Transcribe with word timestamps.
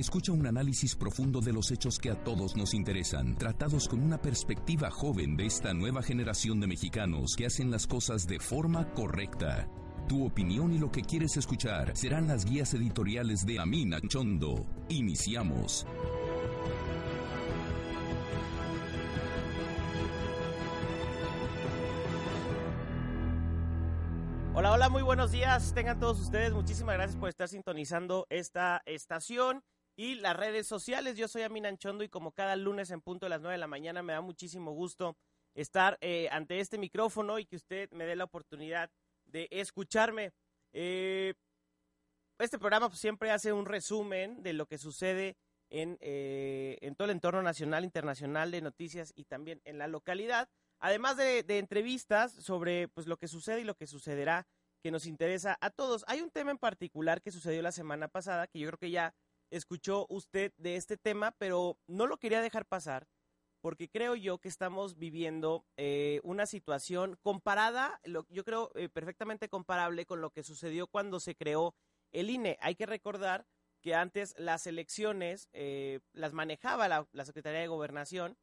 Escucha 0.00 0.32
un 0.32 0.46
análisis 0.46 0.96
profundo 0.96 1.42
de 1.42 1.52
los 1.52 1.70
hechos 1.70 1.98
que 1.98 2.08
a 2.08 2.14
todos 2.14 2.56
nos 2.56 2.72
interesan, 2.72 3.36
tratados 3.36 3.86
con 3.86 4.00
una 4.00 4.16
perspectiva 4.16 4.90
joven 4.90 5.36
de 5.36 5.44
esta 5.44 5.74
nueva 5.74 6.02
generación 6.02 6.58
de 6.58 6.68
mexicanos 6.68 7.34
que 7.36 7.44
hacen 7.44 7.70
las 7.70 7.86
cosas 7.86 8.26
de 8.26 8.40
forma 8.40 8.94
correcta. 8.94 9.68
Tu 10.08 10.24
opinión 10.24 10.72
y 10.72 10.78
lo 10.78 10.90
que 10.90 11.02
quieres 11.02 11.36
escuchar 11.36 11.94
serán 11.94 12.28
las 12.28 12.46
guías 12.46 12.72
editoriales 12.72 13.44
de 13.44 13.58
Amina 13.58 14.00
Chondo. 14.08 14.64
Iniciamos. 14.88 15.86
Hola, 24.54 24.72
hola, 24.72 24.88
muy 24.88 25.02
buenos 25.02 25.30
días. 25.30 25.74
Tengan 25.74 26.00
todos 26.00 26.18
ustedes. 26.20 26.54
Muchísimas 26.54 26.94
gracias 26.94 27.20
por 27.20 27.28
estar 27.28 27.48
sintonizando 27.48 28.26
esta 28.30 28.80
estación 28.86 29.62
y 30.00 30.14
las 30.14 30.34
redes 30.34 30.66
sociales. 30.66 31.14
Yo 31.18 31.28
soy 31.28 31.42
Amina 31.42 31.76
Chondo 31.76 32.02
y 32.02 32.08
como 32.08 32.32
cada 32.32 32.56
lunes 32.56 32.90
en 32.90 33.02
punto 33.02 33.26
de 33.26 33.30
las 33.30 33.42
9 33.42 33.52
de 33.52 33.58
la 33.58 33.66
mañana 33.66 34.02
me 34.02 34.14
da 34.14 34.22
muchísimo 34.22 34.72
gusto 34.72 35.14
estar 35.52 35.98
eh, 36.00 36.26
ante 36.32 36.58
este 36.58 36.78
micrófono 36.78 37.38
y 37.38 37.44
que 37.44 37.56
usted 37.56 37.90
me 37.90 38.06
dé 38.06 38.16
la 38.16 38.24
oportunidad 38.24 38.90
de 39.26 39.46
escucharme. 39.50 40.32
Eh, 40.72 41.34
este 42.38 42.58
programa 42.58 42.88
pues, 42.88 42.98
siempre 42.98 43.30
hace 43.30 43.52
un 43.52 43.66
resumen 43.66 44.42
de 44.42 44.54
lo 44.54 44.64
que 44.64 44.78
sucede 44.78 45.36
en, 45.68 45.98
eh, 46.00 46.78
en, 46.80 46.94
todo 46.94 47.04
el 47.04 47.12
entorno 47.12 47.42
nacional, 47.42 47.84
internacional 47.84 48.50
de 48.52 48.62
noticias 48.62 49.12
y 49.14 49.24
también 49.24 49.60
en 49.66 49.76
la 49.76 49.86
localidad. 49.86 50.48
Además 50.78 51.18
de, 51.18 51.42
de, 51.42 51.58
entrevistas 51.58 52.32
sobre 52.32 52.88
pues, 52.88 53.06
lo 53.06 53.18
que 53.18 53.28
sucede 53.28 53.60
y 53.60 53.64
lo 53.64 53.74
que 53.74 53.86
sucederá 53.86 54.46
que 54.82 54.90
nos 54.90 55.04
interesa 55.04 55.58
a 55.60 55.68
todos. 55.68 56.06
Hay 56.08 56.22
un 56.22 56.30
tema 56.30 56.52
en 56.52 56.58
particular 56.58 57.20
que 57.20 57.30
sucedió 57.30 57.60
la 57.60 57.70
semana 57.70 58.08
pasada 58.08 58.46
que 58.46 58.60
yo 58.60 58.68
creo 58.68 58.78
que 58.78 58.90
ya 58.90 59.14
escuchó 59.50 60.06
usted 60.08 60.52
de 60.56 60.76
este 60.76 60.96
tema, 60.96 61.32
pero 61.32 61.78
no 61.86 62.06
lo 62.06 62.18
quería 62.18 62.40
dejar 62.40 62.66
pasar 62.66 63.08
porque 63.60 63.88
creo 63.88 64.14
yo 64.14 64.38
que 64.38 64.48
estamos 64.48 64.96
viviendo 64.96 65.64
eh, 65.76 66.20
una 66.22 66.46
situación 66.46 67.18
comparada, 67.22 68.00
lo, 68.04 68.26
yo 68.30 68.44
creo 68.44 68.70
eh, 68.74 68.88
perfectamente 68.88 69.48
comparable 69.48 70.06
con 70.06 70.20
lo 70.20 70.30
que 70.30 70.42
sucedió 70.42 70.86
cuando 70.86 71.20
se 71.20 71.34
creó 71.34 71.74
el 72.12 72.30
INE. 72.30 72.58
Hay 72.60 72.74
que 72.74 72.86
recordar 72.86 73.46
que 73.82 73.94
antes 73.94 74.34
las 74.38 74.66
elecciones 74.66 75.48
eh, 75.52 76.00
las 76.12 76.32
manejaba 76.32 76.88
la, 76.88 77.06
la, 77.12 77.24
Secretaría 77.24 77.60
de 77.60 77.68
Gobernación, 77.68 78.36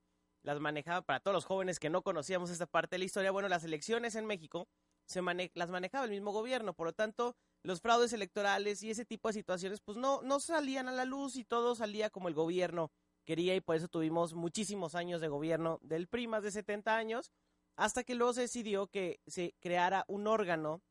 las 0.43 0.59
manejaba 0.59 1.01
para 1.01 1.19
todos 1.19 1.33
los 1.33 1.45
jóvenes 1.45 1.79
que 1.79 1.89
no 1.89 2.03
conocíamos 2.03 2.49
esta 2.49 2.67
parte 2.67 2.95
de 2.95 2.99
la 2.99 3.05
historia. 3.05 3.31
Bueno, 3.31 3.49
las 3.49 3.63
elecciones 3.63 4.15
en 4.15 4.25
México 4.25 4.67
se 5.05 5.21
mane 5.21 5.51
las 5.55 5.69
manejaba 5.69 6.05
el 6.05 6.11
mismo 6.11 6.31
gobierno, 6.31 6.73
por 6.73 6.87
lo 6.87 6.93
tanto, 6.93 7.35
los 7.67 7.81
fraudes 7.81 8.13
electorales 8.13 8.81
y 8.81 8.91
ese 8.91 9.03
tipo 9.03 9.27
de 9.27 9.33
situaciones, 9.33 9.81
pues 9.81 9.97
no, 9.97 10.21
no 10.21 10.39
salían 10.39 10.87
a 10.87 10.93
la 10.93 11.03
luz 11.03 11.35
y 11.35 11.43
todo 11.43 11.75
salía 11.75 12.09
como 12.09 12.29
el 12.29 12.33
gobierno 12.33 12.93
quería 13.25 13.55
y 13.55 13.59
por 13.59 13.75
eso 13.75 13.89
tuvimos 13.89 14.33
muchísimos 14.33 14.95
años 14.95 15.19
de 15.19 15.27
gobierno 15.27 15.77
del 15.81 16.07
PRI, 16.07 16.27
de 16.41 16.51
70 16.51 16.95
años, 16.95 17.29
hasta 17.75 18.05
que 18.05 18.15
luego 18.15 18.31
se 18.31 18.41
decidió 18.41 18.87
que 18.87 19.19
se 19.27 19.53
creara 19.59 20.05
un 20.07 20.27
órgano 20.27 20.81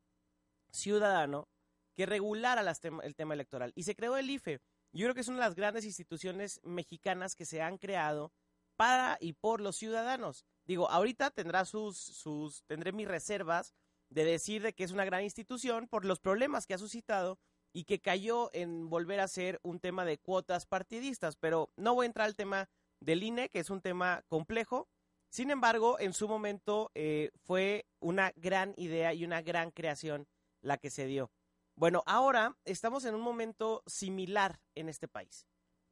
ciudadano 0.71 1.49
que 1.95 2.05
regulara 2.05 2.63
las 2.63 2.85
el 2.85 3.15
tema 3.15 3.33
electoral. 3.33 3.73
Y 3.75 3.85
se 3.85 3.97
creó 3.97 4.19
el 4.19 4.29
IFE. 4.29 4.61
Yo 4.93 5.07
creo 5.07 5.15
que 5.15 5.23
es 5.23 5.29
una 5.29 5.39
de 5.39 5.45
las 5.45 5.55
grandes 5.55 5.87
instituciones 5.87 6.61
mexicanas 6.63 7.35
que 7.35 7.47
se 7.47 7.63
han 7.63 7.79
creado 7.79 8.35
para 8.77 9.17
y 9.19 9.33
por 9.33 9.63
los 9.63 9.77
ciudadanos. 9.77 10.45
Digo, 10.67 10.91
ahorita 10.91 11.31
tendrá 11.31 11.65
sus, 11.65 11.97
sus, 11.97 12.65
tendré 12.67 12.93
mis 12.93 13.09
reservas 13.09 13.73
de 14.17 14.25
decir 14.25 14.63
de 14.63 14.73
que 14.73 14.83
es 14.83 14.93
una 14.93 15.05
gran 15.05 15.23
institución 15.25 15.89
por 15.89 16.07
los 16.07 16.21
problemas 16.21 16.67
que 16.67 16.73
ha 16.73 16.79
suscitado 16.79 17.39
y 17.75 17.85
que 17.85 18.01
cayó 18.01 18.49
en 18.55 18.89
volver 18.89 19.21
a 19.21 19.29
ser 19.29 19.61
un 19.63 19.79
tema 19.79 20.07
de 20.07 20.17
cuotas 20.17 20.65
partidistas. 20.65 21.37
Pero 21.37 21.71
no 21.77 21.95
voy 21.95 22.05
a 22.05 22.07
entrar 22.07 22.27
al 22.27 22.35
tema 22.35 22.71
del 22.99 23.23
INE, 23.23 23.51
que 23.51 23.59
es 23.59 23.69
un 23.69 23.83
tema 23.83 24.25
complejo. 24.29 24.89
Sin 25.29 25.51
embargo, 25.51 26.01
en 26.01 26.15
su 26.15 26.29
momento 26.29 26.91
eh, 26.95 27.31
fue 27.45 27.85
una 28.01 28.33
gran 28.37 28.73
idea 28.79 29.13
y 29.13 29.23
una 29.23 29.43
gran 29.43 29.71
creación 29.71 30.27
la 30.63 30.79
que 30.79 30.89
se 30.89 31.05
dio. 31.05 31.31
Bueno, 31.75 32.03
ahora 32.07 32.57
estamos 32.65 33.05
en 33.05 33.15
un 33.15 33.21
momento 33.21 33.83
similar 33.87 34.63
en 34.75 34.89
este 34.89 35.09
país. 35.09 35.47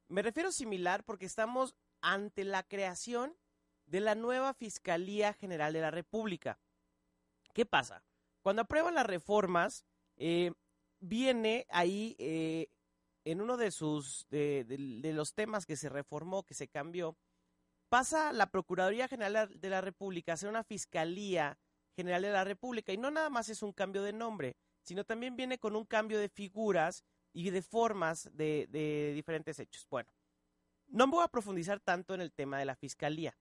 Me 0.09 0.23
refiero 0.23 0.51
similar 0.51 1.05
porque 1.05 1.27
estamos 1.27 1.77
ante 2.01 2.45
la 2.45 2.63
creación 2.63 3.37
de 3.85 4.01
la 4.01 4.15
nueva 4.15 4.55
Fiscalía 4.55 5.35
General 5.35 5.75
de 5.75 5.83
la 5.83 5.91
República. 5.91 6.59
¿Qué 7.53 7.67
pasa? 7.67 8.03
Cuando 8.45 8.61
aprueban 8.61 8.95
las 8.95 9.07
reformas, 9.07 9.87
eh, 10.19 10.53
viene 11.01 11.67
ahí 11.71 12.15
eh, 12.19 12.69
en 13.25 13.41
uno 13.41 13.57
de 13.57 13.71
sus 13.71 14.27
de, 14.29 14.67
los 15.15 15.33
temas 15.33 15.65
que 15.65 15.77
se 15.77 15.89
reformó, 15.89 16.43
que 16.43 16.53
se 16.53 16.69
cambió, 16.69 17.17
pasa 17.89 18.35
la 18.35 18.51
Procuraduría 18.51 19.09
General 19.09 19.49
de 19.59 19.71
la 19.71 19.81
República 19.81 20.35
a 20.35 20.37
ser 20.37 20.51
una 20.51 20.63
Fiscalía 20.63 21.59
General 21.97 22.21
de 22.21 22.33
la 22.33 22.45
República 22.45 22.93
y 22.93 22.99
no 22.99 23.11
nada 23.11 23.31
más 23.31 23.49
es 23.49 23.63
un 23.63 23.73
cambio 23.73 24.03
de 24.03 24.13
nombre, 24.13 24.59
sino 24.83 25.05
también 25.05 25.37
viene 25.37 25.59
con 25.59 25.75
un 25.75 25.87
cambio 25.87 26.19
de 26.19 26.29
figuras 26.29 27.03
y 27.33 27.49
de 27.49 27.63
formas 27.63 28.29
de, 28.35 28.67
de 28.69 29.15
diferentes 29.15 29.59
hechos. 29.59 29.87
Bueno, 29.89 30.11
no 30.89 31.07
me 31.07 31.13
voy 31.13 31.25
a 31.25 31.29
profundizar 31.29 31.81
tanto 31.81 32.13
en 32.13 32.21
el 32.21 32.35
tema 32.35 32.59
de 32.59 32.67
la 32.67 32.77
Fiscalía, 32.77 33.39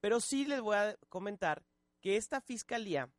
pero 0.00 0.20
sí 0.20 0.44
les 0.44 0.60
voy 0.60 0.76
a 0.76 0.96
comentar 1.08 1.64
que 2.00 2.16
esta 2.16 2.40
Fiscalía 2.40 3.10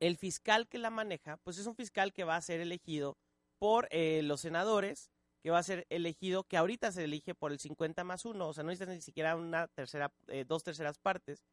el 0.00 0.16
fiscal 0.16 0.68
que 0.68 0.78
la 0.78 0.90
maneja, 0.90 1.38
pues 1.38 1.58
es 1.58 1.66
un 1.66 1.74
fiscal 1.74 2.12
que 2.12 2.24
va 2.24 2.36
a 2.36 2.40
ser 2.42 2.60
elegido 2.60 3.16
por 3.58 3.88
eh, 3.90 4.22
los 4.22 4.40
senadores, 4.40 5.10
que 5.42 5.50
va 5.50 5.58
a 5.58 5.62
ser 5.62 5.86
elegido, 5.90 6.44
que 6.44 6.56
ahorita 6.56 6.92
se 6.92 7.04
elige 7.04 7.34
por 7.34 7.52
el 7.52 7.58
50 7.58 8.04
más 8.04 8.24
1, 8.24 8.48
o 8.48 8.52
sea, 8.52 8.64
no 8.64 8.70
necesitas 8.70 8.94
ni 8.94 9.02
siquiera 9.02 9.36
una 9.36 9.68
tercera, 9.68 10.12
eh, 10.28 10.44
dos 10.46 10.62
terceras 10.62 10.98
partes 10.98 11.44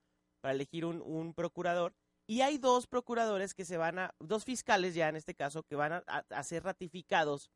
para 0.41 0.53
elegir 0.53 0.85
un, 0.85 1.33
procurador. 1.33 1.93
Y 2.27 2.41
hay 2.41 2.57
dos 2.57 2.87
procuradores 2.87 3.53
que 3.53 3.65
se 3.65 3.77
van 3.77 3.99
a, 3.99 4.15
dos 4.19 4.45
fiscales 4.45 4.95
ya 4.95 5.09
en 5.09 5.15
este 5.15 5.35
caso, 5.35 5.63
que 5.63 5.75
van 5.75 6.03
a 6.07 6.43
ser 6.43 6.63
ratificados 6.63 7.49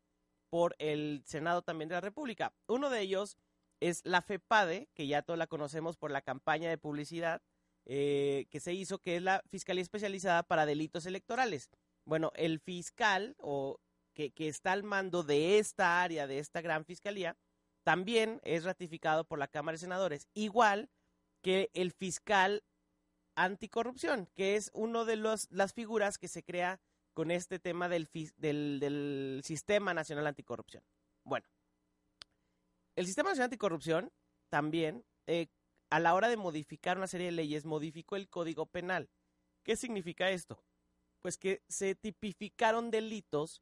por 0.50 0.76
el 0.78 1.24
Senado 1.26 1.62
también 1.62 1.90
de 1.90 1.96
la 1.96 2.02
República. 2.02 2.54
Uno 2.68 2.90
de 2.90 3.02
ellos 3.02 3.38
es 3.80 4.02
la 4.06 4.22
FEPADE, 4.22 4.90
que 4.94 5.08
ya 5.08 5.22
todos 5.22 5.38
la 5.38 5.48
conocemos 5.48 5.98
por 5.98 6.12
la 6.12 6.22
campaña 6.22 6.70
de 6.70 6.78
publicidad, 6.78 7.42
eh, 7.90 8.46
que 8.50 8.60
se 8.60 8.74
hizo, 8.74 9.00
que 9.00 9.16
es 9.16 9.24
la 9.24 9.42
Fiscalía 9.50 9.82
Especializada 9.82 10.44
para 10.44 10.66
Delitos 10.66 11.06
Electorales. 11.06 11.70
Bueno, 12.06 12.32
el 12.36 12.60
fiscal 12.60 13.36
o 13.40 13.80
que, 14.14 14.32
que 14.32 14.48
está 14.48 14.74
al 14.74 14.84
mando 14.84 15.24
de 15.24 15.58
esta 15.58 16.02
área, 16.04 16.28
de 16.28 16.40
esta 16.40 16.62
gran 16.62 16.86
fiscalía, 16.86 17.38
también 17.84 18.42
es 18.44 18.66
ratificado 18.66 19.24
por 19.24 19.40
la 19.40 19.48
Cámara 19.48 19.76
de 19.76 19.80
Senadores, 19.80 20.28
igual 20.34 20.90
que 21.42 21.70
el 21.74 21.92
fiscal 21.94 22.64
anticorrupción, 23.36 24.28
que 24.36 24.58
es 24.58 24.70
uno 24.74 25.06
de 25.06 25.16
los, 25.16 25.48
las 25.52 25.74
figuras 25.74 26.18
que 26.18 26.28
se 26.28 26.44
crea 26.44 26.82
con 27.14 27.32
este 27.32 27.60
tema 27.60 27.88
del, 27.88 28.10
del, 28.36 28.80
del 28.80 29.42
Sistema 29.44 29.94
Nacional 29.94 30.28
Anticorrupción. 30.28 30.84
Bueno, 31.24 31.48
el 32.96 33.06
Sistema 33.06 33.30
Nacional 33.30 33.46
Anticorrupción 33.46 34.12
también 34.50 35.06
eh, 35.28 35.48
a 35.90 36.00
la 36.00 36.14
hora 36.14 36.30
de 36.30 36.38
modificar 36.38 36.98
una 36.98 37.08
serie 37.08 37.28
de 37.28 37.32
leyes, 37.34 37.66
modificó 37.66 38.16
el 38.16 38.30
Código 38.30 38.66
Penal. 38.66 39.10
¿Qué 39.64 39.76
significa 39.76 40.30
esto? 40.30 40.64
Pues 41.22 41.38
que 41.38 41.62
se 41.68 41.96
tipificaron 41.96 42.92
delitos 42.92 43.62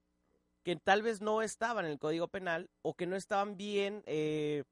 que 0.64 0.76
tal 0.76 1.04
vez 1.04 1.22
no 1.22 1.42
estaban 1.42 1.86
en 1.86 1.92
el 1.92 2.00
Código 2.00 2.28
Penal 2.28 2.70
o 2.82 2.96
que 2.96 3.06
no 3.06 3.16
estaban 3.16 3.56
bien, 3.56 4.04
eh, 4.08 4.64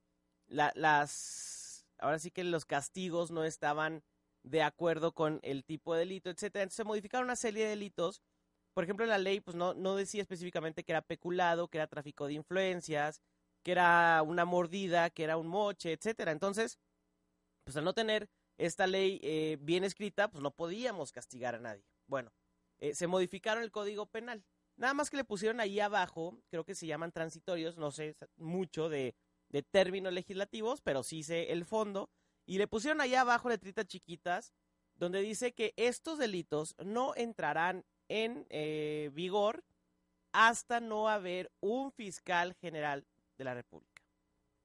la, 0.48 0.72
las, 0.76 1.86
ahora 2.00 2.20
sí 2.20 2.32
que 2.32 2.44
los 2.44 2.66
castigos 2.66 3.32
no 3.32 3.44
estaban 3.44 4.04
de 4.44 4.62
acuerdo 4.64 5.14
con 5.14 5.40
el 5.44 5.64
tipo 5.64 5.94
de 5.94 6.02
delito, 6.02 6.30
etcétera. 6.30 6.64
Entonces 6.64 6.78
se 6.78 6.84
modificaron 6.84 7.26
una 7.26 7.36
serie 7.36 7.64
de 7.64 7.70
delitos. 7.72 8.22
Por 8.74 8.84
ejemplo, 8.84 9.06
la 9.06 9.20
ley 9.20 9.40
pues 9.40 9.56
no, 9.56 9.74
no 9.76 9.96
decía 9.96 10.22
específicamente 10.22 10.84
que 10.84 10.92
era 10.92 11.02
peculado, 11.02 11.68
que 11.68 11.78
era 11.78 11.88
tráfico 11.88 12.28
de 12.28 12.34
influencias, 12.34 13.22
que 13.64 13.72
era 13.72 14.22
una 14.24 14.46
mordida, 14.46 15.10
que 15.12 15.24
era 15.24 15.38
un 15.38 15.48
moche, 15.48 15.94
etcétera. 15.94 16.32
Entonces, 16.32 16.80
pues 17.64 17.78
al 17.78 17.84
no 17.84 17.94
tener 17.94 18.30
esta 18.58 18.88
ley 18.88 19.20
eh, 19.24 19.58
bien 19.62 19.84
escrita, 19.84 20.30
pues 20.30 20.42
no 20.42 20.52
podíamos 20.52 21.12
castigar 21.12 21.56
a 21.56 21.60
nadie. 21.60 21.86
Bueno, 22.08 22.32
eh, 22.80 22.94
se 22.94 23.08
modificaron 23.08 23.64
el 23.64 23.72
código 23.72 24.06
penal. 24.06 24.44
Nada 24.76 24.94
más 24.94 25.10
que 25.10 25.18
le 25.18 25.24
pusieron 25.24 25.60
ahí 25.60 25.80
abajo, 25.80 26.40
creo 26.50 26.64
que 26.64 26.76
se 26.76 26.88
llaman 26.88 27.12
transitorios, 27.12 27.78
no 27.78 27.92
sé 27.92 28.16
mucho 28.38 28.90
de, 28.90 29.16
de 29.50 29.64
términos 29.64 30.14
legislativos, 30.14 30.82
pero 30.82 31.04
sí 31.04 31.24
sé 31.24 31.52
el 31.52 31.66
fondo. 31.66 32.10
Y 32.46 32.58
le 32.58 32.68
pusieron 32.68 33.00
allá 33.00 33.22
abajo 33.22 33.50
letritas 33.50 33.86
chiquitas, 33.86 34.54
donde 34.96 35.22
dice 35.22 35.54
que 35.54 35.74
estos 35.78 36.18
delitos 36.18 36.76
no 36.84 37.14
entrarán 37.16 37.86
en 38.10 38.46
eh, 38.50 39.10
vigor 39.14 39.64
hasta 40.32 40.80
no 40.80 41.08
haber 41.08 41.52
un 41.62 41.92
fiscal 41.92 42.54
general 42.56 43.06
de 43.38 43.44
la 43.44 43.54
República. 43.54 44.04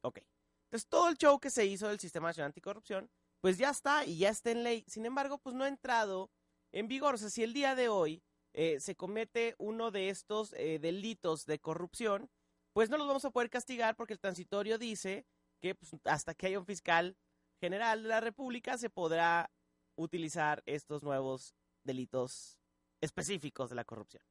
Ok. 0.02 0.20
Entonces, 0.68 0.88
todo 0.88 1.08
el 1.08 1.16
show 1.16 1.40
que 1.40 1.50
se 1.50 1.64
hizo 1.64 1.88
del 1.88 1.98
Sistema 1.98 2.28
Nacional 2.28 2.48
Anticorrupción, 2.48 3.10
pues 3.40 3.56
ya 3.56 3.70
está 3.70 4.04
y 4.04 4.18
ya 4.18 4.28
está 4.28 4.50
en 4.50 4.64
ley. 4.64 4.84
Sin 4.86 5.06
embargo, 5.06 5.38
pues 5.38 5.56
no 5.56 5.64
ha 5.64 5.68
entrado 5.68 6.30
en 6.72 6.88
vigor. 6.88 7.14
O 7.14 7.18
sea, 7.18 7.30
si 7.30 7.42
el 7.42 7.54
día 7.54 7.74
de 7.74 7.88
hoy 7.88 8.22
eh, 8.52 8.78
se 8.80 8.94
comete 8.94 9.54
uno 9.58 9.90
de 9.90 10.10
estos 10.10 10.52
eh, 10.54 10.78
delitos 10.78 11.46
de 11.46 11.58
corrupción, 11.58 12.30
pues 12.74 12.90
no 12.90 12.98
los 12.98 13.06
vamos 13.06 13.24
a 13.24 13.30
poder 13.30 13.48
castigar 13.48 13.96
porque 13.96 14.12
el 14.12 14.20
transitorio 14.20 14.76
dice 14.76 15.24
que 15.60 15.74
pues, 15.74 15.92
hasta 16.04 16.34
que 16.34 16.48
haya 16.48 16.58
un 16.58 16.66
fiscal 16.66 17.16
general 17.60 18.02
de 18.02 18.08
la 18.10 18.20
República 18.20 18.76
se 18.76 18.90
podrá 18.90 19.50
utilizar 19.96 20.62
estos 20.66 21.02
nuevos 21.02 21.54
delitos 21.82 22.60
específicos 23.00 23.70
de 23.70 23.76
la 23.76 23.84
corrupción. 23.84 24.22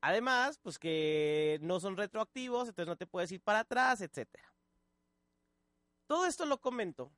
Además, 0.00 0.58
pues 0.62 0.78
que 0.78 1.58
no 1.60 1.80
son 1.80 1.96
retroactivos, 1.96 2.68
entonces 2.68 2.88
no 2.88 2.96
te 2.96 3.06
puedes 3.06 3.30
ir 3.32 3.42
para 3.42 3.60
atrás, 3.60 4.00
etcétera. 4.00 4.52
Todo 6.08 6.26
esto 6.26 6.46
lo 6.46 6.60
comento 6.60 7.12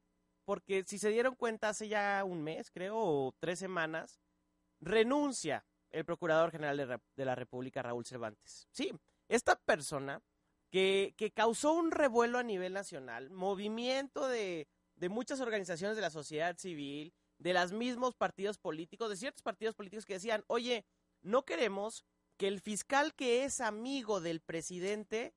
porque 0.44 0.82
si 0.84 0.98
se 0.98 1.10
dieron 1.10 1.36
cuenta 1.36 1.68
hace 1.68 1.86
ya 1.86 2.24
un 2.24 2.42
mes, 2.42 2.70
creo, 2.72 2.96
o 2.98 3.32
tres 3.38 3.60
semanas, 3.60 4.20
renuncia 4.80 5.64
el 5.90 6.04
Procurador 6.04 6.50
General 6.50 6.76
de, 7.16 7.24
la 7.24 7.34
República, 7.36 7.82
Raúl 7.82 8.04
Cervantes. 8.04 8.66
Sí, 8.72 8.92
esta 9.28 9.54
persona 9.54 10.20
que, 10.68 11.14
que, 11.16 11.30
causó 11.30 11.72
un 11.72 11.92
revuelo 11.92 12.38
a 12.38 12.42
nivel 12.42 12.72
nacional, 12.72 13.30
movimiento 13.30 14.26
de, 14.26 14.66
de 14.96 15.08
muchas 15.08 15.40
organizaciones 15.40 15.96
de 15.96 16.02
la 16.02 16.10
sociedad 16.10 16.56
civil, 16.58 17.14
de 17.38 17.54
los 17.54 17.72
mismos 17.72 18.16
partidos 18.16 18.58
políticos, 18.58 19.08
de 19.08 19.16
ciertos 19.16 19.42
partidos 19.42 19.76
políticos 19.76 20.04
que 20.04 20.14
decían, 20.14 20.44
oye, 20.48 20.84
no 21.22 21.44
queremos 21.44 22.04
que 22.36 22.48
el 22.48 22.60
fiscal 22.60 23.14
que 23.14 23.44
es 23.44 23.60
amigo 23.60 24.20
del 24.20 24.40
presidente, 24.40 25.32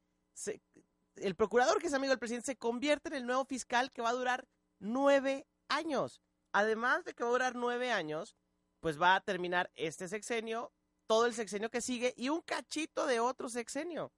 el 1.16 1.36
procurador 1.36 1.80
que 1.80 1.88
es 1.88 1.94
amigo 1.94 2.12
del 2.12 2.20
presidente, 2.20 2.46
se 2.46 2.58
convierta 2.58 3.10
en 3.10 3.16
el 3.16 3.26
nuevo 3.26 3.46
fiscal 3.46 3.92
que 3.92 4.02
va 4.02 4.10
a 4.10 4.14
durar 4.14 4.48
nueve 4.80 5.48
años. 5.70 6.22
Además 6.52 7.04
de 7.04 7.14
que 7.14 7.24
va 7.24 7.30
a 7.30 7.34
durar 7.34 7.56
nueve 7.56 7.92
años, 7.92 8.36
pues 8.80 9.02
va 9.02 9.16
a 9.16 9.22
terminar 9.22 9.72
este 9.76 10.08
sexenio, 10.08 10.72
todo 11.08 11.26
el 11.26 11.34
sexenio 11.34 11.70
que 11.70 11.82
sigue 11.82 12.14
y 12.18 12.30
un 12.30 12.42
cachito 12.42 13.06
de 13.06 13.20
otro 13.20 13.50
sexenio. 13.50 14.12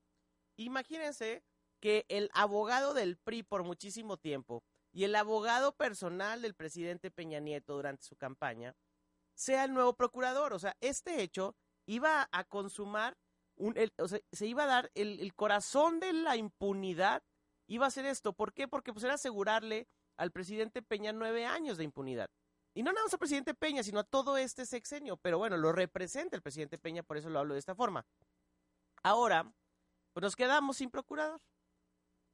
Imagínense 0.58 1.44
que 1.80 2.06
el 2.10 2.30
abogado 2.34 2.94
del 2.94 3.18
PRI 3.18 3.44
por 3.44 3.64
muchísimo 3.64 4.18
tiempo 4.18 4.64
y 4.92 5.04
el 5.04 5.16
abogado 5.16 5.76
personal 5.76 6.42
del 6.42 6.56
presidente 6.56 7.12
Peña 7.12 7.40
Nieto 7.40 7.76
durante 7.76 8.04
su 8.04 8.16
campaña 8.16 8.76
sea 9.34 9.66
el 9.66 9.74
nuevo 9.74 9.94
procurador. 9.96 10.54
O 10.54 10.60
sea, 10.60 10.76
este 10.80 11.22
hecho 11.22 11.56
iba 11.86 12.28
a 12.32 12.44
consumar, 12.46 13.18
un, 13.56 13.76
o 13.98 14.08
sea, 14.08 14.20
se 14.32 14.48
iba 14.48 14.64
a 14.64 14.68
dar 14.68 14.92
el, 14.96 15.34
corazón 15.36 16.00
de 16.00 16.14
la 16.14 16.36
impunidad, 16.36 17.24
iba 17.68 17.86
a 17.86 17.92
ser 17.92 18.06
esto. 18.06 18.34
¿Por 18.34 18.54
qué? 18.54 18.68
Porque 18.68 18.94
pues 18.94 19.04
era 19.04 19.16
asegurarle 19.16 19.88
al 20.18 20.32
presidente 20.32 20.82
Peña 20.82 21.14
nueve 21.14 21.46
años 21.46 21.78
de 21.78 21.84
impunidad. 21.84 22.30
Y 22.74 22.84
no 22.84 22.92
nada 22.92 23.06
más 23.06 23.14
al 23.14 23.20
presidente 23.20 23.54
Peña, 23.54 23.84
sino 23.84 24.00
a 24.00 24.04
todo 24.04 24.38
este 24.38 24.66
sexenio. 24.66 25.18
Pero 25.18 25.38
bueno, 25.38 25.58
lo 25.58 25.72
representa 25.72 26.36
el 26.36 26.42
presidente 26.42 26.78
Peña, 26.78 27.04
por 27.04 27.18
eso 27.18 27.30
lo 27.30 27.40
hablo 27.40 27.54
de 27.54 27.60
esta 27.60 27.76
forma. 27.76 28.06
Ahora, 29.04 29.52
pues 30.14 30.22
nos 30.22 30.36
quedamos 30.36 30.78
sin 30.78 30.90
procurador 30.90 31.42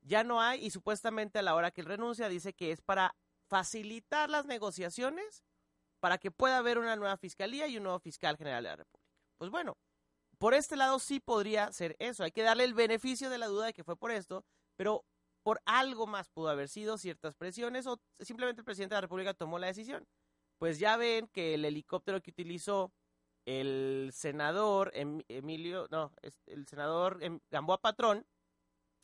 ya 0.01 0.23
no 0.23 0.41
hay 0.41 0.65
y 0.65 0.71
supuestamente 0.71 1.39
a 1.39 1.41
la 1.41 1.55
hora 1.55 1.71
que 1.71 1.81
él 1.81 1.87
renuncia 1.87 2.29
dice 2.29 2.53
que 2.53 2.71
es 2.71 2.81
para 2.81 3.15
facilitar 3.47 4.29
las 4.29 4.45
negociaciones 4.45 5.43
para 5.99 6.17
que 6.17 6.31
pueda 6.31 6.57
haber 6.57 6.79
una 6.79 6.95
nueva 6.95 7.17
fiscalía 7.17 7.67
y 7.67 7.77
un 7.77 7.83
nuevo 7.83 7.99
fiscal 7.99 8.37
general 8.37 8.63
de 8.63 8.69
la 8.69 8.75
República. 8.77 9.09
Pues 9.37 9.51
bueno, 9.51 9.77
por 10.41 10.55
este 10.55 10.75
lado 10.75 10.97
sí 10.97 11.19
podría 11.19 11.71
ser 11.71 11.95
eso. 11.99 12.23
Hay 12.23 12.31
que 12.31 12.41
darle 12.41 12.63
el 12.63 12.73
beneficio 12.73 13.29
de 13.29 13.37
la 13.37 13.45
duda 13.45 13.67
de 13.67 13.73
que 13.73 13.83
fue 13.83 13.95
por 13.95 14.09
esto, 14.09 14.43
pero 14.75 15.05
por 15.43 15.61
algo 15.65 16.07
más 16.07 16.29
pudo 16.29 16.49
haber 16.49 16.67
sido 16.67 16.97
ciertas 16.97 17.35
presiones 17.35 17.85
o 17.85 18.01
simplemente 18.19 18.61
el 18.61 18.65
presidente 18.65 18.95
de 18.95 18.97
la 18.97 19.01
República 19.01 19.35
tomó 19.35 19.59
la 19.59 19.67
decisión. 19.67 20.07
Pues 20.57 20.79
ya 20.79 20.97
ven 20.97 21.27
que 21.27 21.53
el 21.53 21.63
helicóptero 21.63 22.21
que 22.23 22.31
utilizó 22.31 22.91
el 23.45 24.09
senador 24.13 24.91
Emilio, 24.95 25.87
no, 25.91 26.11
el 26.47 26.65
senador 26.65 27.19
em, 27.21 27.39
Gamboa 27.51 27.79
Patrón, 27.79 28.25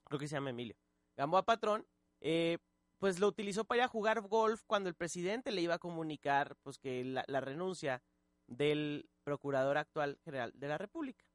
creo 0.05 0.19
que 0.19 0.27
se 0.27 0.37
llama 0.37 0.49
Emilio, 0.49 0.75
Gamboa 1.15 1.43
Patrón, 1.43 1.85
eh, 2.19 2.57
pues 2.97 3.19
lo 3.19 3.27
utilizó 3.27 3.63
para 3.63 3.81
ir 3.81 3.83
a 3.83 3.89
jugar 3.89 4.21
golf 4.21 4.63
cuando 4.65 4.89
el 4.89 4.95
presidente 4.95 5.51
le 5.51 5.61
iba 5.61 5.75
a 5.75 5.79
comunicar 5.79 6.55
pues 6.63 6.79
que 6.79 7.03
la, 7.03 7.41
renuncia 7.41 8.01
del 8.47 9.07
procurador 9.23 9.77
actual 9.77 10.17
general 10.23 10.51
de 10.55 10.67
la 10.67 10.79
República. 10.79 11.26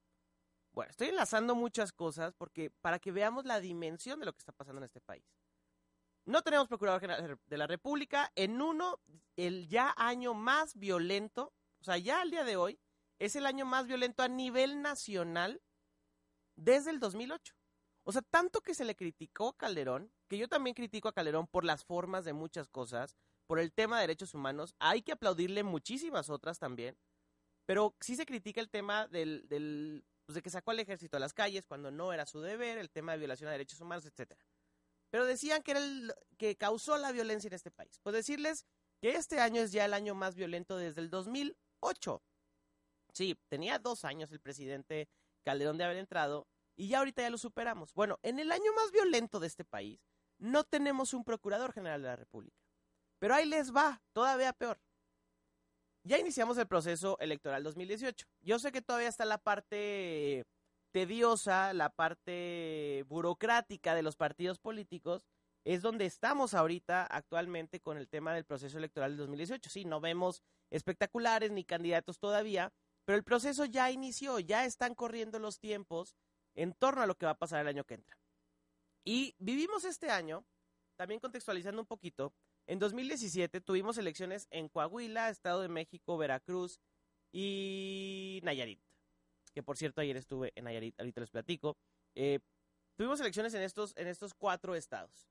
Bueno, 0.72 0.90
estoy 0.90 1.08
enlazando 1.08 1.54
muchas 1.54 1.92
cosas 1.92 2.32
porque 2.34 2.70
para 2.70 2.98
que 2.98 3.12
veamos 3.12 3.44
la 3.44 3.60
dimensión 3.60 4.19
de 4.20 4.26
lo 4.26 4.32
que 4.32 4.38
está 4.38 4.52
pasando 4.52 4.80
en 4.80 4.84
este 4.84 5.00
país. 5.00 5.24
No 6.24 6.42
tenemos 6.42 6.69
procurador 6.69 7.00
general 7.00 7.38
de 7.46 7.56
la 7.58 7.66
República 7.66 8.32
en 8.36 8.62
uno, 8.62 9.00
el 9.36 9.69
ya 9.69 9.92
año 9.96 10.34
más 10.34 10.76
violento, 10.76 11.52
o 11.80 11.84
sea, 11.84 11.98
ya 11.98 12.20
al 12.20 12.30
día 12.30 12.44
de 12.44 12.56
hoy, 12.56 12.78
es 13.19 13.36
el 13.36 13.44
año 13.44 13.66
más 13.66 13.86
violento 13.86 14.22
a 14.22 14.28
nivel 14.28 14.82
nacional 14.82 15.60
desde 16.56 16.90
el 16.90 17.00
2008. 17.00 17.54
O 18.04 18.12
sea, 18.12 18.22
tanto 18.22 18.60
que 18.62 18.75
se 18.75 18.84
le 18.84 18.96
criticó 18.96 19.48
a 19.48 19.56
Calderón, 19.56 20.12
que 20.28 20.38
yo 20.38 20.48
también 20.48 20.75
critico 20.75 21.08
a 21.08 21.12
Calderón 21.12 21.46
por 21.46 21.64
las 21.64 21.84
formas 21.84 22.25
de 22.25 22.32
muchas 22.32 22.68
cosas, 22.68 23.16
por 23.46 23.58
el 23.58 23.72
tema 23.72 23.96
de 23.96 24.02
derechos 24.02 24.34
humanos, 24.34 24.75
hay 24.78 25.02
que 25.02 25.12
aplaudirle 25.12 25.62
muchísimas 25.62 26.30
otras 26.30 26.58
también, 26.58 26.96
pero 27.66 27.94
sí 28.00 28.16
se 28.16 28.26
critica 28.26 28.60
el 28.60 28.70
tema 28.70 29.06
del, 29.08 29.46
del 29.48 30.04
pues 30.32 30.37
de 30.37 30.43
que 30.43 30.50
sacó 30.50 30.70
al 30.70 30.81
ejército 30.81 31.19
a 31.19 31.20
las 31.20 31.34
calles 31.34 31.67
cuando 31.67 31.90
no 31.90 32.11
era 32.11 32.25
su 32.25 32.40
deber, 32.40 32.79
el 32.79 32.88
tema 32.88 33.12
de 33.12 33.19
violación 33.19 33.49
de 33.49 33.52
derechos 33.52 33.79
humanos, 33.82 34.06
etcétera. 34.06 34.43
Pero 35.11 35.26
decían 35.26 35.62
que 35.62 35.73
era 35.73 35.81
el 35.81 36.14
que 36.38 36.56
causó 36.56 36.96
la 36.96 37.12
violencia 37.12 37.49
en 37.49 37.52
este 37.52 37.70
país. 37.70 38.00
Pues 38.02 38.14
decirles 38.14 38.64
que 38.99 39.11
este 39.11 39.40
año 39.40 39.61
es 39.61 39.73
ya 39.73 39.84
el 39.84 39.93
año 39.93 40.14
más 40.14 40.34
violento 40.34 40.79
desde 40.79 41.02
el 41.02 41.11
2008. 41.11 42.23
Sí, 43.12 43.38
tenía 43.50 43.79
dos 43.79 44.06
años 44.06 44.32
el 44.32 44.40
presidente 44.40 45.06
Calderón 45.44 45.76
de 45.76 45.84
haber 45.84 45.99
entrado 45.99 46.49
y 46.76 46.88
ya 46.88 47.00
ahorita 47.00 47.20
ya 47.20 47.28
lo 47.28 47.37
superamos. 47.37 47.93
Bueno, 47.93 48.19
en 48.23 48.38
el 48.38 48.50
año 48.52 48.73
más 48.75 48.90
violento 48.90 49.38
de 49.38 49.49
este 49.49 49.67
país, 49.67 50.00
no 50.38 50.64
tenemos 50.64 51.12
un 51.12 51.25
procurador 51.25 51.75
general 51.75 52.00
de 52.00 52.09
la 52.09 52.16
República. 52.16 52.56
Pero 53.18 53.35
ahí 53.35 53.45
les 53.45 53.71
va, 53.71 54.00
todavía 54.14 54.54
peor. 54.54 54.80
Ya 56.04 56.18
iniciamos 56.18 56.59
el 56.59 56.66
proceso 56.66 57.16
electoral 57.21 57.62
2018. 57.62 58.26
Yo 58.40 58.59
sé 58.59 58.73
que 58.73 58.82
todavía 58.82 59.09
está 59.09 59.25
la 59.25 59.38
parte 59.38 60.44
tediosa, 60.90 61.73
la 61.73 61.90
parte 61.90 63.04
burocrática 63.09 63.94
de 63.94 64.02
los 64.02 64.16
partidos 64.16 64.59
políticos, 64.59 65.26
es 65.64 65.80
donde 65.80 66.06
estamos 66.06 66.54
ahorita 66.54 67.06
actualmente 67.06 67.80
con 67.80 67.97
el 67.99 68.09
tema 68.09 68.35
del 68.35 68.44
proceso 68.44 68.78
electoral 68.78 69.12
del 69.12 69.18
2018. 69.18 69.71
Sí, 69.71 69.85
no 69.85 70.00
vemos 70.00 70.42
espectaculares 70.71 71.52
ni 71.52 71.64
candidatos 71.64 72.18
todavía, 72.18 72.73
pero 73.04 73.16
el 73.16 73.23
proceso 73.23 73.64
ya 73.64 73.90
inició, 73.92 74.40
ya 74.40 74.64
están 74.64 74.97
corriendo 74.97 75.38
los 75.38 75.61
tiempos 75.61 76.16
en 76.56 76.73
torno 76.75 77.02
a 77.02 77.06
lo 77.06 77.14
que 77.14 77.26
va 77.26 77.32
a 77.32 77.38
pasar 77.38 77.61
el 77.61 77.68
año 77.68 77.85
que 77.85 77.94
entra. 77.94 78.18
Y 79.04 79.37
vivimos 79.38 79.85
este 79.85 80.11
año, 80.11 80.44
también 80.97 81.21
contextualizando 81.21 81.80
un 81.80 81.87
poquito, 81.87 82.32
en 82.66 82.78
2017 82.78 83.61
tuvimos 83.61 83.99
elecciones 83.99 84.47
en 84.50 84.69
Coahuila, 84.69 85.31
Estado 85.31 85.62
de 85.62 85.69
México, 85.69 86.16
Veracruz 86.16 86.81
y 87.33 88.40
Nayarit. 88.42 88.81
Que 89.52 89.62
por 89.62 89.76
cierto 89.76 90.00
ayer 90.00 90.16
estuve 90.16 90.52
en 90.54 90.64
Nayarit, 90.64 90.99
ahorita 90.99 91.21
les 91.21 91.31
platico. 91.31 91.76
Eh, 92.14 92.40
tuvimos 92.97 93.21
elecciones 93.21 93.54
en 93.54 93.62
estos, 93.62 93.95
en 93.97 94.09
estos 94.09 94.35
cuatro 94.35 94.75
estados. 94.75 95.28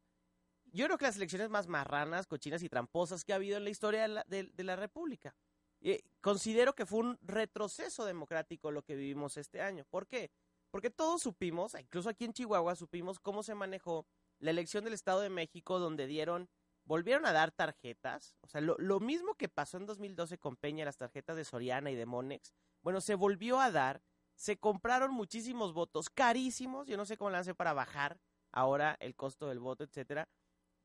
Yo 0.74 0.86
creo 0.86 0.98
que 0.98 1.06
las 1.06 1.18
elecciones 1.18 1.50
más 1.50 1.68
marranas, 1.68 2.28
cochinas 2.28 2.64
y 2.64 2.70
tramposas 2.70 3.26
que 3.26 3.34
ha 3.34 3.38
habido 3.38 3.58
en 3.58 3.64
la 3.64 3.70
historia 3.70 4.08
de 4.08 4.64
la, 4.64 4.76
República. 4.76 5.36
Eh, 5.82 6.04
considero 6.22 6.74
que 6.74 6.86
fue 6.86 7.00
un 7.00 7.18
retroceso 7.22 8.06
democrático 8.06 8.72
lo 8.72 8.84
que 8.84 8.96
vivimos 8.96 9.38
este 9.38 9.62
año. 9.62 9.86
¿Por 9.90 10.08
qué? 10.08 10.32
Porque 10.70 10.90
todos 10.90 11.22
supimos, 11.22 11.76
incluso 11.78 12.08
aquí 12.08 12.24
en 12.24 12.34
Chihuahua 12.34 12.76
supimos 12.76 13.20
cómo 13.20 13.44
se 13.44 13.56
manejó 13.56 14.06
la 14.40 14.52
elección 14.52 14.86
del 14.86 14.94
Estado 14.94 15.20
de 15.22 15.30
México 15.30 15.80
donde 15.80 16.08
dieron, 16.08 16.50
volvieron 16.86 17.26
a 17.26 17.32
dar 17.32 17.52
tarjetas, 17.52 18.36
o 18.42 18.48
sea, 18.48 18.62
lo, 18.62 19.00
mismo 19.00 19.36
que 19.36 19.50
pasó 19.50 19.78
en 19.78 19.86
2012 19.86 20.38
con 20.38 20.56
Peña, 20.56 20.86
las 20.86 20.98
tarjetas 20.98 21.36
de 21.36 21.46
Soriana 21.46 21.92
y 21.92 21.96
de 21.96 22.06
Monex, 22.06 22.54
bueno, 22.82 23.02
se 23.02 23.16
volvió 23.16 23.60
a 23.60 23.72
dar, 23.72 24.02
se 24.36 24.58
compraron 24.58 25.14
muchísimos 25.14 25.74
votos 25.74 26.10
carísimos, 26.10 26.88
yo 26.88 26.98
no 26.98 27.06
sé 27.06 27.18
cómo 27.18 27.30
le 27.30 27.38
hace 27.38 27.54
para 27.54 27.74
bajar 27.74 28.20
ahora 28.52 28.98
el 29.00 29.16
costo 29.16 29.48
del 29.48 29.60
voto, 29.60 29.84
etcétera. 29.84 30.28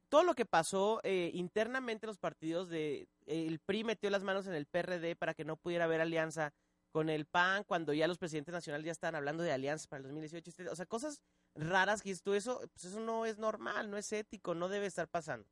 Todo 0.08 0.22
lo 0.22 0.34
que 0.34 0.46
pasó 0.46 1.00
eh, 1.02 1.30
internamente 1.34 2.06
en 2.06 2.08
los 2.08 2.18
partidos 2.18 2.68
de 2.68 3.08
el 3.26 3.58
PRI 3.58 3.82
metió 3.82 4.08
las 4.08 4.22
manos 4.22 4.46
en 4.46 4.54
el 4.54 4.66
PRD 4.66 5.16
para 5.16 5.34
que 5.34 5.44
no 5.44 5.56
pudiera 5.56 5.84
haber 5.84 6.00
alianza 6.00 6.54
con 6.92 7.10
el 7.10 7.26
PAN, 7.26 7.64
cuando 7.64 7.92
ya 7.92 8.06
los 8.06 8.16
presidentes 8.16 8.54
nacionales 8.54 8.86
ya 8.86 8.92
estaban 8.92 9.16
hablando 9.16 9.42
de 9.42 9.52
alianzas 9.52 9.86
para 9.86 9.98
el 9.98 10.04
2018, 10.04 10.72
o 10.72 10.76
sea, 10.76 10.86
cosas 10.86 11.20
raras 11.54 12.00
que 12.02 12.14
tú 12.16 12.34
eso, 12.34 12.60
pues 12.72 12.86
eso 12.86 13.00
no 13.00 13.26
es 13.26 13.36
normal, 13.36 13.90
no 13.90 13.98
es 13.98 14.10
ético, 14.12 14.54
no 14.54 14.68
debe 14.68 14.86
estar 14.86 15.08
pasando. 15.08 15.46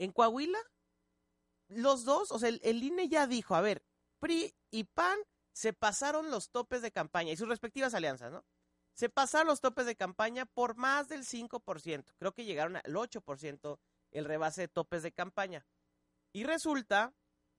En 0.00 0.12
Coahuila, 0.12 0.58
los 1.68 2.06
dos, 2.06 2.32
o 2.32 2.38
sea, 2.38 2.48
el, 2.48 2.82
INE 2.82 3.10
ya 3.10 3.26
dijo, 3.26 3.54
a 3.54 3.60
ver, 3.60 3.84
PRI 4.18 4.54
y 4.70 4.84
PAN 4.84 5.18
se 5.52 5.74
pasaron 5.74 6.30
los 6.30 6.50
topes 6.50 6.80
de 6.80 6.90
campaña 6.90 7.32
y 7.32 7.36
sus 7.36 7.48
respectivas 7.48 7.92
alianzas, 7.92 8.32
¿no? 8.32 8.42
Se 8.94 9.10
pasaron 9.10 9.48
los 9.48 9.60
topes 9.60 9.84
de 9.84 9.96
campaña 9.96 10.46
por 10.46 10.74
más 10.74 11.08
del 11.08 11.26
5%. 11.26 12.14
Creo 12.16 12.32
que 12.32 12.46
llegaron 12.46 12.76
al 12.76 12.82
8% 12.84 13.78
el 14.12 14.24
rebase 14.24 14.62
de 14.62 14.68
topes 14.68 15.02
de 15.02 15.12
campaña. 15.12 15.66
Y 16.32 16.44
resulta 16.44 17.14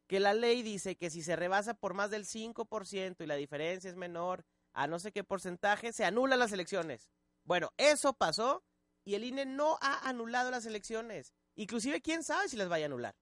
que 0.08 0.20
la 0.20 0.34
ley 0.34 0.64
dice 0.64 0.98
que 0.98 1.12
si 1.12 1.22
se 1.22 1.36
rebasa 1.36 1.76
por 1.76 1.94
más 1.94 2.10
del 2.10 2.26
5% 2.26 3.24
y 3.24 3.28
la 3.28 3.36
diferencia 3.36 3.88
es 3.88 3.96
menor 3.96 4.46
a 4.74 4.88
no 4.88 4.98
sé 4.98 5.12
qué 5.12 5.24
porcentaje, 5.24 5.94
se 5.94 6.06
anulan 6.06 6.40
las 6.40 6.54
elecciones. 6.54 7.12
Bueno, 7.44 7.72
eso 7.78 8.14
pasó 8.14 8.64
y 9.06 9.14
el 9.14 9.26
INE 9.26 9.46
no 9.46 9.78
ha 9.80 10.10
anulado 10.10 10.50
las 10.50 10.66
elecciones. 10.66 11.36
Inclusive, 11.62 12.02
quién 12.02 12.24
sabe 12.24 12.50
si 12.50 12.58
las 12.58 12.70
vaya 12.70 12.86
a 12.86 12.88
anular. 12.88 13.16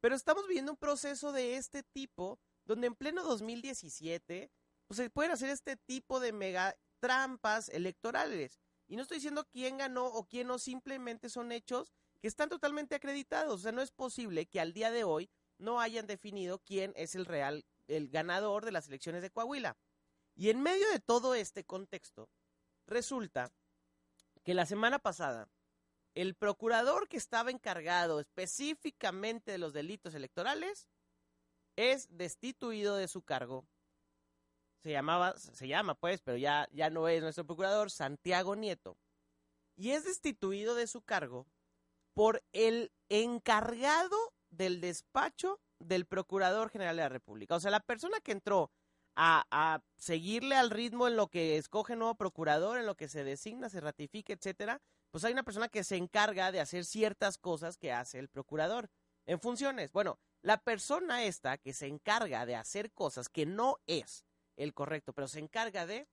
Pero 0.00 0.16
estamos 0.16 0.48
viviendo 0.48 0.72
un 0.72 0.76
proceso 0.76 1.30
de 1.30 1.56
este 1.56 1.84
tipo, 1.84 2.40
donde 2.64 2.88
en 2.88 2.96
pleno 2.96 3.22
2017, 3.22 4.50
pues 4.88 4.96
se 4.96 5.08
pueden 5.08 5.30
hacer 5.30 5.50
este 5.50 5.76
tipo 5.76 6.18
de 6.18 6.32
mega 6.32 6.76
trampas 6.98 7.68
electorales. 7.68 8.58
Y 8.88 8.96
no 8.96 9.02
estoy 9.02 9.18
diciendo 9.18 9.46
quién 9.52 9.78
ganó 9.78 10.06
o 10.06 10.26
quién 10.26 10.48
no, 10.48 10.58
simplemente 10.58 11.28
son 11.28 11.52
hechos 11.52 11.92
que 12.20 12.26
están 12.26 12.48
totalmente 12.48 12.96
acreditados. 12.96 13.60
O 13.60 13.62
sea, 13.62 13.70
no 13.70 13.82
es 13.82 13.92
posible 13.92 14.46
que 14.46 14.58
al 14.58 14.72
día 14.72 14.90
de 14.90 15.04
hoy 15.04 15.30
no 15.58 15.80
hayan 15.80 16.08
definido 16.08 16.58
quién 16.58 16.92
es 16.96 17.14
el 17.14 17.24
real, 17.24 17.64
el 17.86 18.08
ganador 18.08 18.64
de 18.64 18.72
las 18.72 18.88
elecciones 18.88 19.22
de 19.22 19.30
Coahuila. 19.30 19.76
Y 20.34 20.50
en 20.50 20.60
medio 20.60 20.90
de 20.90 20.98
todo 20.98 21.36
este 21.36 21.62
contexto, 21.62 22.28
resulta 22.84 23.52
que 24.42 24.54
la 24.54 24.66
semana 24.66 24.98
pasada, 24.98 25.48
el 26.14 26.34
procurador 26.34 27.08
que 27.08 27.16
estaba 27.16 27.50
encargado 27.50 28.20
específicamente 28.20 29.52
de 29.52 29.58
los 29.58 29.72
delitos 29.72 30.14
electorales 30.14 30.88
es 31.76 32.08
destituido 32.10 32.96
de 32.96 33.08
su 33.08 33.22
cargo. 33.22 33.66
Se 34.82 34.90
llamaba, 34.90 35.36
se 35.36 35.66
llama 35.66 35.94
pues, 35.94 36.20
pero 36.20 36.36
ya, 36.36 36.68
ya 36.72 36.90
no 36.90 37.08
es 37.08 37.22
nuestro 37.22 37.46
procurador, 37.46 37.90
Santiago 37.90 38.54
Nieto. 38.54 38.96
Y 39.76 39.90
es 39.90 40.04
destituido 40.04 40.74
de 40.74 40.86
su 40.86 41.02
cargo 41.02 41.46
por 42.12 42.44
el 42.52 42.92
encargado 43.08 44.16
del 44.50 44.80
despacho 44.80 45.60
del 45.80 46.06
Procurador 46.06 46.70
General 46.70 46.96
de 46.96 47.02
la 47.02 47.08
República. 47.08 47.56
O 47.56 47.60
sea, 47.60 47.70
la 47.70 47.80
persona 47.80 48.20
que 48.20 48.32
entró 48.32 48.70
a, 49.16 49.80
seguirle 49.96 50.56
al 50.56 50.70
ritmo 50.70 51.08
en 51.08 51.16
lo 51.16 51.28
que 51.28 51.56
escoge 51.56 51.96
nuevo 51.96 52.14
procurador, 52.14 52.78
en 52.78 52.86
lo 52.86 52.96
que 52.96 53.08
se 53.08 53.24
designa, 53.24 53.68
se 53.68 53.80
ratifica, 53.80 54.32
etcétera, 54.32 54.80
pues 55.14 55.22
hay 55.22 55.32
una 55.32 55.44
persona 55.44 55.68
que 55.68 55.84
se 55.84 55.96
encarga 55.96 56.50
de 56.50 56.58
hacer 56.58 56.84
ciertas 56.84 57.38
cosas 57.38 57.76
que 57.76 57.92
hace 57.92 58.18
el 58.18 58.28
procurador 58.28 58.90
en 59.26 59.38
funciones. 59.38 59.92
Bueno, 59.92 60.18
la 60.42 60.58
persona 60.58 61.22
esta 61.22 61.56
que 61.56 61.72
se 61.72 61.86
encarga 61.86 62.44
de 62.46 62.56
hacer 62.56 62.90
cosas 62.90 63.28
que 63.28 63.46
no 63.46 63.78
es 63.86 64.24
el 64.56 64.74
correcto, 64.74 65.12
pero 65.12 65.28
se 65.28 65.38
encarga 65.38 65.86
de, 65.86 66.08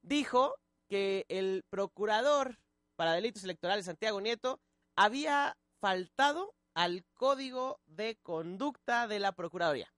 dijo 0.00 0.54
que 0.86 1.26
el 1.28 1.64
procurador 1.68 2.60
para 2.94 3.14
delitos 3.14 3.42
electorales, 3.42 3.86
Santiago 3.86 4.20
Nieto, 4.20 4.60
había 4.94 5.58
faltado 5.80 6.54
al 6.72 7.04
código 7.14 7.80
de 7.86 8.14
conducta 8.22 9.08
de 9.08 9.18
la 9.18 9.32
Procuraduría. 9.32 9.92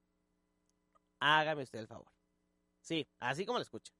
Hágame 1.19 1.61
usted 1.61 1.77
el 1.77 1.87
favor. 1.87 2.11
Sí, 2.81 3.07
así 3.19 3.45
como 3.45 3.59
lo 3.59 3.63
escucha. 3.63 3.93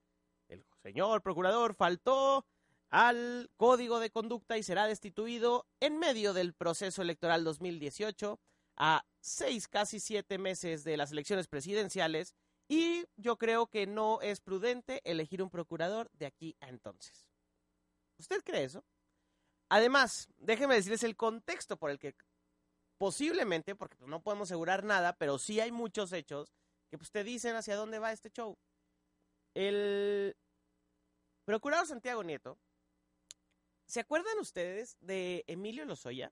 El 0.48 0.66
señor 0.82 1.22
procurador 1.22 1.76
faltó 1.76 2.48
al 2.90 3.50
código 3.58 4.00
de 4.00 4.10
conducta 4.10 4.58
y 4.58 4.64
será 4.64 4.88
destituido 4.88 5.68
en 5.80 6.00
medio 6.00 6.34
del 6.34 6.54
proceso 6.54 7.02
electoral 7.02 7.44
2018 7.44 8.40
a 8.78 9.06
seis, 9.20 9.68
casi 9.68 10.00
siete 10.00 10.38
meses 10.38 10.84
de 10.84 10.98
las 10.98 11.12
elecciones 11.12 11.48
presidenciales 11.48 12.36
y 12.68 13.06
yo 13.18 13.38
creo 13.38 13.68
que 13.68 13.88
no 13.88 14.22
es 14.22 14.42
prudente 14.42 15.02
elegir 15.04 15.42
un 15.42 15.50
procurador 15.50 16.10
de 16.14 16.28
aquí 16.28 16.56
a 16.62 16.70
entonces. 16.70 17.28
¿Usted 18.18 18.44
cree 18.44 18.64
eso? 18.64 18.84
Además, 19.70 20.28
déjeme 20.38 20.76
decirles 20.76 21.04
el 21.04 21.16
contexto 21.16 21.78
por 21.78 21.92
el 21.92 22.00
que 22.00 22.16
posiblemente, 22.98 23.76
porque 23.76 23.96
no 24.06 24.22
podemos 24.22 24.50
asegurar 24.50 24.84
nada, 24.84 25.14
pero 25.14 25.40
sí 25.40 25.60
hay 25.60 25.72
muchos 25.72 26.12
hechos 26.12 26.54
que 26.90 26.98
pues, 26.98 27.12
te 27.12 27.24
dicen 27.24 27.56
hacia 27.56 27.76
dónde 27.76 28.00
va 28.00 28.12
este 28.12 28.30
show. 28.30 28.58
El 29.54 30.36
procurador 31.46 31.88
Santiago 31.88 32.24
Nieto, 32.24 32.60
¿se 33.90 34.00
acuerdan 34.00 34.38
ustedes 34.38 34.98
de 35.02 35.44
Emilio 35.48 35.84
Lozoya? 35.84 36.32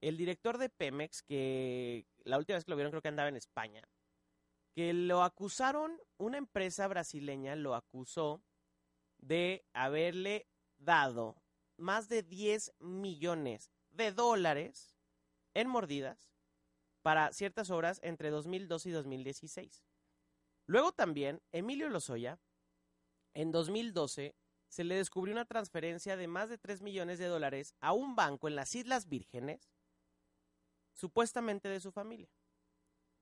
El 0.00 0.16
director 0.16 0.58
de 0.58 0.68
Pemex, 0.68 1.22
que 1.22 2.06
la 2.22 2.38
última 2.38 2.56
vez 2.56 2.64
que 2.64 2.70
lo 2.70 2.76
vieron 2.76 2.92
creo 2.92 3.02
que 3.02 3.08
andaba 3.08 3.28
en 3.28 3.36
España, 3.36 3.82
que 4.76 4.92
lo 4.92 5.24
acusaron, 5.24 6.00
una 6.18 6.38
empresa 6.38 6.86
brasileña 6.86 7.56
lo 7.56 7.74
acusó 7.74 8.44
de 9.18 9.64
haberle 9.72 10.46
dado 10.78 11.42
más 11.76 12.08
de 12.08 12.22
10 12.22 12.74
millones 12.78 13.72
de 13.90 14.12
dólares 14.12 14.94
en 15.54 15.68
mordidas 15.68 16.32
para 17.02 17.32
ciertas 17.32 17.70
obras 17.70 17.98
entre 18.04 18.30
2012 18.30 18.88
y 18.88 18.92
2016. 18.92 19.84
Luego 20.66 20.92
también, 20.92 21.42
Emilio 21.50 21.88
Lozoya, 21.88 22.38
en 23.34 23.50
2012, 23.50 24.36
se 24.74 24.82
le 24.82 24.96
descubrió 24.96 25.32
una 25.32 25.44
transferencia 25.44 26.16
de 26.16 26.26
más 26.26 26.48
de 26.48 26.58
3 26.58 26.82
millones 26.82 27.20
de 27.20 27.26
dólares 27.26 27.76
a 27.78 27.92
un 27.92 28.16
banco 28.16 28.48
en 28.48 28.56
las 28.56 28.74
Islas 28.74 29.08
Vírgenes, 29.08 29.70
supuestamente 30.94 31.68
de 31.68 31.78
su 31.78 31.92
familia. 31.92 32.28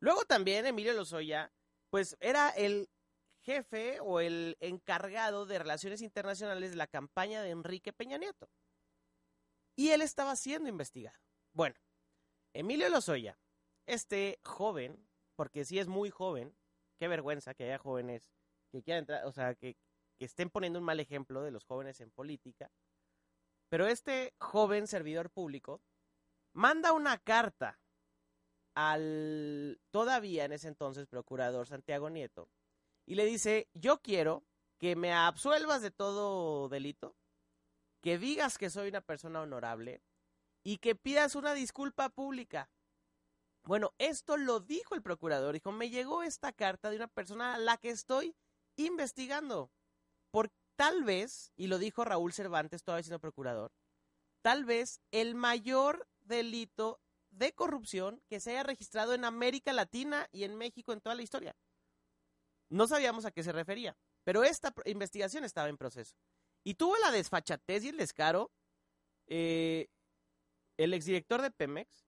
Luego 0.01 0.25
también 0.25 0.65
Emilio 0.65 0.95
Lozoya, 0.95 1.53
pues 1.91 2.17
era 2.21 2.49
el 2.49 2.89
jefe 3.43 4.01
o 4.01 4.21
el 4.21 4.57
encargado 4.61 5.45
de 5.45 5.59
relaciones 5.59 6.01
internacionales 6.01 6.71
de 6.71 6.77
la 6.77 6.87
campaña 6.87 7.43
de 7.43 7.51
Enrique 7.51 7.93
Peña 7.93 8.17
Nieto. 8.17 8.49
Y 9.77 9.91
él 9.91 10.01
estaba 10.01 10.37
siendo 10.37 10.71
investigado. 10.71 11.19
Bueno, 11.53 11.77
Emilio 12.55 12.89
Lozoya, 12.89 13.39
este 13.85 14.41
joven, 14.43 15.07
porque 15.37 15.67
sí 15.67 15.79
es 15.79 15.87
muy 15.87 16.09
joven, 16.09 16.57
qué 16.99 17.09
vergüenza 17.09 17.53
que 17.53 17.65
haya 17.65 17.77
jóvenes 17.77 18.31
que 18.71 18.83
quieran 18.83 19.03
entrar, 19.03 19.27
o 19.27 19.33
sea, 19.33 19.55
que, 19.55 19.77
que 20.23 20.27
estén 20.27 20.51
poniendo 20.51 20.79
un 20.79 20.85
mal 20.85 21.01
ejemplo 21.01 21.43
de 21.43 21.51
los 21.51 21.65
jóvenes 21.65 22.01
en 22.01 22.13
política. 22.13 22.71
Pero 23.69 23.89
este 23.89 24.37
joven 24.39 24.87
servidor 24.87 25.31
público 25.31 25.83
manda 26.53 26.93
una 26.93 27.19
carta 27.19 27.81
al 28.77 29.81
todavía 29.91 30.45
en 30.45 30.53
ese 30.53 30.69
entonces 30.69 31.09
procurador 31.09 31.67
Santiago 31.67 32.09
Nieto 32.09 32.49
y 33.05 33.17
le 33.17 33.25
dice, 33.25 33.69
yo 33.75 34.01
quiero 34.01 34.45
que 34.79 34.95
me 34.95 35.13
absuelvas 35.13 35.83
de 35.83 35.91
todo 35.91 36.69
delito, 36.69 37.17
que 38.01 38.17
digas 38.17 38.59
que 38.59 38.71
soy 38.71 38.91
una 38.91 39.01
persona 39.01 39.41
honorable 39.41 40.05
y 40.63 40.79
que 40.79 40.95
pidas 40.95 41.35
una 41.35 41.53
disculpa 41.53 42.11
pública. 42.11 42.71
Bueno, 43.65 43.93
esto 43.99 44.37
lo 44.37 44.61
dijo 44.61 44.95
el 44.95 45.03
procurador. 45.03 45.53
Dijo, 45.53 45.73
me 45.73 45.91
llegó 45.91 46.23
esta 46.23 46.53
carta 46.53 46.91
de 46.91 46.97
una 46.97 47.09
persona 47.09 47.55
a 47.55 47.59
la 47.59 47.77
que 47.77 47.91
estoy 47.91 48.37
investigando. 48.77 49.73
Por 50.33 50.51
tal 50.75 51.05
vez, 51.05 51.53
y 51.57 51.69
lo 51.69 51.79
dijo 51.79 52.05
Raúl 52.05 52.33
Cervantes, 52.33 52.83
todavía 52.83 53.05
siendo 53.05 53.21
procurador, 53.21 53.71
tal 54.43 54.65
vez 54.65 55.01
el 55.13 55.37
mayor 55.37 56.09
delito 56.23 57.01
de 57.31 57.53
corrupción 57.53 58.21
que 58.29 58.41
se 58.41 58.51
haya 58.51 58.65
registrado 58.65 59.15
en 59.15 59.25
América 59.25 59.73
Latina 59.73 60.29
y 60.33 60.43
en 60.43 60.57
México 60.57 60.93
en 60.93 61.01
toda 61.01 61.15
la 61.15 61.23
historia. 61.23 61.55
No 62.69 62.89
sabíamos 62.89 63.25
a 63.25 63.31
qué 63.31 63.45
se 63.45 63.53
refería, 63.53 63.97
pero 64.25 64.43
esta 64.43 64.75
investigación 64.87 65.45
estaba 65.45 65.69
en 65.69 65.77
proceso. 65.77 66.17
Y 66.65 66.75
tuvo 66.75 66.97
la 66.99 67.11
desfachatez 67.11 67.85
y 67.85 67.89
el 67.91 67.97
descaro 67.97 68.51
eh, 69.27 69.89
el 70.77 70.95
exdirector 70.95 71.43
de 71.43 71.51
Pemex 71.51 72.07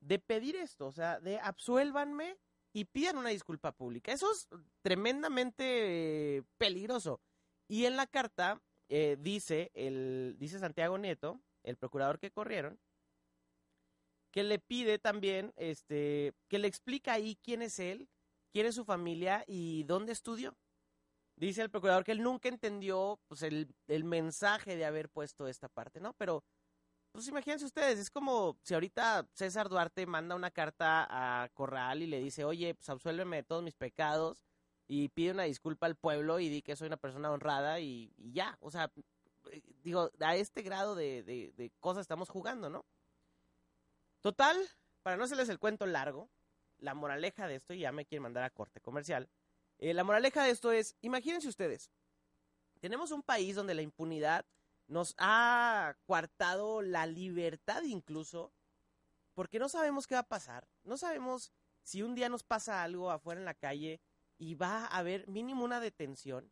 de 0.00 0.18
pedir 0.18 0.56
esto, 0.56 0.86
o 0.86 0.92
sea, 0.92 1.20
de 1.20 1.38
absuélvanme 1.38 2.38
y 2.72 2.84
pidan 2.84 3.18
una 3.18 3.30
disculpa 3.30 3.72
pública. 3.72 4.12
Eso 4.12 4.30
es 4.30 4.48
tremendamente 4.82 6.44
peligroso. 6.58 7.20
Y 7.68 7.86
en 7.86 7.96
la 7.96 8.06
carta 8.06 8.60
eh, 8.88 9.16
dice, 9.18 9.70
el, 9.74 10.36
dice 10.38 10.58
Santiago 10.58 10.98
Nieto, 10.98 11.40
el 11.62 11.76
procurador 11.76 12.18
que 12.18 12.30
corrieron, 12.30 12.78
que 14.30 14.44
le 14.44 14.58
pide 14.58 14.98
también, 14.98 15.52
este, 15.56 16.34
que 16.48 16.58
le 16.58 16.68
explica 16.68 17.14
ahí 17.14 17.38
quién 17.42 17.62
es 17.62 17.78
él, 17.78 18.08
quién 18.52 18.66
es 18.66 18.74
su 18.74 18.84
familia 18.84 19.44
y 19.46 19.84
dónde 19.84 20.12
estudió. 20.12 20.56
Dice 21.36 21.62
el 21.62 21.70
procurador 21.70 22.04
que 22.04 22.12
él 22.12 22.22
nunca 22.22 22.48
entendió 22.48 23.20
pues, 23.28 23.42
el, 23.42 23.74
el 23.88 24.04
mensaje 24.04 24.76
de 24.76 24.84
haber 24.84 25.10
puesto 25.10 25.48
esta 25.48 25.68
parte, 25.68 26.00
¿no? 26.00 26.14
Pero 26.14 26.44
pues 27.12 27.28
imagínense 27.28 27.64
ustedes, 27.64 27.98
es 27.98 28.10
como 28.10 28.58
si 28.62 28.74
ahorita 28.74 29.26
César 29.32 29.70
Duarte 29.70 30.04
manda 30.04 30.34
una 30.34 30.50
carta 30.50 31.06
a 31.08 31.48
Corral 31.48 32.02
y 32.02 32.06
le 32.06 32.20
dice, 32.20 32.44
oye, 32.44 32.74
pues 32.74 32.90
absuélveme 32.90 33.36
de 33.36 33.42
todos 33.42 33.62
mis 33.62 33.74
pecados 33.74 34.44
y 34.88 35.08
pide 35.08 35.32
una 35.32 35.44
disculpa 35.44 35.86
al 35.86 35.96
pueblo 35.96 36.38
y 36.38 36.48
di 36.48 36.62
que 36.62 36.76
soy 36.76 36.86
una 36.86 36.96
persona 36.96 37.30
honrada 37.30 37.80
y, 37.80 38.12
ya. 38.32 38.56
O 38.60 38.70
sea, 38.70 38.92
digo, 39.82 40.10
a 40.20 40.36
este 40.36 40.62
grado 40.62 40.94
de, 40.94 41.22
de 41.22 41.72
cosas 41.80 42.02
estamos 42.02 42.28
jugando, 42.28 42.70
¿no? 42.70 42.84
Total, 44.20 44.56
para 45.02 45.16
no 45.16 45.24
hacerles 45.24 45.48
el 45.48 45.58
cuento 45.58 45.86
largo, 45.86 46.28
la 46.78 46.94
moraleja 46.94 47.46
de 47.46 47.56
esto, 47.56 47.74
y 47.74 47.80
ya 47.80 47.92
me 47.92 48.06
quieren 48.06 48.24
mandar 48.24 48.42
a 48.42 48.50
corte 48.50 48.80
comercial, 48.80 49.28
eh, 49.78 49.94
la 49.94 50.04
moraleja 50.04 50.42
de 50.42 50.50
esto 50.50 50.72
es, 50.72 50.96
imagínense 51.00 51.48
ustedes, 51.48 51.90
tenemos 52.80 53.10
un 53.10 53.22
país 53.22 53.54
donde 53.54 53.74
la 53.74 53.82
impunidad 53.82 54.44
nos 54.88 55.14
ha 55.18 55.96
coartado 56.06 56.82
la 56.82 57.06
libertad 57.06 57.82
incluso, 57.82 58.52
porque 59.34 59.58
no 59.58 59.68
sabemos 59.68 60.06
qué 60.06 60.14
va 60.14 60.22
a 60.22 60.28
pasar, 60.28 60.66
no 60.82 60.96
sabemos 60.96 61.52
si 61.82 62.02
un 62.02 62.14
día 62.14 62.28
nos 62.28 62.42
pasa 62.42 62.82
algo 62.82 63.10
afuera 63.10 63.40
en 63.40 63.44
la 63.44 63.54
calle 63.54 64.00
y 64.38 64.54
va 64.54 64.86
a 64.86 64.98
haber 64.98 65.26
mínimo 65.28 65.64
una 65.64 65.80
detención. 65.80 66.50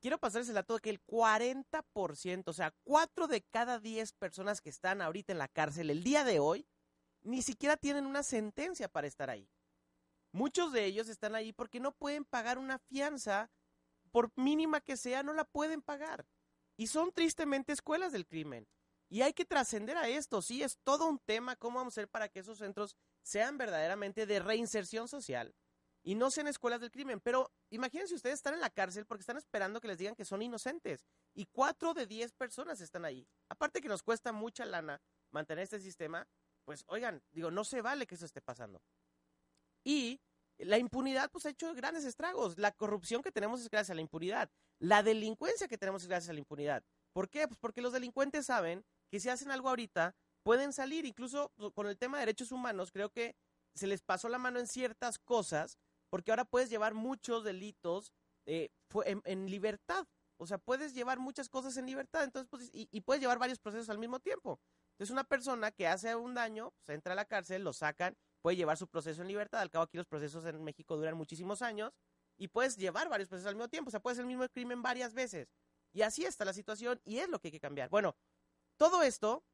Quiero 0.00 0.18
pasarles 0.18 0.48
el 0.48 0.54
dato 0.54 0.74
de 0.74 0.80
que 0.80 0.90
el 0.90 1.04
40%, 1.04 2.42
o 2.46 2.52
sea, 2.52 2.74
4 2.84 3.28
de 3.28 3.42
cada 3.42 3.78
10 3.78 4.12
personas 4.12 4.60
que 4.60 4.70
están 4.70 5.00
ahorita 5.00 5.32
en 5.32 5.38
la 5.38 5.48
cárcel 5.48 5.90
el 5.90 6.04
día 6.04 6.22
de 6.24 6.38
hoy, 6.38 6.66
ni 7.22 7.42
siquiera 7.42 7.76
tienen 7.76 8.06
una 8.06 8.22
sentencia 8.22 8.88
para 8.88 9.06
estar 9.06 9.30
ahí. 9.30 9.48
Muchos 10.32 10.72
de 10.72 10.84
ellos 10.84 11.08
están 11.08 11.34
ahí 11.34 11.52
porque 11.52 11.80
no 11.80 11.92
pueden 11.92 12.24
pagar 12.24 12.58
una 12.58 12.78
fianza, 12.78 13.50
por 14.12 14.30
mínima 14.36 14.80
que 14.80 14.96
sea, 14.96 15.22
no 15.22 15.32
la 15.32 15.44
pueden 15.44 15.82
pagar. 15.82 16.26
Y 16.76 16.88
son 16.88 17.10
tristemente 17.10 17.72
escuelas 17.72 18.12
del 18.12 18.26
crimen. 18.26 18.68
Y 19.08 19.22
hay 19.22 19.32
que 19.32 19.44
trascender 19.44 19.96
a 19.96 20.08
esto, 20.08 20.42
sí, 20.42 20.62
es 20.62 20.78
todo 20.84 21.08
un 21.08 21.18
tema, 21.18 21.56
cómo 21.56 21.78
vamos 21.78 21.92
a 21.92 22.00
hacer 22.00 22.08
para 22.08 22.28
que 22.28 22.40
esos 22.40 22.58
centros 22.58 22.96
sean 23.22 23.56
verdaderamente 23.56 24.26
de 24.26 24.40
reinserción 24.40 25.08
social 25.08 25.54
y 26.06 26.14
no 26.14 26.30
sean 26.30 26.46
escuelas 26.46 26.80
del 26.80 26.92
crimen. 26.92 27.20
Pero 27.20 27.50
imagínense 27.68 28.14
ustedes 28.14 28.36
estar 28.36 28.54
en 28.54 28.60
la 28.60 28.70
cárcel 28.70 29.06
porque 29.06 29.22
están 29.22 29.38
esperando 29.38 29.80
que 29.80 29.88
les 29.88 29.98
digan 29.98 30.14
que 30.14 30.24
son 30.24 30.40
inocentes. 30.40 31.04
Y 31.34 31.46
cuatro 31.46 31.94
de 31.94 32.06
diez 32.06 32.32
personas 32.32 32.80
están 32.80 33.04
ahí. 33.04 33.26
Aparte 33.48 33.80
que 33.80 33.88
nos 33.88 34.04
cuesta 34.04 34.30
mucha 34.30 34.64
lana 34.64 35.02
mantener 35.32 35.64
este 35.64 35.80
sistema, 35.80 36.28
pues 36.64 36.84
oigan, 36.86 37.24
digo, 37.32 37.50
no 37.50 37.64
se 37.64 37.82
vale 37.82 38.06
que 38.06 38.14
eso 38.14 38.24
esté 38.24 38.40
pasando. 38.40 38.80
Y 39.82 40.20
la 40.58 40.78
impunidad 40.78 41.28
pues 41.32 41.44
ha 41.44 41.50
hecho 41.50 41.74
grandes 41.74 42.04
estragos. 42.04 42.56
La 42.56 42.70
corrupción 42.70 43.20
que 43.20 43.32
tenemos 43.32 43.60
es 43.60 43.68
gracias 43.68 43.90
a 43.90 43.96
la 43.96 44.00
impunidad. 44.00 44.48
La 44.78 45.02
delincuencia 45.02 45.66
que 45.66 45.76
tenemos 45.76 46.02
es 46.02 46.08
gracias 46.08 46.30
a 46.30 46.34
la 46.34 46.38
impunidad. 46.38 46.84
¿Por 47.12 47.28
qué? 47.28 47.48
Pues 47.48 47.58
porque 47.58 47.82
los 47.82 47.92
delincuentes 47.92 48.46
saben 48.46 48.84
que 49.10 49.18
si 49.18 49.28
hacen 49.28 49.50
algo 49.50 49.70
ahorita, 49.70 50.14
pueden 50.44 50.72
salir. 50.72 51.04
Incluso 51.04 51.50
pues, 51.56 51.72
con 51.72 51.88
el 51.88 51.98
tema 51.98 52.18
de 52.18 52.26
derechos 52.26 52.52
humanos, 52.52 52.92
creo 52.92 53.10
que 53.10 53.34
se 53.74 53.88
les 53.88 54.02
pasó 54.02 54.28
la 54.28 54.38
mano 54.38 54.60
en 54.60 54.68
ciertas 54.68 55.18
cosas, 55.18 55.78
porque 56.10 56.30
ahora 56.30 56.44
puedes 56.44 56.70
llevar 56.70 56.94
muchos 56.94 57.44
delitos 57.44 58.12
eh, 58.46 58.70
en, 59.04 59.50
libertad. 59.50 60.06
O 60.38 60.46
sea, 60.46 60.58
puedes 60.58 60.94
llevar 60.94 61.18
muchas 61.18 61.48
cosas 61.48 61.76
en 61.76 61.86
libertad, 61.86 62.24
entonces, 62.24 62.48
pues, 62.50 62.70
y, 62.72 62.88
y 62.90 63.00
puedes 63.00 63.20
llevar 63.20 63.38
varios 63.38 63.58
procesos 63.58 63.88
al 63.88 63.98
mismo 63.98 64.20
tiempo. 64.20 64.60
Entonces, 64.92 65.12
una 65.12 65.24
persona 65.24 65.70
que 65.72 65.86
hace 65.86 66.14
un 66.14 66.34
daño, 66.34 66.72
se 66.82 66.94
entra 66.94 67.12
a 67.12 67.16
la 67.16 67.24
cárcel, 67.24 67.64
lo 67.64 67.72
sacan, 67.72 68.16
puede 68.40 68.56
llevar 68.56 68.76
su 68.76 68.86
proceso 68.86 69.22
en 69.22 69.28
libertad. 69.28 69.60
Al 69.60 69.70
cabo, 69.70 69.84
aquí 69.84 69.96
los 69.96 70.06
procesos 70.06 70.44
en 70.46 70.62
México 70.62 70.96
duran 70.96 71.16
muchísimos 71.16 71.62
años 71.62 71.92
y 72.36 72.48
puedes 72.48 72.76
llevar 72.76 73.08
varios 73.08 73.28
procesos 73.28 73.48
al 73.48 73.56
mismo 73.56 73.68
tiempo. 73.68 73.88
O 73.88 73.90
sea, 73.90 74.00
puedes 74.00 74.18
el 74.18 74.26
mismo 74.26 74.48
crimen 74.48 74.82
varias 74.82 75.14
veces. 75.14 75.48
Y 75.92 76.02
así 76.02 76.24
está 76.24 76.44
la 76.44 76.52
situación 76.52 77.00
y 77.04 77.18
es 77.18 77.28
lo 77.28 77.40
que 77.40 77.48
hay 77.48 77.52
que 77.52 77.60
cambiar. 77.60 77.88
Bueno, 77.88 78.16
todo 78.76 79.02
esto, 79.02 79.44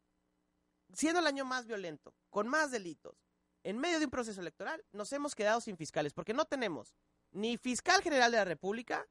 siendo 0.93 1.21
el 1.21 1.27
año 1.27 1.45
más 1.45 1.67
violento, 1.67 2.15
con 2.31 2.49
más 2.49 2.71
delitos, 2.71 3.17
en 3.65 3.79
medio 3.79 3.99
de 3.99 4.07
un 4.07 4.11
proceso 4.11 4.41
electoral, 4.41 4.85
nos 4.93 5.13
hemos 5.13 5.35
quedado 5.35 5.61
sin 5.61 5.77
fiscales 5.77 6.13
porque 6.13 6.35
no 6.35 6.45
tenemos 6.45 6.95
ni 7.31 7.57
fiscal 7.57 8.03
general 8.03 8.31
de 8.31 8.39
la 8.39 8.45
República, 8.45 9.07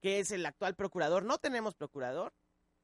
que 0.00 0.20
es 0.20 0.30
el 0.30 0.46
actual 0.46 0.74
procurador, 0.74 1.24
no 1.24 1.38
tenemos 1.38 1.74
procurador, 1.74 2.32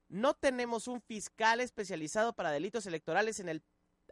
no 0.07 0.33
tenemos 0.33 0.87
un 0.87 1.01
fiscal 1.01 1.59
especializado 1.59 2.33
para 2.33 2.51
delitos 2.51 2.85
electorales 2.85 3.39
en 3.39 3.49
el 3.49 3.63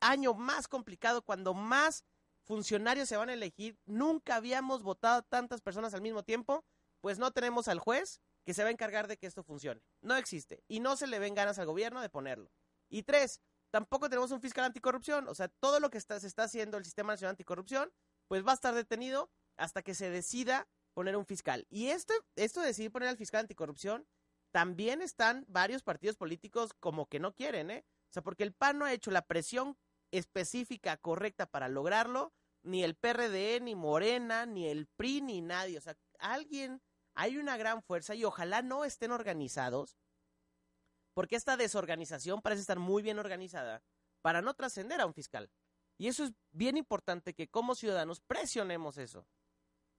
año 0.02 0.34
más 0.34 0.68
complicado, 0.68 1.22
cuando 1.22 1.54
más 1.54 2.04
funcionarios 2.44 3.08
se 3.10 3.18
van 3.18 3.30
a 3.30 3.34
elegir. 3.34 3.78
Nunca 3.86 4.36
habíamos 4.36 4.84
votado 4.84 5.22
tantas 5.24 5.62
personas 5.62 5.94
al 5.94 6.02
mismo 6.02 6.24
tiempo, 6.24 6.66
pues 7.02 7.20
no 7.20 7.32
tenemos 7.32 7.68
al 7.68 7.80
juez 7.80 8.22
que 8.44 8.54
se 8.54 8.63
va 8.63 8.70
a 8.70 8.72
encargar 8.72 9.08
de 9.08 9.18
que 9.18 9.28
esto 9.28 9.44
funcione. 9.44 9.82
No 10.02 10.16
existe. 10.16 10.63
Y 10.68 10.80
no 10.80 10.98
se 10.98 11.08
le 11.08 11.20
ven 11.20 11.36
ganas 11.36 11.60
al 11.60 11.66
gobierno 11.66 12.02
de 12.02 12.10
ponerlo. 12.10 12.52
Y 12.89 13.04
tres, 13.04 13.42
tampoco 13.74 14.08
tenemos 14.08 14.30
un 14.30 14.40
fiscal 14.40 14.66
anticorrupción. 14.66 15.28
O 15.28 15.34
sea, 15.34 15.48
todo 15.48 15.80
lo 15.80 15.90
que 15.90 15.98
está, 15.98 16.20
se 16.20 16.28
está 16.28 16.44
haciendo 16.44 16.78
el 16.78 16.86
Sistema 16.86 17.14
Nacional 17.14 17.32
Anticorrupción, 17.32 17.92
pues 18.28 18.46
va 18.46 18.52
a 18.52 18.54
estar 18.54 18.76
detenido 18.76 19.32
hasta 19.58 19.82
que 19.82 19.96
se 19.96 20.12
decida 20.12 20.68
poner 20.94 21.18
un 21.18 21.26
fiscal. 21.26 21.66
Y 21.72 21.88
esto, 21.88 22.14
esto 22.36 22.62
de 22.62 22.68
decidir 22.68 22.92
poner 22.92 23.10
al 23.10 23.18
fiscal 23.18 23.42
anticorrupción 23.42 24.08
también 24.52 25.02
están 25.02 25.44
varios 25.48 25.82
partidos 25.82 26.18
políticos 26.18 26.76
como 26.80 27.08
que 27.08 27.20
no 27.20 27.34
quieren, 27.34 27.72
¿eh? 27.72 27.84
O 28.12 28.14
sea, 28.14 28.22
porque 28.22 28.44
el 28.44 28.54
PAN 28.54 28.78
no 28.78 28.86
ha 28.86 28.94
hecho 28.94 29.10
la 29.10 29.26
presión 29.26 29.76
específica 30.12 30.98
correcta 30.98 31.48
para 31.48 31.68
lograrlo, 31.68 32.32
ni 32.62 32.84
el 32.84 32.96
PRD, 32.96 33.60
ni 33.60 33.74
Morena, 33.74 34.46
ni 34.46 34.68
el 34.68 34.86
PRI, 34.86 35.22
ni 35.22 35.42
nadie. 35.42 35.80
O 35.80 35.82
sea, 35.82 35.98
alguien, 36.20 36.84
hay 37.16 37.38
una 37.38 37.58
gran 37.58 37.82
fuerza 37.82 38.14
y 38.14 38.24
ojalá 38.24 38.62
no 38.62 38.86
estén 38.86 39.12
organizados, 39.12 39.98
porque 41.13 41.36
esta 41.36 41.58
desorganización 41.58 42.41
parece 42.41 42.62
estar 42.62 42.80
muy 42.80 43.04
bien 43.04 43.19
organizada 43.19 43.84
para 44.21 44.41
no 44.41 44.54
trascender 44.54 45.02
a 45.02 45.06
un 45.06 45.13
fiscal. 45.13 45.49
Y 45.97 46.08
eso 46.08 46.23
es 46.23 46.34
bien 46.52 46.78
importante 46.78 47.34
que 47.34 47.47
como 47.47 47.76
ciudadanos 47.76 48.19
presionemos 48.21 48.97
eso, 48.97 49.28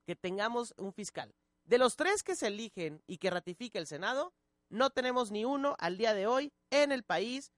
que 0.07 0.17
tengamos 0.17 0.75
un 0.77 0.93
fiscal. 0.93 1.35
De 1.65 1.79
los 1.79 1.97
tres 1.97 2.23
que 2.23 2.37
se 2.37 2.49
eligen 2.49 3.03
y 3.07 3.19
que 3.19 3.31
ratifique 3.31 3.79
el 3.79 3.87
Senado, 3.87 4.35
no 4.69 4.91
tenemos 4.91 5.31
ni 5.31 5.45
uno 5.45 5.77
al 5.79 5.97
día 5.97 6.15
de 6.15 6.27
hoy 6.27 6.53
en 6.71 6.93
el 6.93 7.05
país 7.05 7.53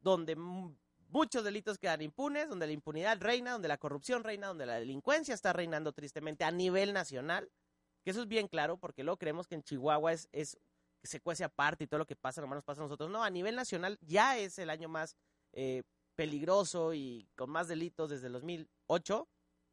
donde 0.00 0.36
muchos 1.08 1.44
delitos 1.44 1.78
quedan 1.78 2.02
impunes, 2.02 2.48
donde 2.48 2.66
la 2.66 2.72
impunidad 2.72 3.20
reina, 3.20 3.52
donde 3.52 3.68
la 3.68 3.78
corrupción 3.78 4.22
reina, 4.22 4.48
donde 4.48 4.66
la 4.66 4.78
delincuencia 4.78 5.34
está 5.34 5.52
reinando 5.52 5.92
tristemente 5.92 6.44
a 6.44 6.50
nivel 6.50 6.92
nacional, 6.92 7.50
que 8.04 8.10
eso 8.10 8.22
es 8.22 8.28
bien 8.28 8.48
claro, 8.48 8.78
porque 8.78 9.02
luego 9.02 9.18
creemos 9.18 9.46
que 9.46 9.56
en 9.56 9.62
Chihuahua 9.62 10.12
es, 10.12 10.58
se 11.08 11.20
cuece 11.20 11.44
aparte 11.44 11.84
y 11.84 11.86
todo 11.86 11.98
lo 11.98 12.06
que 12.06 12.16
pasa 12.16 12.40
nomás 12.40 12.58
nos 12.58 12.64
pasa 12.64 12.82
a 12.82 12.84
nosotros. 12.84 13.10
No, 13.10 13.22
a 13.22 13.30
nivel 13.30 13.56
nacional 13.56 13.98
ya 14.00 14.38
es 14.38 14.58
el 14.58 14.70
año 14.70 14.88
más 14.88 15.16
eh, 15.52 15.82
peligroso 16.14 16.94
y 16.94 17.28
con 17.36 17.50
más 17.50 17.68
delitos 17.68 18.10
desde 18.10 18.26
el 18.26 18.34
2008. 18.34 19.28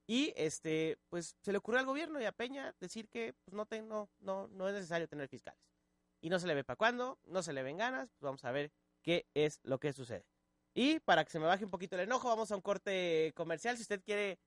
Y 0.07 0.33
este, 0.35 0.99
pues 1.09 1.35
se 1.41 1.51
le 1.51 1.57
ocurrió 1.57 1.79
al 1.79 1.85
gobierno 1.85 2.21
y 2.21 2.25
a 2.25 2.31
Peña 2.31 2.75
decir 2.79 3.09
que 3.09 3.33
pues, 3.43 3.53
no, 3.53 3.67
no, 3.83 4.09
no, 4.19 4.47
no 4.47 4.67
es 4.67 4.75
necesario 4.75 5.07
tener 5.07 5.27
fiscales 5.27 5.59
y 6.21 6.29
no 6.29 6.39
se 6.39 6.47
le 6.47 6.55
ve 6.55 6.63
para 6.63 6.77
cuándo, 6.77 7.19
no 7.25 7.43
se 7.43 7.53
le 7.53 7.61
ven 7.61 7.77
ganas, 7.77 8.09
pues 8.09 8.21
vamos 8.21 8.43
a 8.45 8.51
ver 8.51 8.71
qué 9.03 9.27
es 9.33 9.59
lo 9.63 9.79
que 9.79 9.93
sucede. 9.93 10.25
Y 10.73 10.99
para 10.99 11.23
que 11.23 11.31
se 11.31 11.39
me 11.39 11.45
baje 11.45 11.65
un 11.65 11.71
poquito 11.71 11.95
el 11.95 12.01
enojo, 12.01 12.29
vamos 12.29 12.51
a 12.51 12.55
un 12.55 12.61
corte 12.61 13.31
comercial. 13.35 13.77
Si 13.77 13.83
usted 13.83 14.01
quiere 14.03 14.39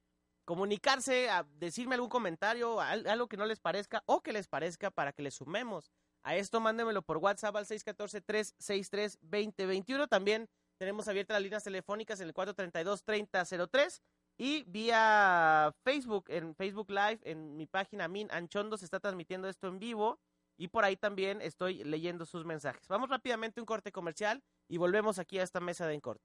comunicarse, 0.44 1.30
a 1.30 1.44
decirme 1.44 1.94
algún 1.94 2.10
comentario, 2.10 2.80
algo 2.80 3.28
que 3.28 3.36
no 3.36 3.46
les 3.46 3.60
parezca 3.60 4.02
o 4.06 4.22
que 4.22 4.32
les 4.32 4.48
parezca 4.48 4.90
para 4.90 5.12
que 5.12 5.22
le 5.22 5.30
sumemos 5.30 5.92
a 6.22 6.36
esto, 6.36 6.60
mándemelo 6.60 7.02
por 7.02 7.18
WhatsApp 7.18 7.56
al 7.56 7.66
614-363-2021. 7.66 10.08
También 10.08 10.48
tenemos 10.78 11.08
abiertas 11.08 11.34
las 11.34 11.42
líneas 11.42 11.64
telefónicas 11.64 12.20
en 12.20 12.28
el 12.28 12.34
432-3003 12.34 14.00
y 14.38 14.62
vía 14.64 15.74
Facebook, 15.84 16.26
en 16.28 16.54
Facebook 16.54 16.90
Live, 16.90 17.18
en 17.24 17.56
mi 17.56 17.66
página 17.66 18.08
Min 18.08 18.28
Anchondo 18.30 18.78
se 18.78 18.84
está 18.84 19.00
transmitiendo 19.00 19.48
esto 19.48 19.66
en 19.66 19.80
vivo 19.80 20.20
y 20.56 20.68
por 20.68 20.84
ahí 20.84 20.96
también 20.96 21.42
estoy 21.42 21.82
leyendo 21.84 22.24
sus 22.24 22.44
mensajes. 22.44 22.86
Vamos 22.88 23.10
rápidamente 23.10 23.60
a 23.60 23.62
un 23.62 23.66
corte 23.66 23.92
comercial 23.92 24.42
y 24.68 24.76
volvemos 24.76 25.18
aquí 25.18 25.38
a 25.38 25.42
esta 25.42 25.60
mesa 25.60 25.86
de 25.86 25.94
en 25.94 26.00
corto. 26.00 26.24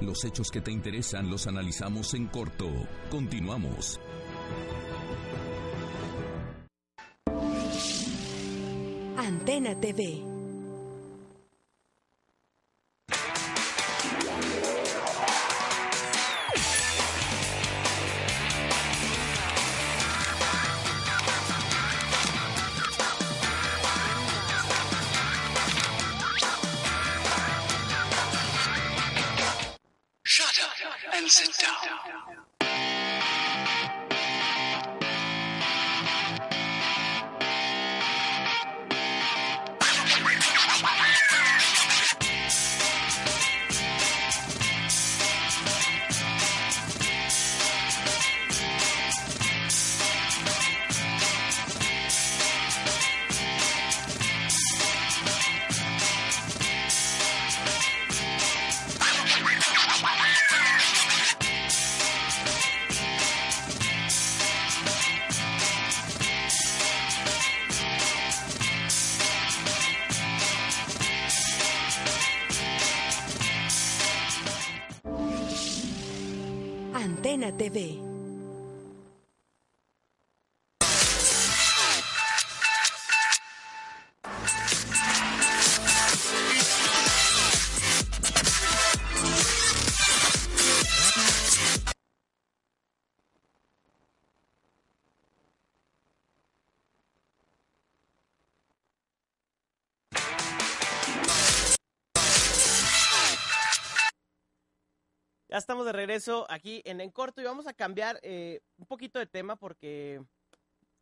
Los 0.00 0.24
hechos 0.24 0.50
que 0.50 0.60
te 0.60 0.70
interesan 0.70 1.30
los 1.30 1.46
analizamos 1.46 2.14
en 2.14 2.28
corto. 2.28 2.70
Continuamos. 3.10 3.98
Antena 9.28 9.74
TV. 9.74 10.24
Shut 30.24 30.58
up 30.64 30.72
and 31.12 31.28
sit 31.28 31.52
down. 31.58 32.57
TV. 77.68 78.07
Regreso 106.28 106.46
aquí 106.50 106.82
en 106.84 107.00
En 107.00 107.10
Corto 107.10 107.40
y 107.40 107.44
vamos 107.44 107.66
a 107.66 107.72
cambiar 107.74 108.18
eh, 108.22 108.60
un 108.76 108.86
poquito 108.86 109.18
de 109.18 109.26
tema 109.26 109.56
porque, 109.56 110.22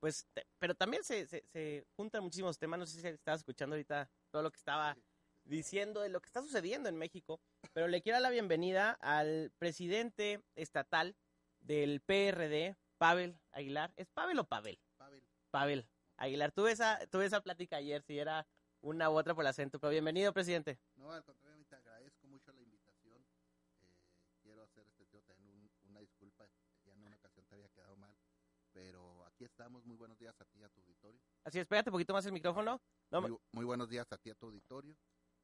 pues, 0.01 0.27
te- 0.33 0.47
pero 0.59 0.75
también 0.75 1.05
se, 1.05 1.27
se, 1.27 1.45
se 1.47 1.85
juntan 1.97 2.23
muchísimos 2.23 2.59
temas. 2.59 2.79
No 2.79 2.87
sé 2.87 3.01
si 3.01 3.07
estabas 3.07 3.41
escuchando 3.41 3.75
ahorita 3.75 4.09
todo 4.31 4.43
lo 4.43 4.51
que 4.51 4.59
estaba 4.59 4.97
diciendo 5.45 6.01
de 6.01 6.09
lo 6.09 6.21
que 6.21 6.27
está 6.27 6.43
sucediendo 6.43 6.89
en 6.89 6.97
México, 6.97 7.41
pero 7.73 7.87
le 7.89 8.03
quiero 8.03 8.17
dar 8.17 8.23
la 8.23 8.31
bienvenida 8.31 8.93
al 9.01 9.53
presidente 9.59 10.41
estatal 10.57 11.15
del 11.61 12.01
PRD, 12.01 12.77
Pavel 12.99 13.39
Aguilar. 13.53 13.93
¿Es 13.97 14.09
Pavel 14.09 14.39
o 14.39 14.45
Pavel? 14.45 14.79
Pavel, 14.97 15.23
Pavel 15.51 15.87
Aguilar. 16.17 16.53
Tuve 16.53 16.73
esa, 16.73 16.99
tuve 17.11 17.27
esa 17.27 17.41
plática 17.43 17.77
ayer, 17.77 18.03
si 18.03 18.19
era 18.19 18.47
una 18.81 19.09
u 19.11 19.17
otra 19.17 19.35
por 19.35 19.43
el 19.45 19.49
acento, 19.49 19.79
pero 19.81 19.91
bienvenido, 19.91 20.33
presidente. 20.33 20.79
no, 20.97 21.13
al 21.13 21.25
contrario, 21.25 21.46
pero 28.77 29.25
aquí 29.25 29.45
estamos. 29.45 29.87
Muy 29.87 29.97
buenos 29.97 30.19
días 30.19 30.39
a 30.39 30.45
ti 30.45 30.59
y 30.59 30.63
a 30.63 30.69
tu 30.69 30.81
auditorio. 30.83 31.19
Así 31.45 31.59
es, 31.59 31.67
pégate 31.67 31.89
un 31.89 31.93
poquito 31.93 32.13
más 32.13 32.27
el 32.27 32.33
micrófono. 32.33 32.79
No, 33.11 33.23
Muy, 33.23 33.37
muy 33.53 33.65
buenos 33.65 33.89
días 33.89 34.07
a 34.13 34.19
ti 34.19 34.29
y 34.29 34.33
a 34.33 34.35
tu 34.35 34.47
auditorio 34.47 34.95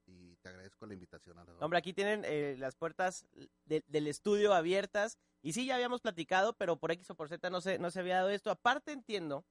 y 0.05 0.37
te 0.43 0.51
agradezco 0.51 0.85
la 0.85 0.93
invitación 0.93 1.39
a 1.39 1.45
la 1.45 1.53
Hombre, 1.65 1.79
aquí 1.79 1.95
tienen 1.95 2.25
eh, 2.27 2.57
las 2.59 2.77
puertas 2.77 3.25
de- 3.65 3.83
del 3.87 4.07
estudio 4.09 4.53
abiertas. 4.53 5.17
Y 5.41 5.55
sí, 5.55 5.65
ya 5.65 5.77
habíamos 5.77 6.03
platicado, 6.03 6.53
pero 6.53 6.77
por 6.77 6.91
X 6.91 7.09
o 7.09 7.15
por 7.15 7.29
Z 7.31 7.49
no 7.49 7.63
se, 7.63 7.79
no 7.79 7.91
se 7.91 8.01
había 8.01 8.17
dado 8.17 8.29
esto. 8.29 8.51
Aparte 8.51 8.93
entiendo, 8.93 9.47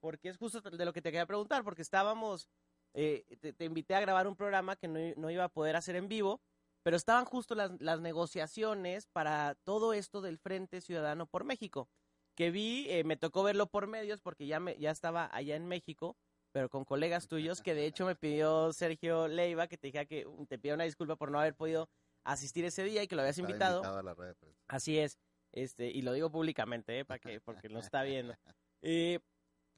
porque 0.00 0.30
es 0.30 0.38
justo 0.38 0.62
de 0.62 0.84
lo 0.86 0.94
que 0.94 1.02
te 1.02 1.10
quería 1.10 1.26
preguntar, 1.26 1.62
porque 1.62 1.82
estábamos, 1.82 2.48
eh, 2.94 3.26
te, 3.40 3.52
te 3.52 3.64
invité 3.66 3.94
a 3.94 4.00
grabar 4.00 4.26
un 4.26 4.36
programa 4.36 4.76
que 4.76 4.88
no, 4.88 4.98
no 5.18 5.30
iba 5.30 5.44
a 5.44 5.48
poder 5.50 5.76
hacer 5.76 5.96
en 5.96 6.08
vivo, 6.08 6.40
pero 6.82 6.96
estaban 6.96 7.26
justo 7.26 7.54
las, 7.54 7.72
las 7.82 8.00
negociaciones 8.00 9.06
para 9.08 9.56
todo 9.64 9.92
esto 9.92 10.22
del 10.22 10.38
Frente 10.38 10.80
Ciudadano 10.80 11.26
por 11.26 11.44
México, 11.44 11.90
que 12.36 12.50
vi, 12.52 12.86
eh, 12.90 13.02
me 13.02 13.16
tocó 13.16 13.42
verlo 13.42 13.66
por 13.66 13.86
medios 13.88 14.20
porque 14.20 14.46
ya, 14.46 14.60
me, 14.60 14.76
ya 14.78 14.90
estaba 14.92 15.28
allá 15.34 15.56
en 15.56 15.66
México, 15.66 16.16
pero 16.52 16.68
con 16.68 16.84
colegas 16.84 17.26
tuyos, 17.28 17.60
que 17.62 17.74
de 17.74 17.86
hecho 17.86 18.06
me 18.06 18.14
pidió 18.14 18.72
Sergio 18.72 19.26
Leiva 19.26 19.66
que 19.66 19.76
te 19.78 19.88
dijera 19.88 20.04
que 20.04 20.26
te 20.48 20.58
pidió 20.58 20.74
una 20.74 20.84
disculpa 20.84 21.16
por 21.16 21.30
no 21.30 21.40
haber 21.40 21.54
podido 21.54 21.88
asistir 22.24 22.64
ese 22.64 22.84
día 22.84 23.02
y 23.02 23.08
que 23.08 23.16
lo 23.16 23.22
habías 23.22 23.38
Estaba 23.38 23.50
invitado. 23.50 23.98
a 23.98 24.02
la 24.02 24.14
prensa. 24.14 24.46
Así 24.68 24.98
es, 24.98 25.18
este, 25.52 25.88
y 25.90 26.02
lo 26.02 26.12
digo 26.12 26.30
públicamente, 26.30 26.98
¿eh? 27.00 27.04
para 27.04 27.18
que, 27.18 27.40
porque 27.44 27.68
lo 27.68 27.80
está 27.80 28.02
viendo. 28.02 28.34
Eh, 28.82 29.18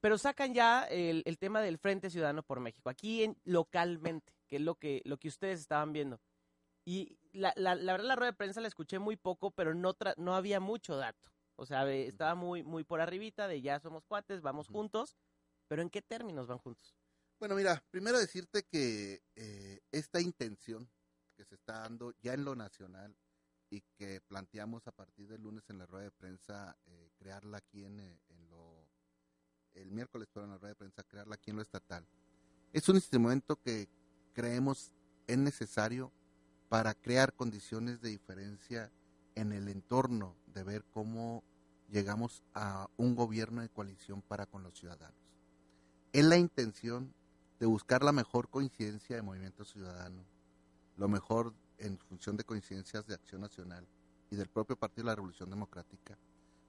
pero 0.01 0.17
sacan 0.19 0.55
ya 0.55 0.85
el, 0.85 1.23
el 1.27 1.39
tema 1.39 1.61
del 1.61 1.79
Frente 1.79 2.11
Ciudadano 2.11 2.43
por 2.43 2.61
México, 2.61 2.89
aquí 2.91 3.25
en, 3.25 3.37
localmente, 3.45 4.33
que 4.47 4.57
es 4.57 4.63
lo 4.63 4.75
que, 4.77 5.03
lo 5.05 5.17
que 5.19 5.29
ustedes 5.29 5.61
estaban 5.61 5.93
viendo. 5.93 6.21
Y 6.85 7.19
la, 7.33 7.53
la, 7.57 7.75
la 7.75 7.93
verdad 7.93 8.07
la 8.07 8.17
rueda 8.17 8.31
de 8.33 8.37
prensa 8.37 8.61
la 8.61 8.69
escuché 8.69 8.99
muy 8.99 9.17
poco, 9.17 9.51
pero 9.51 9.75
no, 9.75 9.95
tra- 9.95 10.15
no 10.17 10.35
había 10.35 10.59
mucho 10.61 10.97
dato. 10.97 11.31
O 11.61 11.67
sea, 11.67 11.91
estaba 11.91 12.37
muy, 12.37 12.63
muy 12.63 12.85
por 12.85 13.01
arribita 13.01 13.49
de 13.49 13.61
ya 13.61 13.81
somos 13.81 14.05
cuates, 14.05 14.43
vamos 14.43 14.69
juntos, 14.69 15.17
pero 15.67 15.83
¿en 15.83 15.91
qué 15.91 16.01
términos 16.01 16.47
van 16.47 16.59
juntos? 16.59 16.97
Bueno, 17.41 17.57
mira, 17.57 17.83
primero 17.91 18.17
decirte 18.17 18.63
que 18.63 19.25
eh, 19.35 19.81
esta 19.91 20.21
intención 20.21 20.89
que 21.37 21.45
se 21.45 21.57
está 21.57 21.81
dando 21.81 22.13
ya 22.21 22.35
en 22.35 22.45
lo 22.45 22.55
nacional 22.55 23.17
y 23.71 23.81
que 23.97 24.21
planteamos 24.21 24.87
a 24.87 24.93
partir 24.93 25.27
del 25.27 25.43
lunes 25.43 25.69
en 25.69 25.79
la 25.79 25.87
rueda 25.87 26.05
de 26.05 26.11
prensa, 26.13 26.77
eh, 26.87 27.11
crearla 27.19 27.59
aquí 27.59 27.85
en, 27.85 27.99
eh, 27.99 28.21
en 28.29 28.49
lo, 28.49 28.89
el 29.73 29.91
miércoles, 29.91 30.29
pero 30.33 30.45
en 30.45 30.53
la 30.53 30.59
rueda 30.59 30.75
de 30.75 30.79
prensa, 30.79 31.03
crearla 31.03 31.35
aquí 31.35 31.51
en 31.51 31.57
lo 31.57 31.63
estatal, 31.63 32.07
es 32.73 32.89
un 32.89 32.95
instrumento 32.95 33.61
que 33.61 33.89
creemos 34.33 34.93
es 35.27 35.39
necesario 35.39 36.13
para 36.69 36.95
crear 36.95 37.35
condiciones 37.35 38.01
de 38.01 38.11
diferencia 38.11 38.93
en 39.41 39.53
el 39.53 39.69
entorno 39.69 40.35
de 40.47 40.65
ver 40.65 40.85
cómo 40.93 41.45
llegamos 41.91 42.43
a 42.55 42.89
un 42.97 43.15
gobierno 43.15 43.63
de 43.63 43.69
coalición 43.69 44.21
para 44.21 44.47
con 44.47 44.63
los 44.63 44.77
ciudadanos. 44.77 45.17
Es 46.13 46.25
la 46.25 46.37
intención 46.37 47.15
de 47.61 47.67
buscar 47.67 48.03
la 48.03 48.13
mejor 48.13 48.49
coincidencia 48.49 49.15
de 49.15 49.23
movimiento 49.23 49.65
ciudadano, 49.65 50.25
lo 50.97 51.09
mejor 51.09 51.55
en 51.79 51.99
función 51.99 52.37
de 52.37 52.45
coincidencias 52.45 53.07
de 53.07 53.15
Acción 53.15 53.41
Nacional 53.41 53.87
y 54.31 54.37
del 54.37 54.49
propio 54.49 54.77
Partido 54.77 55.05
de 55.05 55.13
la 55.13 55.17
Revolución 55.17 55.51
Democrática, 55.51 56.19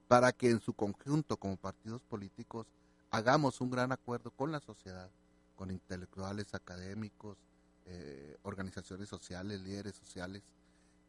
para 0.06 0.32
que 0.32 0.50
en 0.50 0.60
su 0.60 0.72
conjunto 0.72 1.36
como 1.36 1.56
partidos 1.56 2.04
políticos 2.04 2.68
hagamos 3.10 3.60
un 3.60 3.70
gran 3.70 3.90
acuerdo 3.90 4.30
con 4.30 4.52
la 4.52 4.60
sociedad, 4.60 5.10
con 5.56 5.72
intelectuales, 5.72 6.54
académicos, 6.54 7.36
eh, 7.86 8.38
organizaciones 8.42 9.08
sociales, 9.08 9.60
líderes 9.60 9.96
sociales, 9.96 10.44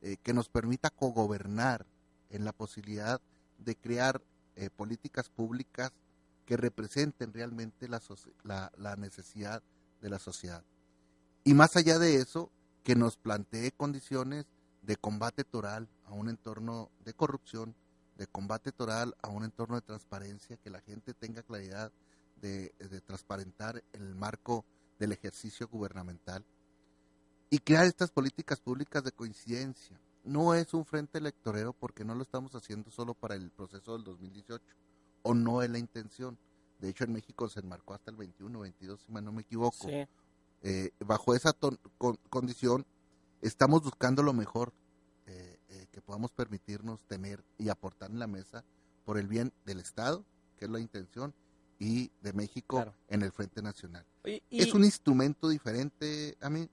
eh, 0.02 0.18
que 0.24 0.34
nos 0.34 0.50
permita 0.50 0.90
cogobernar 0.90 1.86
en 2.32 2.44
la 2.44 2.54
posibilidad 2.54 3.22
de 3.60 3.76
crear 3.76 4.22
eh, 4.56 4.70
políticas 4.70 5.30
públicas 5.30 5.92
que 6.46 6.58
representen 6.58 7.34
realmente 7.34 7.88
la, 7.88 8.96
necesidad 8.98 9.62
de 10.02 10.10
la 10.10 10.18
sociedad. 10.20 10.64
Y 11.44 11.54
más 11.54 11.76
allá 11.76 12.00
de 12.00 12.16
eso, 12.16 12.52
que 12.84 12.96
nos 12.96 13.16
plantee 13.16 13.72
condiciones 13.72 14.48
de 14.82 14.96
combate 14.96 15.44
toral 15.44 15.88
a 16.06 16.14
un 16.14 16.30
entorno 16.30 16.90
de 17.06 17.14
corrupción, 17.14 17.76
de 18.18 18.26
combate 18.26 18.72
toral 18.72 19.16
a 19.22 19.30
un 19.30 19.44
entorno 19.44 19.76
de 19.76 19.82
transparencia, 19.82 20.58
que 20.58 20.72
la 20.72 20.82
gente 20.82 21.14
tenga 21.14 21.44
claridad 21.44 21.92
de, 22.38 22.74
de 22.80 23.02
transparentar 23.02 23.84
el 23.94 24.16
marco 24.16 24.66
del 24.98 25.12
ejercicio 25.12 25.68
gubernamental 25.68 26.44
y 27.52 27.60
crear 27.60 27.86
estas 27.86 28.10
políticas 28.12 28.60
públicas 28.62 29.04
de 29.04 29.12
coincidencia. 29.12 30.00
No 30.24 30.54
es 30.56 30.74
un 30.74 30.86
frente 30.86 31.18
electorero 31.18 31.74
porque 31.74 32.06
no 32.06 32.16
lo 32.16 32.24
estamos 32.24 32.56
haciendo 32.56 32.90
solo 32.90 33.14
para 33.14 33.36
el 33.36 33.52
proceso 33.52 33.94
del 33.94 34.04
2018 34.06 34.64
o 35.24 35.34
no 35.34 35.62
es 35.62 35.70
la 35.70 35.78
intención. 35.78 36.38
De 36.80 36.90
hecho, 36.90 37.04
en 37.04 37.12
México 37.14 37.48
se 37.50 37.60
enmarcó 37.60 37.94
hasta 37.94 38.10
el 38.10 38.18
21, 38.18 38.60
22, 38.62 39.02
si 39.02 39.12
no 39.12 39.32
me 39.32 39.42
equivoco. 39.42 39.88
Sí. 39.88 40.08
Eh, 40.64 40.92
bajo 41.06 41.36
esa 41.36 41.52
ton- 41.54 41.80
con- 41.98 42.18
condición, 42.30 42.86
estamos 43.42 43.84
buscando 43.84 44.24
lo 44.24 44.34
mejor 44.34 44.74
eh, 45.28 45.60
eh, 45.70 45.88
que 45.92 46.02
podamos 46.02 46.32
permitirnos 46.32 47.04
tener 47.06 47.44
y 47.58 47.70
aportar 47.70 48.12
en 48.12 48.20
la 48.20 48.28
mesa 48.28 48.64
por 49.06 49.18
el 49.18 49.28
bien 49.28 49.52
del 49.66 49.80
Estado, 49.80 50.24
que 50.58 50.66
es 50.66 50.72
la 50.72 50.80
intención, 50.80 51.34
y 51.80 52.12
de 52.22 52.34
México 52.34 52.78
Claro. 52.78 52.94
en 53.08 53.24
el 53.24 53.32
Frente 53.32 53.62
Nacional. 53.62 54.06
Y- 54.24 54.42
Es 54.52 54.74
un 54.74 54.84
instrumento 54.86 55.50
diferente 55.50 56.38
a 56.42 56.50
mí 56.50 56.70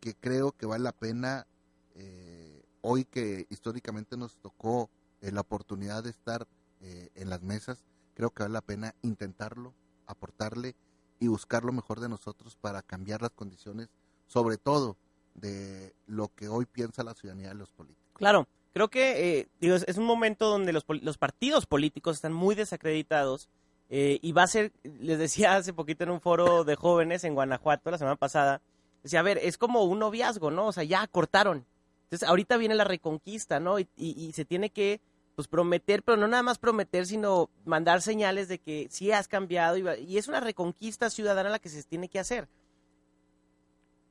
que 0.00 0.14
creo 0.14 0.52
que 0.52 0.66
vale 0.66 0.84
la 0.84 0.92
pena 0.92 1.46
eh, 1.94 2.62
hoy 2.80 3.04
que 3.04 3.46
históricamente 3.50 4.16
nos 4.16 4.36
tocó 4.36 4.90
eh, 5.20 5.32
la 5.32 5.40
oportunidad 5.40 6.04
de 6.04 6.10
estar 6.10 6.46
eh, 6.80 7.10
en 7.14 7.28
las 7.28 7.42
mesas, 7.42 7.84
creo 8.14 8.30
que 8.30 8.44
vale 8.44 8.52
la 8.52 8.60
pena 8.60 8.94
intentarlo, 9.02 9.74
aportarle 10.06 10.76
y 11.20 11.26
buscar 11.26 11.64
lo 11.64 11.72
mejor 11.72 12.00
de 12.00 12.08
nosotros 12.08 12.56
para 12.56 12.82
cambiar 12.82 13.22
las 13.22 13.32
condiciones, 13.32 13.88
sobre 14.26 14.58
todo 14.58 14.96
de 15.34 15.94
lo 16.06 16.28
que 16.34 16.48
hoy 16.48 16.66
piensa 16.66 17.02
la 17.02 17.14
ciudadanía 17.14 17.48
de 17.48 17.54
los 17.54 17.72
políticos. 17.72 18.12
Claro, 18.14 18.46
creo 18.72 18.88
que 18.88 19.40
eh, 19.40 19.48
digo, 19.60 19.74
es, 19.74 19.96
un 19.96 20.04
momento 20.04 20.48
donde 20.48 20.72
los, 20.72 20.84
los 21.02 21.18
partidos 21.18 21.66
políticos 21.66 22.16
están 22.16 22.32
muy 22.32 22.54
desacreditados 22.54 23.48
eh, 23.90 24.18
y 24.22 24.32
va 24.32 24.42
a 24.42 24.48
ser, 24.48 24.72
les 24.82 25.18
decía 25.18 25.56
hace 25.56 25.72
poquito 25.72 26.04
en 26.04 26.10
un 26.10 26.20
foro 26.20 26.64
de 26.64 26.76
jóvenes 26.76 27.24
en 27.24 27.34
Guanajuato 27.34 27.90
la 27.90 27.98
semana 27.98 28.16
pasada, 28.16 28.60
decía, 29.02 29.20
a 29.20 29.22
ver, 29.24 29.38
es 29.38 29.58
como 29.58 29.84
un 29.84 29.98
noviazgo, 29.98 30.50
¿no? 30.50 30.66
O 30.66 30.72
sea, 30.72 30.84
ya 30.84 31.06
cortaron. 31.06 31.66
Entonces, 32.04 32.28
ahorita 32.28 32.56
viene 32.56 32.74
la 32.74 32.84
reconquista, 32.84 33.60
¿no? 33.60 33.78
Y, 33.78 33.88
y- 33.96 34.12
y 34.26 34.32
se 34.32 34.44
tiene 34.44 34.70
que, 34.70 35.00
pues, 35.34 35.46
prometer, 35.48 36.02
pero 36.02 36.16
no 36.16 36.26
nada 36.28 36.42
más 36.42 36.58
prometer, 36.58 37.06
sino 37.06 37.50
mandar 37.64 38.00
señales 38.02 38.48
de 38.48 38.58
que 38.58 38.88
sí 38.90 39.12
has 39.12 39.28
cambiado 39.28 39.76
y, 39.76 39.84
y 40.06 40.18
es 40.18 40.26
una 40.28 40.40
reconquista 40.40 41.10
ciudadana 41.10 41.50
la 41.50 41.58
que 41.58 41.68
se 41.68 41.82
tiene 41.82 42.08
que 42.08 42.18
hacer 42.18 42.48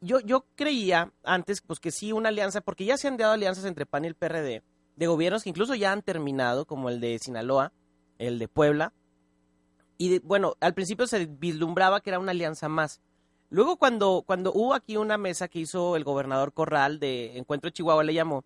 yo, 0.02 0.20
yo 0.20 0.46
creía 0.56 1.12
antes 1.24 1.62
pues 1.62 1.80
que 1.80 1.92
sí 1.92 2.12
una 2.12 2.30
alianza, 2.30 2.62
porque 2.62 2.86
ya 2.86 2.98
se 2.98 3.08
han 3.08 3.18
dado 3.18 3.34
alianzas 3.34 3.66
entre 3.66 3.86
PAN 3.86 4.06
y 4.06 4.08
el 4.10 4.16
PRD, 4.16 4.64
de 4.96 5.08
gobiernos 5.08 5.44
que 5.44 5.50
incluso 5.50 5.76
ya 5.76 5.92
han 5.92 6.02
terminado, 6.04 6.66
como 6.66 6.90
el 6.90 7.00
de 7.00 7.18
Sinaloa, 7.20 7.72
el 8.20 8.40
de 8.40 8.48
Puebla, 8.48 8.94
y 9.98 10.10
de- 10.10 10.20
bueno, 10.20 10.56
al 10.60 10.74
principio 10.74 11.08
se 11.08 11.26
vislumbraba 11.26 12.02
que 12.02 12.12
era 12.12 12.20
una 12.20 12.32
alianza 12.32 12.70
más. 12.70 13.02
Luego 13.50 13.78
cuando, 13.78 14.24
cuando 14.26 14.52
hubo 14.54 14.74
aquí 14.74 14.98
una 14.98 15.18
mesa 15.18 15.48
que 15.48 15.60
hizo 15.60 15.96
el 15.96 16.04
gobernador 16.04 16.52
Corral 16.52 17.00
de 17.00 17.38
Encuentro 17.38 17.70
Chihuahua, 17.70 18.04
le 18.04 18.14
llamó, 18.14 18.44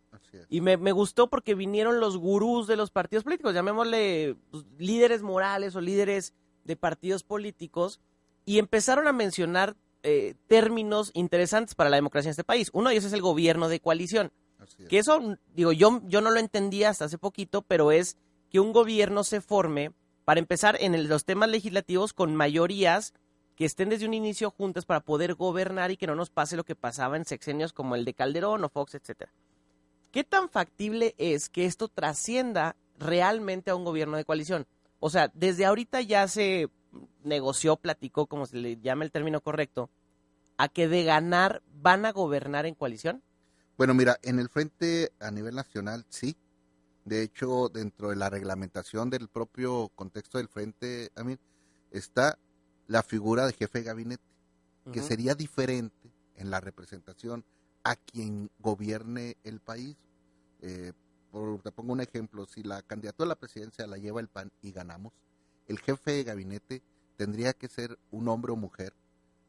y 0.49 0.61
me, 0.61 0.77
me 0.77 0.91
gustó 0.91 1.27
porque 1.29 1.55
vinieron 1.55 1.99
los 1.99 2.17
gurús 2.17 2.67
de 2.67 2.75
los 2.75 2.91
partidos 2.91 3.23
políticos, 3.23 3.53
llamémosle 3.53 4.35
pues, 4.51 4.63
líderes 4.77 5.23
morales 5.23 5.75
o 5.75 5.81
líderes 5.81 6.33
de 6.65 6.75
partidos 6.75 7.23
políticos, 7.23 7.99
y 8.45 8.59
empezaron 8.59 9.07
a 9.07 9.11
mencionar 9.13 9.75
eh, 10.03 10.35
términos 10.47 11.11
interesantes 11.13 11.73
para 11.75 11.89
la 11.89 11.97
democracia 11.97 12.29
en 12.29 12.31
este 12.31 12.43
país. 12.43 12.69
Uno 12.73 12.89
de 12.89 12.95
ellos 12.95 13.05
es 13.05 13.13
el 13.13 13.21
gobierno 13.21 13.69
de 13.69 13.79
coalición. 13.79 14.31
Es. 14.63 14.87
Que 14.87 14.99
eso, 14.99 15.37
digo, 15.55 15.71
yo, 15.71 16.01
yo 16.05 16.21
no 16.21 16.29
lo 16.31 16.39
entendía 16.39 16.89
hasta 16.89 17.05
hace 17.05 17.17
poquito, 17.17 17.63
pero 17.63 17.91
es 17.91 18.17
que 18.51 18.59
un 18.59 18.71
gobierno 18.73 19.23
se 19.23 19.41
forme, 19.41 19.93
para 20.25 20.39
empezar, 20.39 20.77
en 20.79 20.93
el- 20.93 21.07
los 21.07 21.25
temas 21.25 21.49
legislativos 21.49 22.13
con 22.13 22.35
mayorías 22.35 23.13
que 23.61 23.65
estén 23.65 23.89
desde 23.89 24.07
un 24.07 24.15
inicio 24.15 24.49
juntas 24.49 24.85
para 24.85 25.01
poder 25.01 25.35
gobernar 25.35 25.91
y 25.91 25.95
que 25.95 26.07
no 26.07 26.15
nos 26.15 26.31
pase 26.31 26.57
lo 26.57 26.63
que 26.63 26.73
pasaba 26.73 27.15
en 27.15 27.25
sexenios 27.25 27.73
como 27.73 27.95
el 27.95 28.05
de 28.05 28.15
Calderón 28.15 28.63
o 28.63 28.69
Fox, 28.69 28.95
etcétera. 28.95 29.31
¿Qué 30.11 30.23
tan 30.23 30.49
factible 30.49 31.13
es 31.19 31.47
que 31.47 31.67
esto 31.67 31.87
trascienda 31.87 32.75
realmente 32.97 33.69
a 33.69 33.75
un 33.75 33.85
gobierno 33.85 34.17
de 34.17 34.25
coalición? 34.25 34.65
O 34.99 35.11
sea, 35.11 35.29
desde 35.35 35.67
ahorita 35.67 36.01
ya 36.01 36.27
se 36.27 36.71
negoció, 37.23 37.75
platicó, 37.75 38.25
como 38.25 38.47
se 38.47 38.57
le 38.57 38.77
llama 38.77 39.03
el 39.03 39.11
término 39.11 39.41
correcto, 39.41 39.91
a 40.57 40.67
que 40.67 40.87
de 40.87 41.03
ganar 41.03 41.61
van 41.71 42.07
a 42.07 42.13
gobernar 42.13 42.65
en 42.65 42.73
coalición. 42.73 43.21
Bueno, 43.77 43.93
mira, 43.93 44.17
en 44.23 44.39
el 44.39 44.49
frente 44.49 45.11
a 45.19 45.29
nivel 45.29 45.53
nacional 45.53 46.03
sí. 46.09 46.35
De 47.05 47.21
hecho, 47.21 47.69
dentro 47.69 48.09
de 48.09 48.15
la 48.15 48.31
reglamentación 48.31 49.11
del 49.11 49.27
propio 49.27 49.91
contexto 49.93 50.39
del 50.39 50.47
frente, 50.47 51.11
a 51.15 51.23
mí, 51.23 51.37
está 51.91 52.39
la 52.91 53.03
figura 53.03 53.45
de 53.47 53.53
jefe 53.53 53.79
de 53.79 53.85
gabinete, 53.85 54.23
que 54.91 55.01
sería 55.01 55.33
diferente 55.35 56.11
en 56.35 56.49
la 56.49 56.59
representación 56.59 57.45
a 57.83 57.95
quien 57.95 58.49
gobierne 58.59 59.37
el 59.43 59.59
país. 59.59 59.95
Eh, 60.61 60.91
por- 61.31 61.61
te 61.61 61.71
pongo 61.71 61.93
un 61.93 62.01
ejemplo, 62.01 62.45
si 62.45 62.63
la 62.63 62.81
candidatura 62.81 63.25
a 63.27 63.29
la 63.29 63.35
presidencia 63.35 63.87
la 63.87 63.97
lleva 63.97 64.19
el 64.19 64.27
PAN 64.27 64.51
y 64.61 64.71
ganamos, 64.71 65.13
el 65.67 65.79
jefe 65.79 66.11
de 66.11 66.23
gabinete 66.23 66.81
tendría 67.15 67.53
que 67.53 67.69
ser 67.69 67.97
un 68.11 68.27
hombre 68.27 68.51
o 68.51 68.55
mujer 68.55 68.93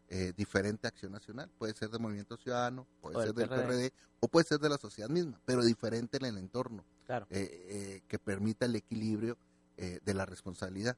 eh, 0.08 0.34
diferente 0.36 0.86
a 0.86 0.90
Acción 0.90 1.10
Nacional. 1.12 1.50
Puede 1.58 1.72
ser 1.74 1.88
del 1.88 2.00
Movimiento 2.00 2.36
Ciudadano, 2.36 2.86
puede 3.00 3.16
O 3.16 3.22
ser 3.22 3.32
del 3.32 3.48
PRD. 3.48 3.66
PRD, 3.66 3.92
o 4.20 4.28
puede 4.28 4.44
ser 4.46 4.58
de 4.60 4.68
la 4.68 4.76
sociedad 4.76 5.08
misma, 5.08 5.40
pero 5.46 5.64
diferente 5.64 6.18
en 6.18 6.26
el 6.26 6.36
entorno, 6.36 6.84
Claro. 7.06 7.26
eh, 7.30 7.48
eh, 7.70 8.02
que 8.06 8.18
permita 8.18 8.66
el 8.66 8.76
equilibrio 8.76 9.36
de 9.78 10.14
la 10.14 10.26
responsabilidad. 10.26 10.96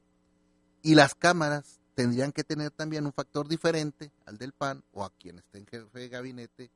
Y 0.83 0.93
las 0.95 1.15
cámaras 1.15 1.79
tendrían 1.95 2.31
que 2.31 2.43
tener 2.43 2.71
también 2.71 3.05
un 3.05 3.13
factor 3.13 3.47
diferente 3.47 4.11
al 4.25 4.37
del 4.37 4.51
PAN 4.51 4.83
o 4.91 5.03
a 5.03 5.09
quien 5.11 5.39
esté 5.39 5.59
en 5.59 5.65
jefe 5.65 5.99
de 5.99 6.09
gabinete 6.09 6.69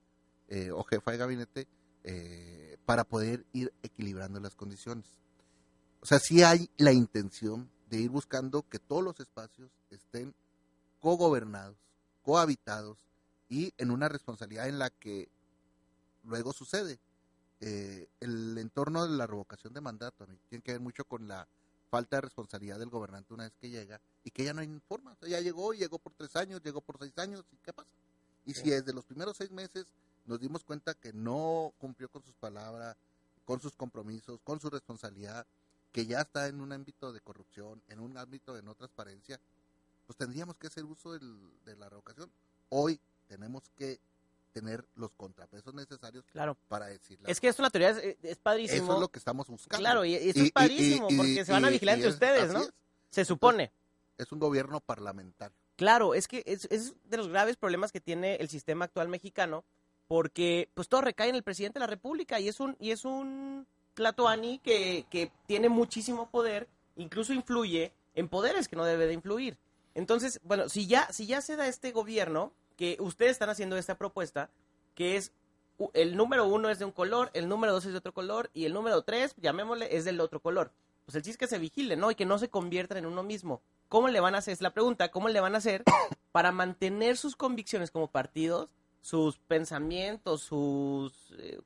eh, 0.48 0.72
o 0.72 0.84
jefa 0.84 1.12
de 1.12 1.18
gabinete 1.18 1.68
eh, 2.04 2.78
para 2.86 3.04
poder 3.04 3.46
ir 3.54 3.72
equilibrando 3.84 4.40
las 4.40 4.56
condiciones. 4.56 5.06
O 6.02 6.06
sea, 6.06 6.20
sí 6.20 6.42
hay 6.42 6.70
la 6.78 6.94
intención 6.94 7.70
de 7.90 8.00
ir 8.00 8.10
buscando 8.10 8.68
que 8.68 8.80
todos 8.80 9.04
los 9.04 9.20
espacios 9.20 9.70
estén 9.90 10.34
cogobernados, 11.00 11.78
cohabitados 12.24 12.98
y 13.50 13.74
en 13.78 13.92
una 13.92 14.08
responsabilidad 14.08 14.70
en 14.70 14.80
la 14.80 14.90
que 14.90 15.30
luego 16.24 16.54
sucede. 16.54 17.00
Eh, 17.62 18.08
el 18.22 18.58
entorno 18.58 19.06
de 19.06 19.18
la 19.18 19.28
revocación 19.28 19.74
de 19.74 19.82
mandato 19.82 20.26
tiene 20.48 20.64
que 20.64 20.72
ver 20.72 20.80
mucho 20.80 21.04
con 21.04 21.28
la 21.28 21.46
falta 21.90 22.18
de 22.18 22.22
responsabilidad 22.22 22.80
del 22.80 22.90
gobernante 22.90 23.34
una 23.34 23.44
vez 23.44 23.54
que 23.60 23.70
llega 23.70 24.00
y 24.24 24.32
que 24.32 24.44
ya 24.44 24.54
no 24.54 24.62
hay 24.62 24.80
forma. 24.88 25.12
O 25.14 25.16
sea, 25.16 25.30
ya 25.30 25.42
llegó, 25.42 25.74
llegó 25.74 26.00
por 26.00 26.14
tres 26.14 26.36
años, 26.36 26.62
llegó 26.64 26.82
por 26.82 26.98
seis 27.00 27.18
años, 27.18 27.44
¿y 27.52 27.58
qué 27.58 27.74
pasa? 27.74 27.90
Y 28.46 28.54
si 28.54 28.70
desde 28.70 28.94
los 28.94 29.06
primeros 29.06 29.38
seis 29.38 29.52
meses 29.52 29.86
nos 30.26 30.40
dimos 30.40 30.64
cuenta 30.64 30.94
que 30.94 31.12
no 31.14 31.74
cumplió 31.80 32.10
con 32.10 32.24
sus 32.24 32.36
palabras, 32.36 32.96
con 33.46 33.60
sus 33.60 33.76
compromisos, 33.76 34.40
con 34.44 34.60
su 34.60 34.70
responsabilidad, 34.70 35.46
que 35.92 36.06
ya 36.06 36.22
está 36.22 36.48
en 36.48 36.62
un 36.62 36.72
ámbito 36.72 37.12
de 37.12 37.20
corrupción, 37.22 37.82
en 37.90 38.00
un 38.00 38.18
ámbito 38.18 38.54
de 38.54 38.62
no 38.62 38.76
transparencia, 38.76 39.40
pues 40.06 40.18
tendríamos 40.18 40.56
que 40.58 40.68
hacer 40.68 40.84
uso 40.86 41.14
del- 41.14 41.52
de 41.66 41.76
la 41.76 41.90
revocación. 41.90 42.30
Hoy 42.70 43.00
tenemos 43.28 43.64
que 43.76 44.00
tener 44.52 44.86
los 44.96 45.12
contrapesos 45.14 45.74
necesarios 45.74 46.26
Claro. 46.32 46.58
para 46.68 46.88
decirle. 46.88 47.32
Es 47.32 47.40
que 47.40 47.48
es 47.48 47.60
una 47.60 47.70
teoría, 47.70 47.90
es, 47.92 48.18
es 48.22 48.38
padrísimo. 48.40 48.84
Eso 48.84 48.94
es 48.96 49.00
lo 49.00 49.08
que 49.10 49.20
estamos 49.20 49.48
buscando. 49.48 49.80
Claro, 49.80 50.06
y 50.06 50.16
eso 50.16 50.40
Y- 50.40 50.46
es 50.48 50.52
padrísimo, 50.52 51.08
y- 51.10 51.18
porque 51.18 51.46
se 51.46 51.52
van 51.52 51.66
a 51.66 51.70
vigilar 51.70 51.96
entre 51.96 52.10
es- 52.10 52.14
ustedes, 52.16 52.52
¿no? 52.54 52.62
es. 52.62 52.74
Se 53.12 53.26
supone. 53.26 53.72
Es 54.18 54.32
un 54.32 54.40
gobierno 54.40 54.80
parlamentario. 54.82 55.56
Claro, 55.76 56.14
es 56.14 56.28
que 56.28 56.44
es, 56.46 56.66
es 56.72 56.94
de 57.06 57.18
los 57.18 57.30
graves 57.30 57.56
problemas 57.56 57.92
que 57.92 58.02
tiene 58.02 58.36
el 58.36 58.50
sistema 58.50 58.86
actual 58.86 59.08
mexicano, 59.08 59.64
porque 60.08 60.70
pues 60.74 60.90
todo 60.90 61.02
recae 61.02 61.30
en 61.30 61.36
el 61.36 61.44
presidente 61.44 61.80
de 61.80 61.82
la 61.82 61.88
República 61.88 62.40
y 62.40 62.48
es 62.50 62.60
un 62.60 62.76
y 62.80 62.92
es 62.92 63.06
un 63.06 63.66
tlatoani 63.94 64.60
que, 64.60 65.06
que 65.10 65.32
tiene 65.48 65.70
muchísimo 65.70 66.30
poder, 66.30 66.68
incluso 66.98 67.32
influye 67.34 67.94
en 68.16 68.28
poderes 68.28 68.68
que 68.68 68.76
no 68.76 68.84
debe 68.86 69.06
de 69.08 69.14
influir. 69.14 69.58
Entonces, 69.96 70.40
bueno, 70.44 70.68
si 70.70 70.88
ya 70.88 71.12
si 71.14 71.26
ya 71.28 71.42
se 71.42 71.56
da 71.56 71.68
este 71.68 71.92
gobierno 71.92 72.52
que 72.80 72.96
ustedes 73.02 73.32
están 73.32 73.50
haciendo 73.50 73.76
esta 73.76 73.98
propuesta, 73.98 74.50
que 74.96 75.18
es 75.18 75.34
el 75.94 76.16
número 76.16 76.46
uno 76.48 76.70
es 76.70 76.80
de 76.80 76.86
un 76.86 76.94
color, 76.94 77.30
el 77.34 77.50
número 77.50 77.74
dos 77.74 77.84
es 77.84 77.92
de 77.92 77.98
otro 77.98 78.14
color 78.14 78.50
y 78.54 78.64
el 78.64 78.74
número 78.74 79.02
tres, 79.02 79.36
llamémosle, 79.36 79.98
es 79.98 80.06
del 80.06 80.22
otro 80.22 80.40
color. 80.40 80.72
Pues 81.04 81.14
el 81.18 81.22
chiste 81.22 81.32
es 81.32 81.50
que 81.50 81.56
se 81.56 81.60
vigile, 81.60 81.98
¿no? 81.98 82.10
Y 82.10 82.16
que 82.16 82.26
no 82.26 82.40
se 82.40 82.50
conviertan 82.50 83.00
en 83.00 83.06
uno 83.06 83.22
mismo. 83.22 83.62
¿Cómo 83.90 84.08
le 84.08 84.22
van 84.22 84.34
a 84.34 84.38
hacer? 84.38 84.54
Es 84.54 84.62
la 84.62 84.74
pregunta, 84.74 85.12
¿cómo 85.12 85.28
le 85.28 85.42
van 85.42 85.56
a 85.56 85.58
hacer 85.58 85.84
para 86.32 86.54
mantener 86.54 87.18
sus 87.18 87.36
convicciones 87.36 87.92
como 87.92 88.10
partidos, 88.10 88.70
sus 89.02 89.40
pensamientos, 89.40 90.42
sus... 90.42 91.34
eh, 91.38 91.60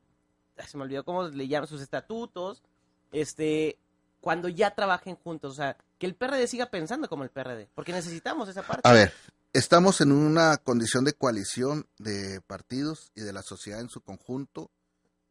se 0.66 0.78
me 0.78 0.84
olvidó 0.86 1.06
cómo 1.06 1.28
le 1.28 1.48
llaman, 1.48 1.68
sus 1.68 1.82
estatutos, 1.82 2.64
este, 3.12 3.78
cuando 4.20 4.50
ya 4.50 4.74
trabajen 4.74 5.16
juntos? 5.16 5.52
O 5.52 5.56
sea, 5.56 5.78
que 6.00 6.08
el 6.08 6.16
PRD 6.16 6.48
siga 6.48 6.72
pensando 6.72 7.08
como 7.08 7.24
el 7.24 7.30
PRD, 7.30 7.70
porque 7.76 7.92
necesitamos 7.92 8.50
esa 8.50 8.64
parte. 8.64 8.90
A 8.90 8.94
ver, 8.94 9.14
estamos 9.54 10.02
en 10.02 10.12
una 10.12 10.58
condición 10.58 11.06
de 11.06 11.14
coalición 11.14 11.88
de 12.00 12.42
partidos 12.42 13.12
y 13.16 13.22
de 13.22 13.34
la 13.34 13.44
sociedad 13.44 13.80
en 13.80 13.90
su 13.90 14.02
conjunto, 14.02 14.72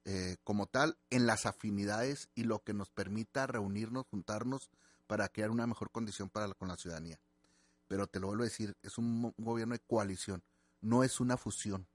eh, 0.05 0.37
como 0.45 0.67
tal, 0.67 0.97
en 1.11 1.27
las 1.27 1.45
afinidades 1.45 2.29
y 2.35 2.45
lo 2.45 2.63
que 2.63 2.73
nos 2.73 2.91
permita 2.91 3.47
reunirnos, 3.49 4.07
juntarnos 4.07 4.71
para 5.09 5.29
crear 5.29 5.51
una 5.51 5.67
mejor 5.67 5.91
condición 5.91 6.31
para 6.31 6.47
la- 6.47 6.55
con 6.55 6.69
la 6.69 6.77
ciudadanía. 6.77 7.21
Pero 7.89 8.07
te 8.07 8.21
lo 8.21 8.29
vuelvo 8.29 8.45
a 8.45 8.47
decir, 8.47 8.77
es 8.83 8.97
un, 8.97 9.35
gobierno 9.37 9.75
de 9.75 9.81
coalición, 9.81 10.43
no 10.81 11.03
es 11.05 11.21
una 11.21 11.37
fusión. 11.37 11.89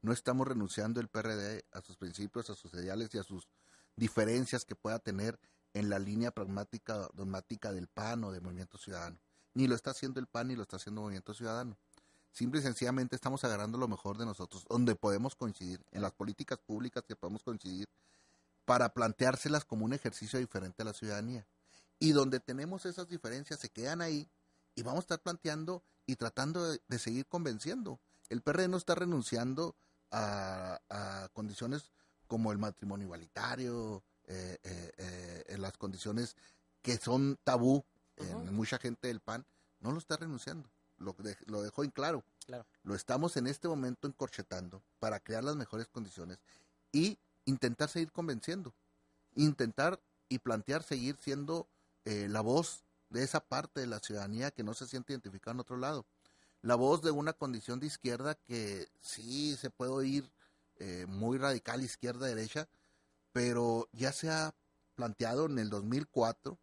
No 0.00 0.12
estamos 0.12 0.48
renunciando 0.48 1.00
el 1.00 1.08
PRD 1.08 1.64
a 1.72 1.82
sus 1.82 1.96
principios, 1.96 2.50
a 2.50 2.54
sus 2.54 2.72
ideales 2.74 3.10
y 3.12 3.18
a 3.18 3.22
sus 3.22 3.48
diferencias 3.94 4.64
que 4.64 4.74
pueda 4.74 4.98
tener 4.98 5.38
en 5.74 5.90
la 5.90 5.98
línea 5.98 6.30
pragmática, 6.30 7.08
dogmática 7.14 7.72
del 7.72 7.88
PAN 7.88 8.24
o 8.24 8.32
del 8.32 8.42
Movimiento 8.42 8.78
Ciudadano. 8.78 9.18
Ni 9.58 9.66
lo 9.66 9.74
está 9.74 9.90
haciendo 9.90 10.20
el 10.20 10.28
PAN 10.28 10.46
ni 10.46 10.54
lo 10.54 10.62
está 10.62 10.76
haciendo 10.76 11.00
Movimiento 11.00 11.34
Ciudadano. 11.34 11.76
Simple 12.30 12.60
y 12.60 12.62
sencillamente 12.62 13.16
estamos 13.16 13.42
agarrando 13.42 13.76
lo 13.76 13.88
mejor 13.88 14.16
de 14.16 14.24
nosotros, 14.24 14.64
donde 14.68 14.94
podemos 14.94 15.34
coincidir, 15.34 15.84
en 15.90 16.00
las 16.00 16.12
políticas 16.12 16.60
públicas 16.60 17.02
que 17.02 17.16
podemos 17.16 17.42
coincidir, 17.42 17.88
para 18.64 18.94
planteárselas 18.94 19.64
como 19.64 19.84
un 19.84 19.94
ejercicio 19.94 20.38
diferente 20.38 20.82
a 20.82 20.84
la 20.84 20.92
ciudadanía. 20.92 21.44
Y 21.98 22.12
donde 22.12 22.38
tenemos 22.38 22.86
esas 22.86 23.08
diferencias 23.08 23.58
se 23.58 23.68
quedan 23.68 24.00
ahí 24.00 24.30
y 24.76 24.82
vamos 24.82 24.98
a 24.98 25.06
estar 25.06 25.22
planteando 25.22 25.82
y 26.06 26.14
tratando 26.14 26.64
de, 26.64 26.98
seguir 27.00 27.26
convenciendo. 27.26 27.98
El 28.28 28.42
PRD 28.42 28.68
no 28.68 28.76
está 28.76 28.94
renunciando 28.94 29.74
a, 30.12 30.78
condiciones 31.32 31.90
como 32.28 32.52
el 32.52 32.58
matrimonio 32.58 33.06
igualitario, 33.06 34.04
eh, 34.28 34.56
eh, 34.62 35.44
eh, 35.48 35.58
las 35.58 35.76
condiciones 35.76 36.36
que 36.80 36.96
son 36.96 37.36
tabú 37.42 37.84
en 38.18 38.36
Ujú. 38.36 38.52
mucha 38.52 38.78
gente 38.78 39.08
del 39.08 39.20
PAN, 39.20 39.44
no 39.80 39.92
lo 39.92 39.98
está 39.98 40.16
renunciando. 40.16 40.68
Lo, 40.98 41.12
de- 41.12 41.36
lo 41.46 41.62
dejó 41.62 41.84
en 41.84 41.90
claro. 41.90 42.24
Claro. 42.46 42.66
Lo 42.82 42.94
estamos 42.94 43.36
en 43.36 43.46
este 43.46 43.68
momento 43.68 44.08
encorchetando 44.08 44.82
para 44.98 45.20
crear 45.20 45.44
las 45.44 45.54
mejores 45.56 45.86
condiciones 45.88 46.38
y 46.92 47.18
intentar 47.44 47.88
seguir 47.88 48.10
convenciendo. 48.10 48.74
Intentar 49.34 50.00
y 50.28 50.38
plantear 50.40 50.82
seguir 50.82 51.16
siendo 51.16 51.68
eh, 52.04 52.26
la 52.28 52.40
voz 52.40 52.84
de 53.10 53.22
esa 53.22 53.40
parte 53.40 53.80
de 53.80 53.86
la 53.86 54.00
ciudadanía 54.00 54.50
que 54.50 54.62
no 54.64 54.74
se 54.74 54.86
siente 54.86 55.12
identificada 55.12 55.52
en 55.54 55.60
otro 55.60 55.76
lado. 55.76 56.04
La 56.62 56.74
voz 56.74 57.02
de 57.02 57.10
una 57.12 57.32
condición 57.32 57.78
de 57.78 57.86
izquierda 57.86 58.34
que 58.34 58.88
sí 59.00 59.56
se 59.56 59.70
puede 59.70 59.92
oír 59.92 60.30
eh, 60.76 61.06
muy 61.08 61.38
radical 61.38 61.82
izquierda-derecha, 61.82 62.68
pero 63.32 63.88
ya 63.92 64.12
se 64.12 64.30
ha 64.30 64.54
planteado 64.96 65.46
en 65.46 65.58
el 65.58 65.70
2004 65.70 66.58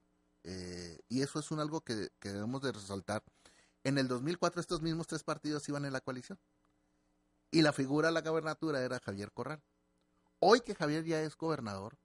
eh, 0.48 1.00
y 1.10 1.22
eso 1.22 1.40
es 1.40 1.50
un 1.52 1.60
algo 1.60 1.82
que, 1.82 2.10
que 2.20 2.30
debemos 2.32 2.62
de 2.62 2.72
resaltar. 2.72 3.24
En 3.84 3.98
el 3.98 4.08
2004 4.08 4.62
estos 4.62 4.82
mismos 4.82 5.08
tres 5.08 5.24
partidos 5.24 5.68
iban 5.70 5.86
en 5.86 5.94
la 5.94 6.02
coalición 6.02 6.40
y 7.52 7.62
la 7.62 7.74
figura 7.74 8.08
de 8.10 8.14
la 8.14 8.22
gobernatura 8.22 8.82
era 8.82 9.00
Javier 9.00 9.32
Corral. 9.32 9.62
Hoy 10.40 10.62
que 10.62 10.76
Javier 10.76 11.04
ya 11.06 11.22
es 11.22 11.36
gobernador, 11.36 11.98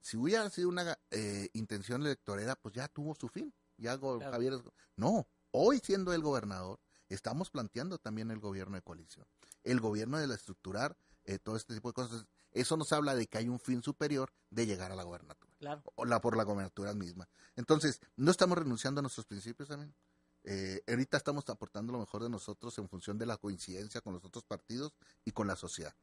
si 0.00 0.16
hubiera 0.16 0.48
sido 0.50 0.68
una 0.68 0.98
eh, 1.10 1.48
intención 1.52 2.02
electorera, 2.02 2.56
pues 2.56 2.74
ya 2.74 2.88
tuvo 2.88 3.14
su 3.14 3.28
fin. 3.28 3.52
Ya 3.76 3.98
Claro. 3.98 4.20
Javier 4.20 4.52
es- 4.54 4.62
no, 4.96 5.26
hoy 5.50 5.80
siendo 5.80 6.12
el 6.12 6.22
gobernador, 6.22 6.80
estamos 7.08 7.50
planteando 7.50 7.98
también 7.98 8.30
el 8.30 8.38
gobierno 8.38 8.76
de 8.76 8.82
coalición. 8.82 9.26
El 9.64 9.80
gobierno 9.80 10.18
de 10.18 10.26
la 10.26 10.34
estructurar 10.34 10.96
eh, 11.24 11.38
todo 11.38 11.56
este 11.56 11.74
tipo 11.74 11.88
de 11.88 11.94
cosas. 11.94 12.26
Eso 12.52 12.76
nos 12.76 12.92
habla 12.92 13.14
de 13.14 13.26
que 13.26 13.38
hay 13.38 13.48
un 13.48 13.60
fin 13.60 13.82
superior 13.82 14.32
de 14.50 14.66
llegar 14.66 14.90
a 14.92 14.96
la 14.96 15.04
gobernatura. 15.04 15.51
Claro. 15.62 15.80
O 15.94 16.04
la 16.04 16.20
por 16.20 16.36
la 16.36 16.42
gobernatura 16.42 16.92
misma. 16.92 17.28
Entonces, 17.54 18.00
no 18.16 18.32
estamos 18.32 18.58
renunciando 18.58 18.98
a 18.98 19.02
nuestros 19.02 19.26
principios 19.26 19.68
también. 19.68 19.94
Eh, 20.42 20.82
ahorita 20.88 21.16
estamos 21.16 21.48
aportando 21.48 21.92
lo 21.92 22.00
mejor 22.00 22.24
de 22.24 22.28
nosotros 22.28 22.76
en 22.78 22.88
función 22.88 23.16
de 23.16 23.26
la 23.26 23.36
coincidencia 23.36 24.00
con 24.00 24.12
los 24.12 24.24
otros 24.24 24.42
partidos 24.42 24.92
y 25.24 25.30
con 25.30 25.46
la 25.46 25.54
sociedad. 25.54 25.94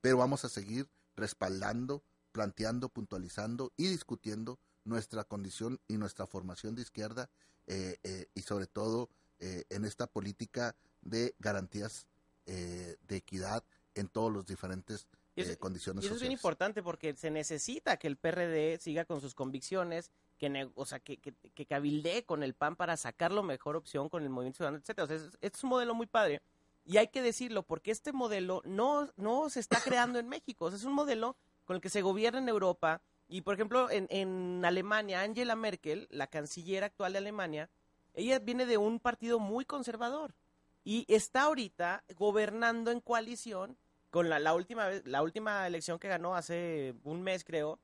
Pero 0.00 0.16
vamos 0.16 0.44
a 0.44 0.48
seguir 0.48 0.90
respaldando, 1.14 2.02
planteando, 2.32 2.88
puntualizando 2.88 3.72
y 3.76 3.86
discutiendo 3.86 4.58
nuestra 4.82 5.22
condición 5.22 5.80
y 5.86 5.98
nuestra 5.98 6.26
formación 6.26 6.74
de 6.74 6.82
izquierda 6.82 7.30
eh, 7.68 8.00
eh, 8.02 8.28
y 8.34 8.42
sobre 8.42 8.66
todo 8.66 9.08
eh, 9.38 9.66
en 9.70 9.84
esta 9.84 10.08
política 10.08 10.74
de 11.00 11.36
garantías 11.38 12.08
eh, 12.46 12.96
de 13.06 13.16
equidad 13.16 13.62
en 13.94 14.08
todos 14.08 14.32
los 14.32 14.46
diferentes 14.46 15.06
Y 15.36 15.42
eso- 15.42 15.52
eh, 15.52 15.56
condiciones 15.58 16.02
Y 16.02 16.06
eso 16.06 16.14
es 16.16 16.20
bien 16.20 16.30
sociales. 16.30 16.40
importante 16.40 16.82
porque 16.82 17.14
se 17.14 17.30
necesita 17.30 17.98
que 17.98 18.06
el 18.08 18.16
PRD 18.16 18.78
siga 18.78 19.04
con 19.04 19.20
sus 19.20 19.34
convicciones, 19.34 20.10
que, 20.38 20.70
o 20.74 20.86
sea, 20.86 20.98
que, 20.98 21.18
que, 21.18 21.32
que 21.32 21.66
cabildee 21.66 22.24
con 22.24 22.42
el 22.42 22.54
PAN 22.54 22.74
para 22.74 22.96
sacar 22.96 23.32
la 23.32 23.42
mejor 23.42 23.76
opción 23.76 24.08
con 24.08 24.22
el 24.22 24.30
movimiento 24.30 24.56
ciudadano, 24.58 24.78
etcétera. 24.78 25.04
O 25.04 25.06
sea, 25.08 25.16
es, 25.16 25.38
es 25.40 25.62
un 25.62 25.70
modelo 25.70 25.94
muy 25.94 26.06
padre. 26.06 26.40
Y 26.84 26.96
hay 26.98 27.08
que 27.08 27.20
decirlo, 27.22 27.62
porque 27.64 27.90
este 27.90 28.12
modelo 28.12 28.62
no, 28.64 29.10
no 29.16 29.50
se 29.50 29.60
está 29.60 29.80
creando 29.80 30.18
en 30.18 30.28
México. 30.28 30.66
O 30.66 30.70
sea, 30.70 30.78
es 30.78 30.84
un 30.84 30.92
modelo 30.94 31.36
con 31.64 31.76
el 31.76 31.82
que 31.82 31.90
se 31.90 32.00
gobierna 32.02 32.38
en 32.38 32.48
Europa. 32.48 33.02
Y, 33.28 33.40
por 33.42 33.54
ejemplo, 33.54 33.90
en, 33.90 34.06
en 34.08 34.64
Alemania, 34.64 35.20
Angela 35.22 35.56
Merkel, 35.56 36.06
la 36.10 36.28
canciller 36.28 36.84
actual 36.84 37.12
de 37.12 37.18
Alemania, 37.18 37.68
ella 38.14 38.38
viene 38.38 38.66
de 38.66 38.78
un 38.78 39.00
partido 39.00 39.38
muy 39.40 39.64
conservador. 39.64 40.34
Y 40.84 41.04
está 41.12 41.42
ahorita 41.42 42.04
gobernando 42.16 42.92
en 42.92 43.00
coalición 43.00 43.76
con 44.10 44.28
la, 44.28 44.38
la 44.38 44.54
última 44.54 44.86
vez, 44.86 45.06
la 45.06 45.22
última 45.22 45.66
elección 45.66 45.98
que 45.98 46.08
ganó 46.08 46.34
hace 46.34 46.94
un 47.04 47.22
mes, 47.22 47.44
creo, 47.44 47.80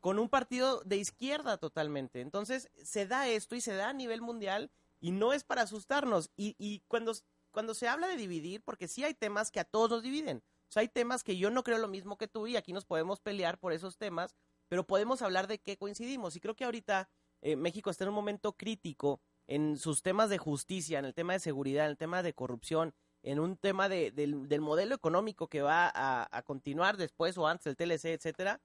con 0.00 0.18
un 0.18 0.28
partido 0.28 0.82
de 0.84 0.96
izquierda 0.96 1.58
totalmente. 1.58 2.20
Entonces, 2.20 2.70
se 2.82 3.06
da 3.06 3.28
esto 3.28 3.54
y 3.54 3.60
se 3.60 3.74
da 3.74 3.90
a 3.90 3.92
nivel 3.92 4.20
mundial 4.20 4.70
y 5.00 5.12
no 5.12 5.32
es 5.32 5.44
para 5.44 5.62
asustarnos. 5.62 6.30
Y, 6.36 6.56
y 6.58 6.80
cuando, 6.88 7.12
cuando 7.50 7.74
se 7.74 7.88
habla 7.88 8.08
de 8.08 8.16
dividir, 8.16 8.62
porque 8.62 8.88
sí 8.88 9.04
hay 9.04 9.14
temas 9.14 9.50
que 9.50 9.60
a 9.60 9.64
todos 9.64 9.90
nos 9.90 10.02
dividen. 10.02 10.38
O 10.38 10.72
sea, 10.72 10.80
hay 10.80 10.88
temas 10.88 11.22
que 11.22 11.36
yo 11.36 11.50
no 11.50 11.62
creo 11.62 11.78
lo 11.78 11.88
mismo 11.88 12.16
que 12.16 12.28
tú 12.28 12.46
y 12.46 12.56
aquí 12.56 12.72
nos 12.72 12.84
podemos 12.84 13.20
pelear 13.20 13.58
por 13.58 13.72
esos 13.72 13.98
temas, 13.98 14.34
pero 14.68 14.86
podemos 14.86 15.20
hablar 15.20 15.46
de 15.46 15.58
qué 15.58 15.76
coincidimos. 15.76 16.34
Y 16.34 16.40
creo 16.40 16.56
que 16.56 16.64
ahorita 16.64 17.10
eh, 17.42 17.56
México 17.56 17.90
está 17.90 18.04
en 18.04 18.08
un 18.08 18.14
momento 18.14 18.54
crítico 18.54 19.20
en 19.46 19.76
sus 19.76 20.02
temas 20.02 20.30
de 20.30 20.38
justicia, 20.38 20.98
en 20.98 21.04
el 21.04 21.14
tema 21.14 21.34
de 21.34 21.40
seguridad, 21.40 21.84
en 21.84 21.90
el 21.90 21.98
tema 21.98 22.22
de 22.22 22.32
corrupción, 22.32 22.94
en 23.22 23.38
un 23.38 23.56
tema 23.56 23.88
de, 23.88 24.10
del, 24.10 24.48
del 24.48 24.60
modelo 24.60 24.94
económico 24.94 25.48
que 25.48 25.62
va 25.62 25.90
a, 25.94 26.42
continuar 26.42 26.96
después 26.96 27.38
o 27.38 27.46
antes 27.46 27.64
del 27.64 27.76
TLC, 27.76 28.06
etcétera, 28.06 28.60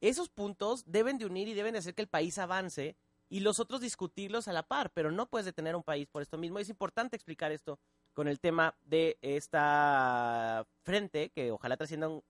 esos 0.00 0.28
puntos 0.28 0.84
deben 0.86 1.18
de 1.18 1.26
unir 1.26 1.48
y 1.48 1.54
deben 1.54 1.72
de 1.72 1.78
hacer 1.78 1.94
que 1.94 2.02
el 2.02 2.08
país 2.08 2.38
avance 2.38 2.96
y 3.28 3.40
los 3.40 3.60
otros 3.60 3.80
discutirlos 3.80 4.48
a 4.48 4.52
la 4.52 4.64
par, 4.64 4.90
pero 4.92 5.10
no 5.12 5.26
puedes 5.26 5.46
detener 5.46 5.76
un 5.76 5.84
país 5.84 6.08
por 6.08 6.22
esto 6.22 6.36
mismo. 6.36 6.58
Es 6.58 6.68
importante 6.68 7.16
explicar 7.16 7.52
esto 7.52 7.78
con 8.12 8.28
el 8.28 8.40
tema 8.40 8.76
de 8.82 9.18
esta 9.22 10.66
frente 10.82 11.30
que 11.30 11.50
ojalá 11.52 11.76
trascienda 11.76 12.08
un 12.08 12.22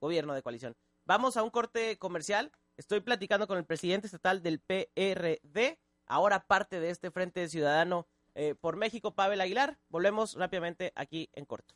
gobierno 0.00 0.34
de 0.34 0.42
coalición. 0.42 0.74
Vamos 1.04 1.36
a 1.36 1.42
un 1.42 1.50
corte 1.50 1.96
comercial. 1.98 2.50
Estoy 2.76 3.00
platicando 3.00 3.46
con 3.46 3.58
el 3.58 3.64
presidente 3.64 4.06
estatal 4.06 4.42
del 4.42 4.60
PRD, 4.60 5.78
ahora 6.06 6.46
parte 6.46 6.80
de 6.80 6.90
este 6.90 7.10
Frente 7.10 7.48
Ciudadano 7.48 8.06
eh, 8.38 8.54
por 8.54 8.76
México, 8.76 9.14
Pavel 9.14 9.40
Aguilar. 9.40 9.78
Volvemos 9.88 10.34
rápidamente 10.34 10.92
aquí 10.94 11.28
en 11.34 11.44
corto. 11.44 11.74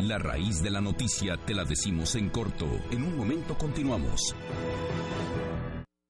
La 0.00 0.18
raíz 0.18 0.62
de 0.62 0.70
la 0.70 0.80
noticia 0.80 1.36
te 1.44 1.54
la 1.54 1.64
decimos 1.64 2.14
en 2.14 2.30
corto. 2.30 2.66
En 2.92 3.02
un 3.02 3.16
momento 3.16 3.58
continuamos. 3.58 4.36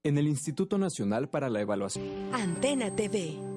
En 0.04 0.18
el 0.18 0.28
Instituto 0.28 0.76
Nacional 0.76 1.28
para 1.28 1.48
la 1.48 1.62
Evaluación. 1.62 2.04
Antena 2.34 2.94
TV. 2.94 3.55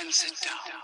And 0.00 0.12
sit 0.12 0.32
down. 0.44 0.80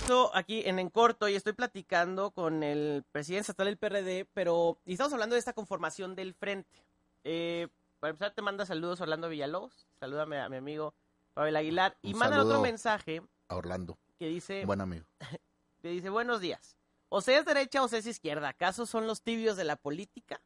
Esto 0.00 0.34
aquí 0.34 0.62
en 0.64 0.80
En 0.80 0.90
Corto 0.90 1.28
y 1.28 1.36
estoy 1.36 1.52
platicando 1.52 2.32
con 2.32 2.64
el 2.64 3.04
presidente 3.12 3.42
estatal 3.42 3.66
del 3.66 3.76
PRD, 3.76 4.26
pero 4.34 4.78
y 4.84 4.92
estamos 4.92 5.12
hablando 5.12 5.34
de 5.34 5.38
esta 5.38 5.52
conformación 5.52 6.16
del 6.16 6.34
frente. 6.34 6.82
Eh, 7.22 7.68
para 8.00 8.10
empezar, 8.10 8.34
te 8.34 8.42
manda 8.42 8.66
saludos 8.66 9.00
Orlando 9.00 9.28
Villalobos, 9.28 9.86
salúdame 10.00 10.40
a 10.40 10.48
mi 10.48 10.56
amigo 10.56 10.92
Pavel 11.34 11.54
Aguilar 11.54 11.96
y 12.02 12.14
manda 12.14 12.42
otro 12.42 12.60
mensaje 12.60 13.22
A 13.48 13.54
Orlando, 13.54 13.96
que 14.18 14.26
dice, 14.26 14.64
buen 14.66 14.80
amigo. 14.80 15.06
que 15.82 15.88
dice 15.90 16.10
buenos 16.10 16.40
días. 16.40 16.76
O 17.14 17.20
se 17.20 17.36
es 17.36 17.44
derecha 17.44 17.82
o 17.82 17.88
se 17.88 17.98
es 17.98 18.06
izquierda. 18.06 18.48
¿Acaso 18.48 18.86
son 18.86 19.06
los 19.06 19.20
tibios 19.20 19.58
de 19.58 19.64
la 19.64 19.76
política? 19.76 20.40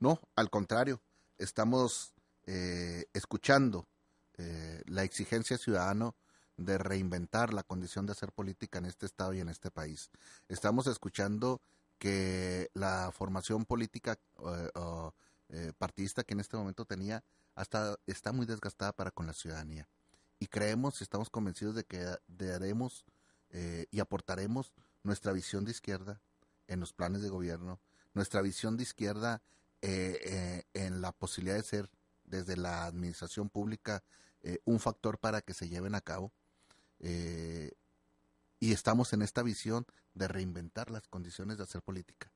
No, 0.00 0.20
al 0.34 0.50
contrario, 0.50 1.00
estamos 1.38 2.12
eh, 2.44 3.04
escuchando 3.12 3.86
eh, 4.36 4.82
la 4.86 5.04
exigencia 5.04 5.56
ciudadana 5.56 6.12
de 6.56 6.76
reinventar 6.76 7.54
la 7.54 7.62
condición 7.62 8.04
de 8.04 8.12
hacer 8.12 8.32
política 8.32 8.80
en 8.80 8.86
este 8.86 9.06
estado 9.06 9.32
y 9.34 9.38
en 9.38 9.48
este 9.48 9.70
país. 9.70 10.10
Estamos 10.48 10.88
escuchando 10.88 11.60
que 11.98 12.68
la 12.74 13.12
formación 13.12 13.64
política 13.64 14.18
eh, 14.44 14.70
o, 14.74 15.14
eh, 15.50 15.72
partidista 15.78 16.24
que 16.24 16.34
en 16.34 16.40
este 16.40 16.56
momento 16.56 16.84
tenía 16.84 17.22
hasta 17.54 17.96
está 18.08 18.32
muy 18.32 18.44
desgastada 18.44 18.92
para 18.92 19.12
con 19.12 19.28
la 19.28 19.34
ciudadanía. 19.34 19.88
Y 20.40 20.48
creemos 20.48 21.00
y 21.00 21.04
estamos 21.04 21.30
convencidos 21.30 21.76
de 21.76 21.84
que 21.84 22.04
daremos 22.26 23.04
eh, 23.50 23.86
y 23.92 24.00
aportaremos 24.00 24.72
nuestra 25.06 25.32
visión 25.32 25.64
de 25.64 25.70
izquierda 25.70 26.20
en 26.66 26.80
los 26.80 26.92
planes 26.92 27.22
de 27.22 27.28
gobierno, 27.28 27.80
nuestra 28.12 28.42
visión 28.42 28.76
de 28.76 28.82
izquierda 28.82 29.40
eh, 29.80 30.18
eh, 30.22 30.64
en 30.74 31.00
la 31.00 31.12
posibilidad 31.12 31.56
de 31.56 31.62
ser 31.62 31.90
desde 32.24 32.56
la 32.56 32.86
administración 32.86 33.48
pública 33.48 34.02
eh, 34.42 34.58
un 34.64 34.80
factor 34.80 35.18
para 35.18 35.40
que 35.40 35.54
se 35.54 35.68
lleven 35.68 35.94
a 35.94 36.00
cabo. 36.00 36.32
Y 38.58 38.72
estamos 38.72 39.12
en 39.12 39.22
esta 39.22 39.42
visión 39.42 39.86
de 40.14 40.28
reinventar 40.28 40.90
las 40.90 41.06
condiciones 41.08 41.58
de 41.58 41.64
hacer 41.64 41.82
política. 41.82 42.32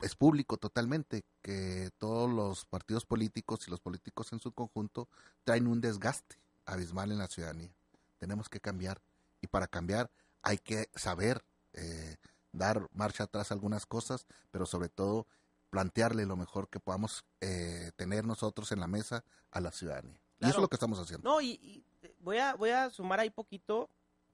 es 0.00 0.16
público 0.16 0.56
totalmente 0.56 1.24
que 1.42 1.90
todos 1.96 2.28
los 2.28 2.64
partidos 2.64 3.06
políticos 3.06 3.66
y 3.66 3.70
los 3.70 3.80
políticos 3.80 4.32
en 4.32 4.40
su 4.40 4.50
conjunto 4.52 5.08
traen 5.44 5.68
un 5.68 5.80
desgaste 5.80 6.36
abismal 6.66 7.12
en 7.12 7.18
la 7.18 7.28
ciudadanía. 7.28 7.70
Tenemos 8.18 8.48
que 8.48 8.60
cambiar 8.60 9.00
y 9.40 9.46
para 9.46 9.68
cambiar 9.68 10.10
hay 10.42 10.58
que 10.58 10.90
saber 10.94 11.44
eh, 11.72 12.16
dar 12.52 12.88
marcha 12.92 13.24
atrás 13.24 13.50
a 13.50 13.54
algunas 13.54 13.86
cosas, 13.86 14.26
pero 14.50 14.66
sobre 14.66 14.88
todo 14.88 15.26
plantearle 15.70 16.26
lo 16.26 16.36
mejor 16.36 16.68
que 16.68 16.80
podamos 16.80 17.24
eh, 17.40 17.92
tener 17.96 18.24
nosotros 18.26 18.72
en 18.72 18.80
la 18.80 18.86
mesa 18.86 19.24
a 19.50 19.60
la 19.60 19.72
ciudadanía. 19.72 20.20
Y 20.40 20.44
eso 20.46 20.56
es 20.58 20.62
lo 20.62 20.68
que 20.68 20.76
estamos 20.76 20.98
haciendo. 20.98 21.28
No, 21.28 21.40
y, 21.40 21.52
y 21.62 21.84
voy, 22.20 22.38
a, 22.38 22.54
voy 22.54 22.70
a 22.70 22.90
sumar 22.90 23.20
ahí 23.20 23.30
poquito 23.30 23.88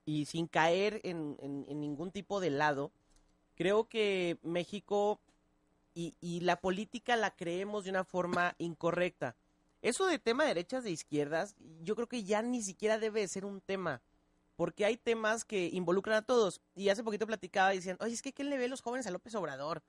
y 0.05 0.25
sin 0.25 0.47
caer 0.47 0.99
en, 1.03 1.37
en- 1.39 1.65
en 1.69 1.79
ningún 1.79 2.11
tipo 2.11 2.39
de 2.39 2.49
lado. 2.49 2.91
Creo 3.55 3.87
que 3.87 4.39
México 4.41 5.19
y, 5.93 6.15
y 6.19 6.39
la 6.41 6.59
política 6.59 7.15
la 7.15 7.35
creemos 7.35 7.83
de 7.83 7.91
una 7.91 8.03
forma 8.03 8.55
incorrecta. 8.57 9.35
Eso 9.81 10.07
de 10.07 10.19
tema 10.19 10.43
de 10.43 10.49
derechas 10.49 10.83
de 10.83 10.91
izquierdas, 10.91 11.55
yo 11.83 11.95
creo 11.95 12.07
que 12.07 12.23
ya 12.23 12.41
ni 12.41 12.61
siquiera 12.63 12.97
debe 12.99 13.21
de 13.21 13.27
ser 13.27 13.45
un 13.45 13.61
tema. 13.61 14.01
Porque 14.59 14.83
hay 14.83 14.97
temas 14.97 15.45
que 15.45 15.69
involucran 15.71 16.17
a 16.17 16.21
todos. 16.21 16.59
Y 16.75 16.89
hace 16.89 17.01
poquito 17.01 17.25
platicaba 17.25 17.69
diciendo, 17.69 18.03
oye, 18.03 18.13
es 18.13 18.21
que 18.21 18.33
¿qué 18.33 18.43
le 18.43 18.57
ve 18.57 18.67
los 18.67 18.81
jóvenes 18.81 19.07
a 19.07 19.09
López 19.09 19.33
Obrador? 19.35 19.85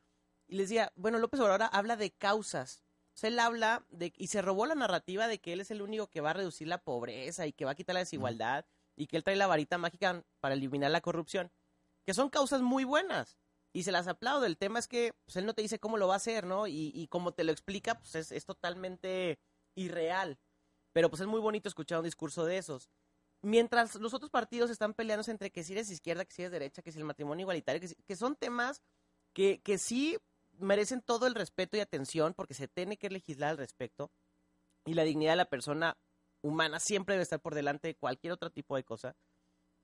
Y 0.47 0.55
les 0.55 0.69
decía, 0.69 0.93
bueno, 0.95 1.19
López 1.19 1.41
Obrador 1.41 1.69
habla 1.73 1.97
de 1.97 2.13
causas. 2.13 2.85
O 3.13 3.19
sea, 3.19 3.31
él 3.31 3.41
habla 3.41 3.85
de, 3.89 4.13
y 4.17 4.29
se 4.29 4.43
robó 4.43 4.67
la 4.67 4.77
narrativa 4.77 5.27
de 5.27 5.41
que 5.41 5.55
él 5.55 5.61
es 5.61 5.73
el 5.73 5.83
único 5.83 6.07
que 6.07 6.21
va 6.21 6.31
a 6.31 6.35
reducir 6.35 6.69
la 6.69 6.79
pobreza 6.85 7.49
y 7.49 7.53
que 7.53 7.65
va 7.65 7.73
a 7.73 7.75
quitar 7.75 7.95
la 7.95 7.99
desigualdad 7.99 8.65
y 8.95 9.09
que 9.09 9.17
él 9.17 9.25
trae 9.25 9.35
la 9.35 9.49
varita 9.49 9.77
mágica 9.77 10.25
para 10.39 10.55
eliminar 10.55 10.93
la 10.93 11.01
corrupción. 11.01 11.51
Que 12.07 12.15
son 12.15 12.31
causas 12.31 12.61
muy 12.61 12.85
buenas. 12.85 13.39
Y 13.73 13.83
se 13.83 13.91
las 13.91 14.07
aplaudo. 14.07 14.47
El 14.47 14.57
tema 14.57 14.79
es 14.79 14.87
que 14.87 15.15
pues, 15.25 15.35
él 15.35 15.47
no 15.47 15.55
te 15.55 15.63
dice 15.63 15.81
cómo 15.81 15.97
lo 15.97 16.07
va 16.07 16.15
a 16.15 16.19
hacer, 16.19 16.47
¿no? 16.47 16.69
Y, 16.69 16.93
y 16.95 17.09
como 17.09 17.33
te 17.33 17.43
lo 17.43 17.51
explica, 17.51 17.97
pues 17.99 18.15
es, 18.15 18.31
es 18.31 18.45
totalmente 18.45 19.41
irreal. 19.75 20.39
Pero 20.93 21.11
pues 21.11 21.23
es 21.23 21.27
muy 21.27 21.41
bonito 21.41 21.69
escuchar 21.69 21.99
un 21.99 22.05
discurso 22.05 22.45
de 22.45 22.59
esos. 22.59 22.89
Mientras 23.43 23.95
los 23.95 24.13
otros 24.13 24.31
partidos 24.31 24.71
están 24.71 24.93
peleándose 24.93 25.31
entre 25.31 25.51
que 25.51 25.65
si 25.65 25.73
eres 25.73 25.91
izquierda, 25.91 26.25
que 26.25 26.35
si 26.35 26.43
eres 26.43 26.53
derecha, 26.53 26.83
que 26.83 26.93
si 26.93 26.99
el 26.99 27.05
matrimonio 27.05 27.45
igualitario, 27.45 27.81
que, 28.07 28.17
son 28.17 28.37
temas 28.37 28.83
que, 29.33 29.61
que 29.63 29.79
sí 29.79 30.19
merecen 30.59 31.01
todo 31.01 31.27
el 31.27 31.35
respeto 31.35 31.77
y 31.77 31.81
atención 31.81 32.35
porque 32.35 32.55
se 32.55 32.69
tiene 32.69 32.99
que 32.99 33.09
legislar 33.09 33.51
al 33.51 33.59
respecto 33.59 34.11
y 34.85 34.95
la 34.95 35.05
dignidad 35.05 35.33
de 35.33 35.37
la 35.37 35.49
persona 35.49 35.97
humana 36.43 36.81
siempre 36.81 37.15
debe 37.15 37.23
estar 37.23 37.41
por 37.41 37.55
delante 37.55 37.89
de 37.89 37.97
cualquier 37.97 38.33
otro 38.33 38.51
tipo 38.51 38.77
de 38.77 38.85
cosa. 38.85 39.17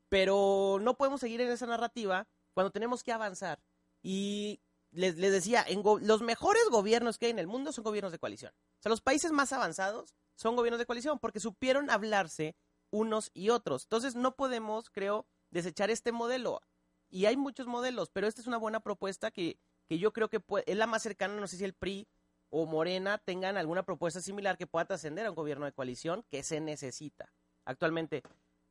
Pero 0.09 0.79
no 0.81 0.97
podemos 0.97 1.21
seguir 1.21 1.41
en 1.41 1.49
esa 1.49 1.67
narrativa 1.67 2.29
cuando 2.55 2.71
tenemos 2.71 3.03
que 3.03 3.13
avanzar. 3.13 3.61
Y 4.03 4.61
les, 4.91 5.17
les 5.17 5.33
decía, 5.33 5.67
los 6.01 6.23
mejores 6.23 6.63
gobiernos 6.71 7.19
que 7.19 7.27
hay 7.27 7.33
en 7.33 7.39
el 7.39 7.47
mundo 7.47 7.73
son 7.73 7.85
gobiernos 7.85 8.13
de 8.13 8.19
coalición. 8.19 8.53
O 8.55 8.83
sea, 8.83 8.91
los 8.91 9.01
países 9.01 9.33
más 9.33 9.53
avanzados 9.53 10.15
son 10.37 10.57
gobiernos 10.57 10.79
de 10.79 10.87
coalición 10.87 11.19
porque 11.19 11.41
supieron 11.41 11.91
hablarse 11.91 12.55
unos 12.91 13.31
y 13.35 13.51
otros. 13.51 13.85
Entonces 13.85 14.15
no 14.15 14.37
podemos, 14.37 14.91
creo, 14.91 15.27
desechar 15.51 15.91
este 15.91 16.13
modelo. 16.13 16.61
Y 17.09 17.27
hay 17.27 17.37
muchos 17.37 17.67
modelos, 17.67 18.11
pero 18.11 18.27
esta 18.27 18.41
es 18.41 18.47
una 18.47 18.57
buena 18.57 18.81
propuesta 18.81 19.31
que, 19.31 19.59
que 19.89 19.99
yo 19.99 20.13
creo 20.13 20.29
que 20.29 20.43
es 20.67 20.77
la 20.77 20.87
más 20.87 21.03
cercana, 21.03 21.41
no 21.41 21.47
sé 21.47 21.57
si 21.57 21.65
el 21.65 21.75
PRI 21.75 22.09
o 22.51 22.67
Morena 22.67 23.19
tengan 23.19 23.57
alguna 23.57 23.85
propuesta 23.85 24.21
similar 24.21 24.57
que 24.57 24.67
pueda 24.67 24.85
trascender 24.85 25.27
a 25.27 25.31
un 25.31 25.37
gobierno 25.37 25.67
de 25.67 25.73
coalición 25.73 26.25
que 26.31 26.43
se 26.43 26.61
necesita 26.61 27.33
actualmente. 27.65 28.23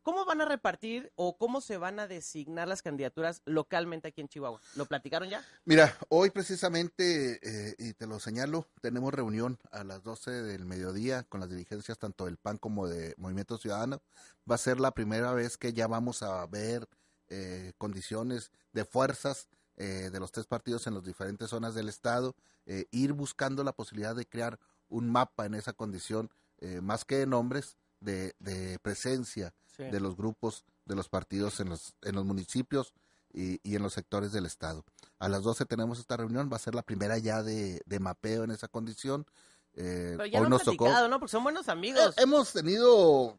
¿Cómo 0.06 0.24
van 0.24 0.40
a 0.40 0.46
repartir 0.46 1.12
o 1.16 1.36
cómo 1.36 1.62
se 1.62 1.78
van 1.78 2.00
a 2.00 2.06
designar 2.06 2.68
las 2.68 2.84
candidaturas 2.84 3.42
localmente 3.46 4.10
aquí 4.10 4.22
en 4.22 4.28
Chihuahua? 4.28 4.62
¿Lo 4.76 4.86
platicaron 4.86 5.28
ya? 5.30 5.44
Mira, 5.66 5.98
hoy 6.10 6.30
precisamente, 6.30 7.40
eh, 7.42 7.76
y 7.80 7.94
te 7.94 8.06
lo 8.06 8.20
señalo, 8.20 8.68
tenemos 8.82 9.12
reunión 9.12 9.58
a 9.72 9.84
las 9.84 10.04
12 10.04 10.30
del 10.30 10.66
mediodía 10.66 11.24
con 11.24 11.40
las 11.40 11.50
dirigencias 11.50 11.98
tanto 11.98 12.26
del 12.26 12.38
PAN 12.38 12.60
como 12.60 12.88
de 12.88 13.16
Movimiento 13.18 13.58
Ciudadano. 13.58 14.00
Va 14.48 14.54
a 14.54 14.60
ser 14.60 14.80
la 14.80 14.92
primera 14.92 15.34
vez 15.34 15.58
que 15.58 15.74
ya 15.74 15.88
vamos 15.88 16.22
a 16.22 16.46
ver 16.46 16.88
eh, 17.30 17.74
condiciones 17.80 18.52
de 18.74 18.86
fuerzas 18.86 19.48
eh, 19.78 20.10
de 20.12 20.20
los 20.20 20.32
tres 20.32 20.46
partidos 20.46 20.86
en 20.86 20.94
las 20.94 21.04
diferentes 21.04 21.50
zonas 21.50 21.74
del 21.74 21.90
Estado, 21.90 22.36
eh, 22.68 22.86
ir 22.92 23.12
buscando 23.12 23.64
la 23.64 23.74
posibilidad 23.74 24.16
de 24.16 24.26
crear 24.28 24.58
un 24.88 25.10
mapa 25.10 25.46
en 25.46 25.56
esa 25.56 25.74
condición, 25.74 26.30
eh, 26.60 26.80
más 26.80 27.04
que 27.04 27.18
de 27.18 27.26
nombres, 27.28 27.76
de, 28.00 28.36
de 28.40 28.80
presencia 28.80 29.54
Sí. 29.76 29.84
de 29.84 30.00
los 30.00 30.16
grupos 30.16 30.64
de 30.86 30.96
los 30.96 31.10
partidos 31.10 31.60
en 31.60 31.68
los, 31.68 31.96
en 32.02 32.16
los 32.16 32.24
municipios 32.24 32.94
y, 33.34 33.60
y 33.70 33.76
en 33.76 33.84
los 33.84 33.92
sectores 33.92 34.32
del 34.32 34.46
Estado. 34.46 34.86
A 35.20 35.28
las 35.28 35.44
12 35.44 35.66
tenemos 35.66 36.00
esta 36.00 36.16
reunión, 36.16 36.50
va 36.50 36.56
a 36.56 36.60
ser 36.60 36.76
la 36.76 36.82
primera 36.82 37.18
ya 37.18 37.44
de, 37.44 37.82
de 37.86 38.00
mapeo 38.00 38.46
en 38.46 38.52
esa 38.52 38.70
condición. 38.70 39.26
Eh, 39.74 40.14
Pero 40.16 40.26
ya 40.28 40.40
hoy 40.42 40.50
nos 40.50 40.64
tocó. 40.64 40.88
¿no? 41.10 41.20
Porque 41.20 41.32
son 41.34 41.44
buenos 41.44 41.68
amigos. 41.68 42.16
Eh, 42.18 42.22
hemos 42.24 42.54
tenido 42.54 43.38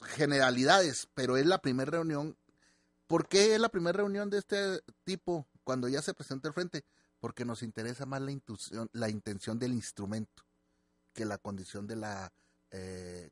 generalidades, 0.00 1.08
pero 1.14 1.36
es 1.36 1.46
la 1.46 1.58
primera 1.60 1.90
reunión. 1.90 2.36
¿Por 3.06 3.26
qué 3.28 3.54
es 3.54 3.60
la 3.60 3.68
primera 3.68 3.96
reunión 3.96 4.30
de 4.30 4.38
este 4.38 4.80
tipo 5.04 5.46
cuando 5.64 5.88
ya 5.88 6.02
se 6.02 6.14
presenta 6.14 6.46
el 6.48 6.54
frente? 6.54 6.84
Porque 7.20 7.44
nos 7.44 7.62
interesa 7.62 8.06
más 8.06 8.20
la, 8.22 8.30
intuición, 8.30 8.88
la 8.92 9.08
intención 9.08 9.58
del 9.58 9.72
instrumento 9.72 10.44
que 11.12 11.24
la 11.24 11.38
condición 11.38 11.86
de 11.88 11.96
la 11.96 12.32
eh, 12.70 13.30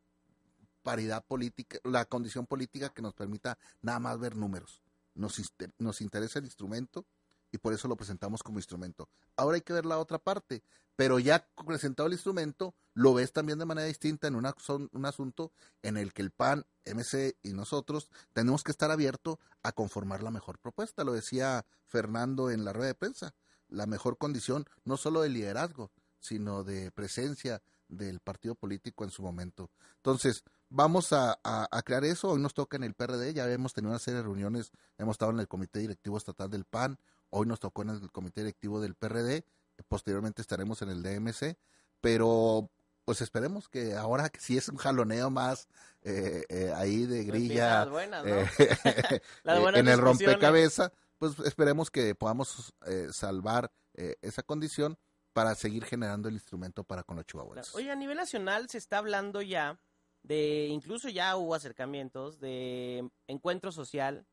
paridad 0.87 1.25
política, 1.27 1.79
la 1.83 2.05
condición 2.05 2.47
política 2.47 2.91
que 2.91 3.03
nos 3.03 3.13
permita 3.13 3.59
nada 3.83 3.99
más 3.99 4.21
ver 4.21 4.37
números. 4.37 4.81
Nos, 5.17 5.35
nos 5.79 6.01
interesa 6.01 6.39
el 6.39 6.45
instrumento 6.45 7.05
y 7.51 7.59
por 7.59 7.73
eso 7.73 7.89
lo 7.89 7.97
presentamos 7.97 8.41
como 8.45 8.61
instrumento. 8.61 9.09
Ahora 9.35 9.57
hay 9.57 9.63
que 9.63 9.73
ver 9.73 9.85
la 9.85 9.99
otra 9.99 10.19
parte, 10.21 10.63
pero 10.95 11.19
ya 11.19 11.45
presentado 11.67 12.07
el 12.07 12.13
instrumento, 12.13 12.73
lo 12.95 13.15
ves 13.15 13.33
también 13.33 13.59
de 13.59 13.65
manera 13.65 13.89
distinta 13.89 14.29
en 14.29 14.37
una, 14.37 14.55
son- 14.59 14.89
un 14.93 15.07
asunto 15.07 15.51
en 15.83 15.97
el 15.97 16.13
que 16.13 16.23
el 16.23 16.31
PAN, 16.31 16.65
MC 16.85 17.37
y 17.43 17.53
nosotros 17.53 18.09
tenemos 18.33 18.63
que 18.63 18.71
estar 18.71 18.93
abiertos 18.93 19.39
a 19.65 19.73
conformar 19.73 20.23
la 20.23 20.31
mejor 20.31 20.61
propuesta. 20.61 21.03
Lo 21.03 21.15
decía 21.15 21.67
Fernando 21.89 22.49
en 22.53 22.65
la 22.65 22.73
rueda 22.73 22.89
de 22.89 22.95
prensa, 22.95 23.35
la 23.69 23.87
mejor 23.87 24.19
condición 24.19 24.67
no 24.85 24.97
solo 24.97 25.23
de 25.23 25.31
liderazgo, 25.31 25.91
sino 26.21 26.63
de 26.63 26.93
presencia 26.93 27.61
del 27.89 28.21
partido 28.21 28.55
político 28.55 29.05
en 29.05 29.11
su 29.11 29.23
momento. 29.23 29.71
Entonces, 29.97 30.43
vamos 30.69 31.13
a, 31.13 31.39
a- 31.45 31.69
a 31.71 31.83
crear 31.83 32.05
eso. 32.05 32.31
Hoy 32.31 32.41
nos 32.41 32.55
toca 32.55 32.77
en 32.77 32.85
el 32.85 32.95
PRD, 32.95 33.33
ya 33.35 33.51
hemos 33.51 33.73
tenido 33.73 33.91
una 33.91 33.99
serie 33.99 34.19
de 34.19 34.23
reuniones, 34.25 34.71
hemos 34.99 35.15
estado 35.15 35.33
en 35.33 35.41
el 35.41 35.49
Comité 35.49 35.81
Directivo 35.81 36.17
Estatal 36.17 36.51
del 36.51 36.65
PAN, 36.65 36.99
hoy 37.31 37.47
nos 37.47 37.61
tocó 37.61 37.83
en 37.83 37.91
el 37.91 38.11
Comité 38.13 38.41
Directivo 38.43 38.81
del 38.81 38.95
PRD, 38.95 39.45
posteriormente 39.89 40.43
estaremos 40.43 40.83
en 40.83 40.89
el 40.91 41.03
DMC, 41.03 41.57
pero 42.01 42.71
pues 43.05 43.21
esperemos 43.21 43.69
que 43.69 43.95
ahora 43.95 44.29
que 44.31 44.41
si 44.41 44.57
es 44.59 44.69
un 44.69 44.77
jaloneo 44.77 45.31
más 45.31 45.69
eh, 46.03 46.45
eh, 46.49 46.73
ahí 46.75 47.07
de 47.07 47.25
grilla 47.25 47.81
las 47.81 47.91
buenas, 47.91 48.25
¿no? 48.25 48.31
eh, 48.35 48.49
Las 49.45 49.61
buenas 49.61 49.81
en 49.81 49.89
el 49.89 49.99
rompecabezas, 50.01 50.91
pues 51.19 51.39
esperemos 51.41 51.91
que 51.91 52.15
podamos 52.15 52.75
eh, 52.87 53.09
salvar 53.13 53.71
eh, 53.95 54.17
esa 54.23 54.43
condición 54.43 54.99
para 55.33 55.55
seguir 55.55 55.85
generando 55.85 56.29
el 56.29 56.35
instrumento 56.35 56.83
para 56.85 57.03
con 57.03 57.17
los 57.17 57.27
chihuahuenses. 57.27 57.75
Oye, 57.75 57.91
a 57.91 57.97
nivel 57.97 58.17
nacional 58.17 58.69
se 58.71 58.79
está 58.79 58.99
hablando 58.99 59.41
ya 59.43 59.79
de, 60.27 60.67
incluso 60.67 61.09
ya 61.09 61.37
hubo 61.37 61.55
acercamientos 61.55 62.41
de 62.41 63.09
encuentro 63.29 63.71
social 63.71 64.27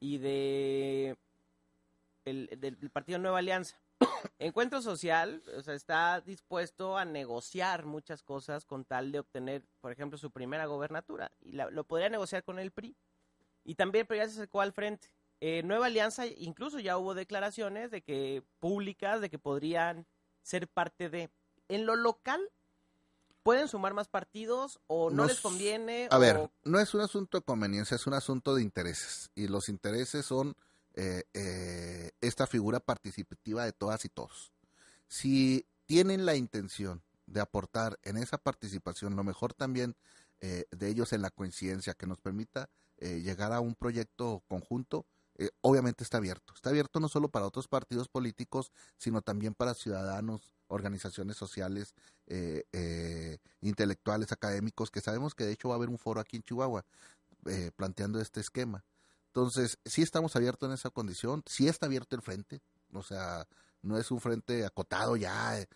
y 0.00 0.18
de 0.18 1.16
el, 2.24 2.48
del, 2.58 2.90
Partido 2.90 3.20
Nueva 3.20 3.38
Alianza. 3.38 3.80
Encuentro 4.40 4.82
social, 4.82 5.42
o 5.56 5.62
sea, 5.62 5.74
está 5.74 6.20
dispuesto 6.20 6.98
a 6.98 7.04
negociar 7.04 7.86
muchas 7.86 8.22
cosas 8.22 8.64
con 8.64 8.84
tal 8.84 9.12
de 9.12 9.20
obtener, 9.20 9.64
por 9.80 9.92
ejemplo, 9.92 10.18
su 10.18 10.32
primera 10.32 10.66
gobernatura. 10.66 11.30
Y 11.40 11.52
la- 11.52 11.70
lo 11.70 11.84
podría 11.84 12.08
negociar 12.08 12.42
con 12.42 12.58
el 12.58 12.72
PRI. 12.72 12.96
Y 13.64 13.76
también 13.76 14.06
PRI 14.06 14.18
ya 14.18 14.26
se 14.26 14.32
acercó 14.32 14.60
al 14.60 14.72
frente. 14.72 15.08
Eh, 15.40 15.62
Nueva 15.62 15.86
Alianza, 15.86 16.26
incluso 16.26 16.80
ya 16.80 16.98
hubo 16.98 17.14
declaraciones 17.14 17.92
de 17.92 18.02
que 18.02 18.42
públicas, 18.58 19.20
de 19.20 19.30
que 19.30 19.38
podrían 19.38 20.04
ser 20.42 20.66
parte 20.66 21.08
de. 21.08 21.30
En 21.68 21.86
lo 21.86 21.94
local, 21.94 22.40
¿pueden 23.48 23.66
sumar 23.68 23.94
más 23.94 24.08
partidos 24.08 24.78
o 24.88 25.08
no 25.08 25.16
Nos- 25.22 25.28
les 25.28 25.40
conviene? 25.40 26.06
A 26.10 26.18
o- 26.18 26.20
ver, 26.20 26.50
no 26.64 26.78
es 26.78 26.92
un 26.92 27.00
asunto 27.00 27.38
de 27.38 27.44
conveniencia, 27.44 27.94
es 27.94 28.06
un 28.06 28.12
asunto 28.12 28.54
de 28.54 28.60
intereses. 28.60 29.30
Y 29.34 29.48
los 29.48 29.70
intereses 29.70 30.26
son 30.26 30.54
eh, 30.92 31.22
eh, 31.32 32.10
esta 32.20 32.46
figura 32.46 32.78
participativa 32.78 33.64
de 33.64 33.72
todas 33.72 34.04
y 34.04 34.10
todos. 34.10 34.52
Si 35.06 35.66
tienen 35.86 36.26
la 36.26 36.34
intención 36.34 37.02
de 37.24 37.40
aportar 37.40 37.98
en 38.02 38.18
esa 38.18 38.36
participación 38.36 39.16
lo 39.16 39.24
mejor 39.24 39.54
también 39.54 39.96
eh, 40.42 40.66
de 40.70 40.88
ellos 40.88 41.14
en 41.14 41.22
la 41.22 41.30
coincidencia 41.30 41.94
que 41.94 42.06
nos 42.06 42.18
permita 42.20 42.68
eh, 42.98 43.22
llegar 43.22 43.54
a 43.54 43.60
un 43.60 43.74
proyecto 43.74 44.42
conjunto, 44.46 45.06
eh, 45.38 45.50
obviamente 45.60 46.02
está 46.02 46.18
abierto. 46.18 46.52
Está 46.52 46.70
abierto 46.70 46.98
no 46.98 47.08
solo 47.08 47.28
para 47.28 47.46
otros 47.46 47.68
partidos 47.68 48.08
políticos, 48.08 48.72
sino 48.96 49.22
también 49.22 49.54
para 49.54 49.72
ciudadanos, 49.74 50.56
organizaciones 50.66 51.36
sociales, 51.36 51.94
eh, 52.26 52.64
eh, 52.72 53.38
intelectuales, 53.60 54.32
académicos, 54.32 54.90
que 54.90 55.00
sabemos 55.00 55.36
que 55.36 55.44
de 55.44 55.52
hecho 55.52 55.68
va 55.68 55.76
a 55.76 55.78
haber 55.78 55.90
un 55.90 55.98
foro 55.98 56.20
aquí 56.20 56.36
en 56.36 56.42
Chihuahua 56.42 56.84
planteando 57.76 58.20
este 58.20 58.40
esquema. 58.40 58.84
Entonces, 59.28 59.78
sí 59.86 60.02
estamos 60.02 60.36
abiertos 60.36 60.68
en 60.68 60.74
esa 60.74 60.90
condición, 60.90 61.42
sí 61.46 61.66
está 61.66 61.86
abierto 61.86 62.14
el 62.14 62.20
frente, 62.20 62.60
o 62.92 63.02
sea, 63.02 63.46
no 63.80 63.96
es 63.96 64.10
un 64.10 64.20
frente 64.20 64.66
acotado 64.66 65.16
ya. 65.16 65.66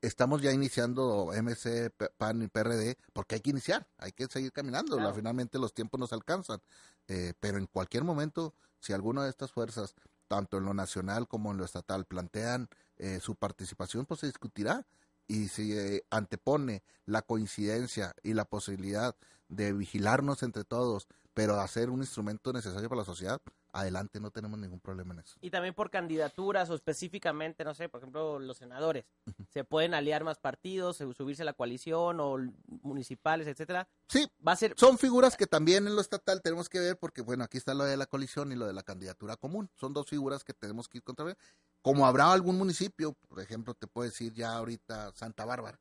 Estamos 0.00 0.42
ya 0.42 0.52
iniciando 0.52 1.32
MC, 1.32 1.90
PAN 2.18 2.42
y 2.42 2.46
PRD, 2.46 2.98
porque 3.12 3.36
hay 3.36 3.40
que 3.40 3.50
iniciar, 3.50 3.88
hay 3.96 4.12
que 4.12 4.26
seguir 4.26 4.52
caminando. 4.52 4.96
Claro. 4.96 5.14
Finalmente 5.14 5.58
los 5.58 5.74
tiempos 5.74 5.98
nos 5.98 6.12
alcanzan. 6.12 6.60
Pero 7.06 7.58
en 7.58 7.66
cualquier 7.66 8.04
momento, 8.04 8.54
si 8.80 8.92
alguna 8.92 9.24
de 9.24 9.30
estas 9.30 9.52
fuerzas, 9.52 9.94
tanto 10.28 10.58
en 10.58 10.64
lo 10.64 10.74
nacional 10.74 11.26
como 11.26 11.50
en 11.50 11.58
lo 11.58 11.64
estatal, 11.64 12.04
plantean 12.04 12.68
eh, 12.96 13.20
su 13.20 13.34
participación, 13.34 14.06
pues 14.06 14.20
se 14.20 14.26
discutirá. 14.26 14.86
Y 15.26 15.48
si 15.48 15.76
eh, 15.76 16.04
antepone 16.10 16.82
la 17.04 17.22
coincidencia 17.22 18.14
y 18.22 18.34
la 18.34 18.46
posibilidad 18.46 19.14
de 19.48 19.72
vigilarnos 19.72 20.42
entre 20.42 20.64
todos, 20.64 21.06
pero 21.38 21.60
hacer 21.60 21.88
un 21.88 22.00
instrumento 22.00 22.52
necesario 22.52 22.88
para 22.88 23.02
la 23.02 23.04
sociedad, 23.04 23.40
adelante, 23.72 24.18
no 24.18 24.32
tenemos 24.32 24.58
ningún 24.58 24.80
problema 24.80 25.14
en 25.14 25.20
eso. 25.20 25.38
Y 25.40 25.50
también 25.50 25.72
por 25.72 25.88
candidaturas 25.88 26.68
o 26.68 26.74
específicamente, 26.74 27.62
no 27.62 27.74
sé, 27.74 27.88
por 27.88 28.00
ejemplo, 28.00 28.40
los 28.40 28.56
senadores. 28.56 29.04
Se 29.48 29.62
pueden 29.62 29.94
aliar 29.94 30.24
más 30.24 30.40
partidos, 30.40 30.96
subirse 30.96 31.42
a 31.42 31.44
la 31.44 31.52
coalición 31.52 32.18
o 32.18 32.38
municipales, 32.82 33.46
etcétera. 33.46 33.88
Sí, 34.08 34.28
Va 34.44 34.50
a 34.50 34.56
ser 34.56 34.74
son 34.76 34.98
figuras 34.98 35.36
que 35.36 35.46
también 35.46 35.86
en 35.86 35.94
lo 35.94 36.00
estatal 36.00 36.42
tenemos 36.42 36.68
que 36.68 36.80
ver, 36.80 36.98
porque 36.98 37.22
bueno, 37.22 37.44
aquí 37.44 37.56
está 37.56 37.72
lo 37.72 37.84
de 37.84 37.96
la 37.96 38.06
coalición 38.06 38.50
y 38.50 38.56
lo 38.56 38.66
de 38.66 38.72
la 38.72 38.82
candidatura 38.82 39.36
común. 39.36 39.70
Son 39.76 39.92
dos 39.92 40.08
figuras 40.08 40.42
que 40.42 40.54
tenemos 40.54 40.88
que 40.88 40.98
ir 40.98 41.04
contra. 41.04 41.36
Como 41.82 42.04
habrá 42.04 42.32
algún 42.32 42.58
municipio, 42.58 43.12
por 43.28 43.38
ejemplo, 43.38 43.74
te 43.74 43.86
puedo 43.86 44.10
decir 44.10 44.34
ya 44.34 44.56
ahorita 44.56 45.12
Santa 45.14 45.44
Bárbara, 45.44 45.78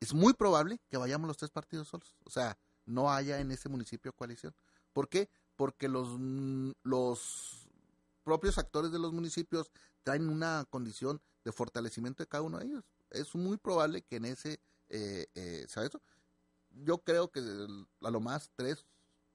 es 0.00 0.12
muy 0.12 0.32
probable 0.32 0.80
que 0.88 0.96
vayamos 0.96 1.28
los 1.28 1.36
tres 1.36 1.52
partidos 1.52 1.86
solos. 1.86 2.16
O 2.24 2.30
sea, 2.30 2.58
no 2.86 3.12
haya 3.12 3.38
en 3.38 3.52
ese 3.52 3.68
municipio 3.68 4.12
coalición. 4.12 4.52
¿Por 4.96 5.10
qué? 5.10 5.28
Porque 5.56 5.88
los, 5.88 6.08
mm, 6.18 6.70
los 6.82 7.68
propios 8.24 8.56
actores 8.56 8.90
de 8.92 8.98
los 8.98 9.12
municipios 9.12 9.70
traen 10.02 10.30
una 10.30 10.64
condición 10.70 11.20
de 11.44 11.52
fortalecimiento 11.52 12.22
de 12.22 12.26
cada 12.28 12.44
uno 12.44 12.58
de 12.58 12.64
ellos. 12.64 12.84
Es 13.10 13.34
muy 13.34 13.58
probable 13.58 14.00
que 14.00 14.16
en 14.16 14.24
ese, 14.24 14.58
eh, 14.88 15.26
eh, 15.34 15.66
¿sabes? 15.68 15.90
Yo 16.70 17.04
creo 17.04 17.30
que 17.30 17.40
a 17.40 18.10
lo 18.10 18.20
más 18.20 18.50
tres 18.56 18.86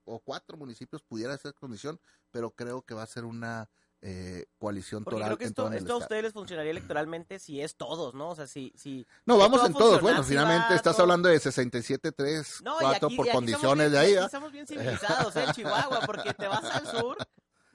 o 0.04 0.20
cuatro 0.20 0.58
municipios 0.58 1.04
pudiera 1.04 1.38
ser 1.38 1.54
condición, 1.54 2.00
pero 2.32 2.50
creo 2.50 2.82
que 2.82 2.96
va 2.96 3.04
a 3.04 3.06
ser 3.06 3.26
una 3.26 3.70
eh, 4.02 4.46
coalición 4.58 5.04
Porque 5.04 5.16
toral 5.18 5.30
creo 5.30 5.38
que 5.38 5.44
en 5.44 5.50
esto, 5.50 5.68
el 5.68 5.74
esto 5.76 5.94
a 5.94 5.98
ustedes 5.98 6.24
les 6.24 6.34
funcionaría 6.34 6.72
electoralmente 6.72 7.38
si 7.40 7.62
es 7.62 7.76
todos, 7.76 8.14
¿no? 8.16 8.30
O 8.30 8.36
sea, 8.36 8.48
si... 8.48 8.74
si 8.76 9.06
No, 9.26 9.38
vamos 9.38 9.64
en 9.66 9.74
todos. 9.74 10.02
Bueno, 10.02 10.24
finalmente 10.24 10.74
estás 10.76 10.96
todo- 10.96 11.04
hablando 11.04 11.30
de 11.30 11.40
67, 11.40 12.12
3, 12.12 12.62
No, 12.64 12.78
y 12.78 12.82
4 12.84 13.08
aquí- 13.08 13.16
por 13.18 13.30
condiciones 13.30 13.92
de 13.92 14.00
ahí. 14.00 14.16
aquí. 14.16 14.26
Estamos 14.26 14.52
bien 14.52 14.66
civilizados, 14.66 15.36
¿eh? 15.36 15.46
Chihuahua, 15.54 16.00
porque 16.06 16.34
te 16.34 16.48
vas 16.48 16.64
al 16.64 16.88
sur 16.88 17.16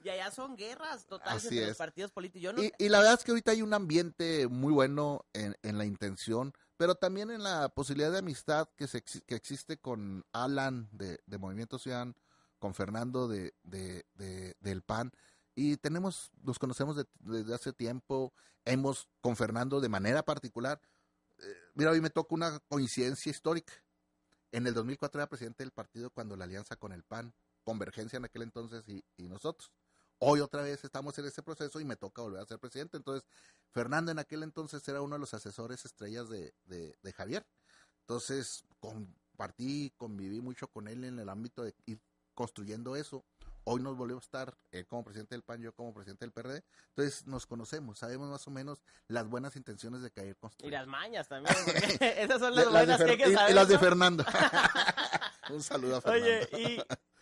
y 0.03 0.09
allá 0.09 0.29
son 0.31 0.55
guerras 0.55 1.05
totales 1.05 1.45
Así 1.45 1.55
entre 1.55 1.69
los 1.69 1.77
partidos 1.77 2.11
políticos. 2.11 2.41
Yo 2.43 2.53
no, 2.53 2.61
Y, 2.63 2.71
y 2.77 2.89
la 2.89 2.99
verdad 2.99 3.13
es 3.15 3.23
que 3.23 3.31
ahorita 3.31 3.51
hay 3.51 3.61
un 3.61 3.73
ambiente 3.73 4.47
muy 4.47 4.73
bueno 4.73 5.25
en, 5.33 5.55
en 5.63 5.77
la 5.77 5.85
intención, 5.85 6.53
pero 6.77 6.95
también 6.95 7.31
en 7.31 7.41
la 7.43 7.69
posibilidad 7.69 8.11
de 8.11 8.19
amistad 8.19 8.67
que, 8.75 8.87
se, 8.87 9.01
que 9.01 9.35
existe 9.35 9.77
con 9.77 10.25
Alan 10.33 10.89
de, 10.91 11.19
de 11.25 11.37
Movimiento 11.37 11.79
Ciudadano, 11.79 12.15
con 12.59 12.73
Fernando 12.73 13.27
de, 13.27 13.53
de- 13.63 14.05
de- 14.15 14.55
del 14.59 14.81
PAN. 14.81 15.11
Y 15.57 15.75
tenemos, 15.77 16.29
nos 16.43 16.59
conocemos 16.59 16.95
de- 16.95 17.07
desde 17.19 17.55
hace 17.55 17.73
tiempo, 17.73 18.31
hemos 18.63 19.09
con 19.21 19.35
Fernando 19.35 19.81
de 19.81 19.89
manera 19.89 20.23
particular. 20.23 20.79
eh, 21.39 21.53
mira, 21.73 21.89
hoy 21.91 21.99
me 21.99 22.11
toca 22.11 22.35
una 22.35 22.59
coincidencia 22.67 23.31
histórica. 23.31 23.73
En 24.51 24.67
el 24.67 24.73
2004 24.75 25.19
era 25.19 25.27
presidente 25.29 25.63
del 25.63 25.71
partido 25.71 26.11
cuando 26.11 26.35
la 26.35 26.45
alianza 26.45 26.75
con 26.75 26.91
el 26.93 27.03
PAN, 27.03 27.33
Convergencia 27.63 28.17
en 28.17 28.25
aquel 28.25 28.43
entonces 28.43 28.87
y, 28.87 29.03
y 29.17 29.27
nosotros. 29.29 29.71
Hoy 30.19 30.41
otra 30.41 30.61
vez 30.61 30.83
estamos 30.83 31.17
en 31.19 31.25
ese 31.25 31.43
proceso 31.43 31.79
y 31.79 31.85
me 31.85 31.95
toca 31.95 32.21
volver 32.21 32.41
a 32.41 32.45
ser 32.45 32.59
presidente. 32.59 32.97
Entonces, 32.97 33.27
Fernando 33.71 34.11
en 34.11 34.19
aquel 34.19 34.43
entonces 34.43 34.87
era 34.87 35.01
uno 35.01 35.15
de 35.15 35.19
los 35.19 35.33
asesores 35.33 35.83
estrellas 35.85 36.29
de, 36.29 36.53
de- 36.65 36.95
de 37.01 37.13
Javier. 37.13 37.45
Entonces, 38.01 38.63
compartí, 38.79 39.91
conviví 39.97 40.39
mucho 40.39 40.67
con 40.69 40.87
él 40.87 41.03
en 41.03 41.19
el 41.19 41.29
ámbito 41.29 41.63
de 41.63 41.75
ir 41.87 41.99
construyendo 42.33 42.95
eso. 42.95 43.25
Hoy 43.69 43.81
nos 43.81 43.97
volvemos 43.97 44.23
a 44.23 44.27
estar, 44.27 44.57
él 44.71 44.87
como 44.87 45.03
presidente 45.03 45.35
del 45.35 45.43
PAN, 45.43 45.61
yo 45.61 45.73
como 45.73 45.93
presidente 45.93 46.23
del 46.25 46.31
PRD. 46.31 46.63
Entonces, 46.95 47.27
nos 47.27 47.45
conocemos, 47.45 47.99
sabemos 47.99 48.29
más 48.29 48.47
o 48.47 48.51
menos 48.51 48.81
las 49.09 49.27
buenas 49.27 49.57
intenciones 49.57 50.01
de 50.01 50.09
caer 50.09 50.29
y 50.29 50.35
construyendo. 50.35 50.77
las 50.77 50.87
mañas 50.87 51.27
también, 51.27 51.53
porque 51.65 51.77
esas 52.17 52.39
son 52.39 52.55
las 52.55 52.65
las 52.65 52.73
buenas 52.73 53.03
que 53.03 53.11
hay 53.11 53.17
que 53.17 53.27
y- 53.29 53.31
y 53.31 53.35
saber. 53.35 53.55
las 53.55 53.67
de. 53.67 53.77
Fernando. 53.79 54.23
Un 55.49 55.61
saludo 55.63 55.97
a 55.97 56.01
Fernando. 56.01 56.47
Oye, 56.53 56.77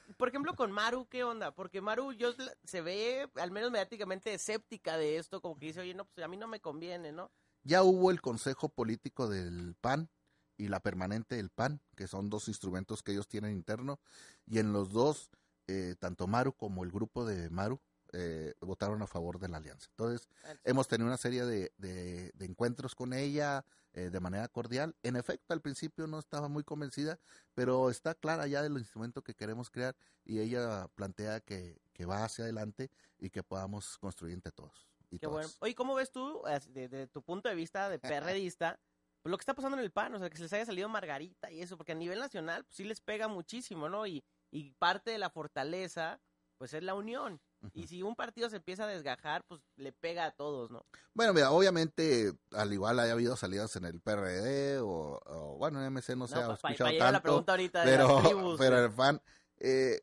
y 0.10 0.14
por 0.14 0.28
ejemplo 0.30 0.56
con 0.56 0.72
Maru, 0.72 1.08
¿qué 1.10 1.24
onda? 1.24 1.52
Porque 1.54 1.82
Maru 1.82 2.14
yo 2.14 2.32
se 2.64 2.82
ve, 2.82 3.30
al 3.36 3.52
menos 3.52 3.72
mediáticamente, 3.72 4.34
escéptica 4.34 4.98
de 4.98 5.18
esto, 5.18 5.41
como 5.41 5.58
que 5.58 5.66
dice, 5.68 5.82
oye, 5.82 5.93
no, 5.96 6.06
pues 6.06 6.24
a 6.24 6.28
mí 6.28 6.38
no 6.38 6.48
me 6.48 6.60
conviene, 6.62 7.12
¿no? 7.12 7.32
ya 7.68 7.82
hubo 7.82 8.12
el 8.12 8.22
Consejo 8.22 8.70
Político 8.70 9.28
del 9.28 9.74
PAN 9.82 10.12
y 10.56 10.68
la 10.68 10.80
permanente 10.82 11.36
del 11.38 11.50
PAN, 11.50 11.82
que 11.96 12.06
son 12.08 12.30
dos 12.30 12.48
instrumentos 12.48 13.02
que 13.02 13.12
ellos 13.14 13.28
tienen 13.28 13.54
interno, 13.54 14.00
y 14.46 14.60
en 14.60 14.72
los 14.72 14.91
dos, 14.93 15.32
eh, 15.68 15.95
tanto 15.99 16.28
Maru 16.28 16.53
como 16.53 16.84
el 16.84 16.91
grupo 16.91 17.26
de 17.26 17.49
Maru 17.49 17.80
eh, 18.13 18.53
votaron 18.61 19.01
a 19.01 19.07
favor 19.07 19.39
de 19.39 19.49
la 19.49 19.57
alianza. 19.57 19.88
Entonces, 19.89 20.30
hemos 20.63 20.88
tenido 20.88 21.07
una 21.07 21.18
serie 21.18 21.43
de, 21.45 21.74
de- 21.78 22.32
de 22.34 22.45
encuentros 22.45 22.95
con 22.95 23.11
ella 23.13 23.66
eh, 23.93 24.09
de 24.09 24.20
manera 24.20 24.47
cordial. 24.47 24.95
En 25.03 25.16
efecto, 25.16 25.53
al 25.53 25.61
principio 25.61 26.07
no 26.07 26.20
estaba 26.20 26.47
muy 26.47 26.63
convencida, 26.63 27.20
pero 27.53 27.89
está 27.89 28.13
clara 28.16 28.47
ya 28.47 28.61
del 28.61 28.78
instrumento 28.78 29.24
que 29.24 29.34
queremos 29.36 29.70
crear 29.70 29.95
y 30.24 30.39
ella 30.39 30.88
plantea 30.95 31.41
que, 31.41 31.82
que 31.93 32.05
va 32.05 32.24
hacia 32.24 32.43
adelante 32.45 32.89
y 33.18 33.30
que 33.32 33.43
podamos 33.43 33.97
construir 33.97 34.34
entre 34.34 34.51
todos. 34.51 34.88
Y 35.09 35.20
Qué 35.20 35.28
todas. 35.28 35.45
bueno. 35.45 35.49
Oye, 35.61 35.76
¿cómo 35.76 35.95
ves 35.95 36.11
tú, 36.11 36.41
desde 36.45 36.88
de, 36.88 37.07
tu 37.07 37.22
punto 37.22 37.49
de 37.49 37.55
vista 37.55 37.89
de 37.89 37.99
perredista, 37.99 38.80
pues 39.22 39.32
lo 39.32 39.38
que 39.38 39.41
está 39.41 39.53
pasando 39.55 39.78
en 39.78 39.84
el 39.84 39.91
PAN? 39.91 40.13
O 40.16 40.20
sea, 40.20 40.30
que 40.30 40.38
se 40.38 40.43
les 40.43 40.53
haya 40.53 40.66
salido 40.66 40.88
Margarita 40.89 41.51
y 41.51 41.61
eso, 41.61 41.76
porque 41.78 41.91
a 41.93 41.95
nivel 41.95 42.20
nacional, 42.20 42.63
pues 42.66 42.76
sí 42.78 42.84
les 42.84 43.01
pega 43.01 43.28
muchísimo, 43.28 43.89
¿no? 43.89 44.05
Y, 44.07 44.24
y 44.56 44.72
parte 44.72 45.12
de 45.12 45.18
la 45.18 45.30
fortaleza, 45.30 46.20
pues 46.58 46.74
es 46.74 46.82
la 46.84 46.93
unión. 46.93 47.41
Y 47.74 47.88
si 47.88 48.03
un 48.03 48.16
partido 48.16 48.47
se 48.49 48.58
empieza 48.58 48.84
a 48.84 48.88
desgajar, 48.88 49.43
pues 49.47 49.60
le 49.76 49.91
pega 49.91 50.26
a 50.26 50.32
todos, 50.32 50.70
¿no? 50.70 50.86
Bueno, 51.16 51.34
mira, 51.34 51.49
obviamente, 51.51 52.32
al 52.51 52.72
igual 52.72 52.99
haya 52.99 53.14
habido 53.14 53.36
salidas 53.36 53.76
en 53.76 53.86
el 53.86 53.99
PRD 54.01 54.80
o, 54.80 55.20
o, 55.26 55.58
bueno, 55.58 55.82
en 55.84 55.88
MC 55.88 56.16
no 56.16 56.28
se 56.28 56.36
ha 56.36 56.41
pa- 56.47 56.58
pa- 56.58 56.70
escuchado 56.70 56.91
pa 56.97 57.12
la 57.12 57.22
tanto, 57.22 57.38
de 57.84 57.84
pero, 57.84 58.22
tribus, 58.22 58.60
pero 58.60 58.86
el 58.86 58.91
fan, 58.91 59.20
eh, 59.58 60.01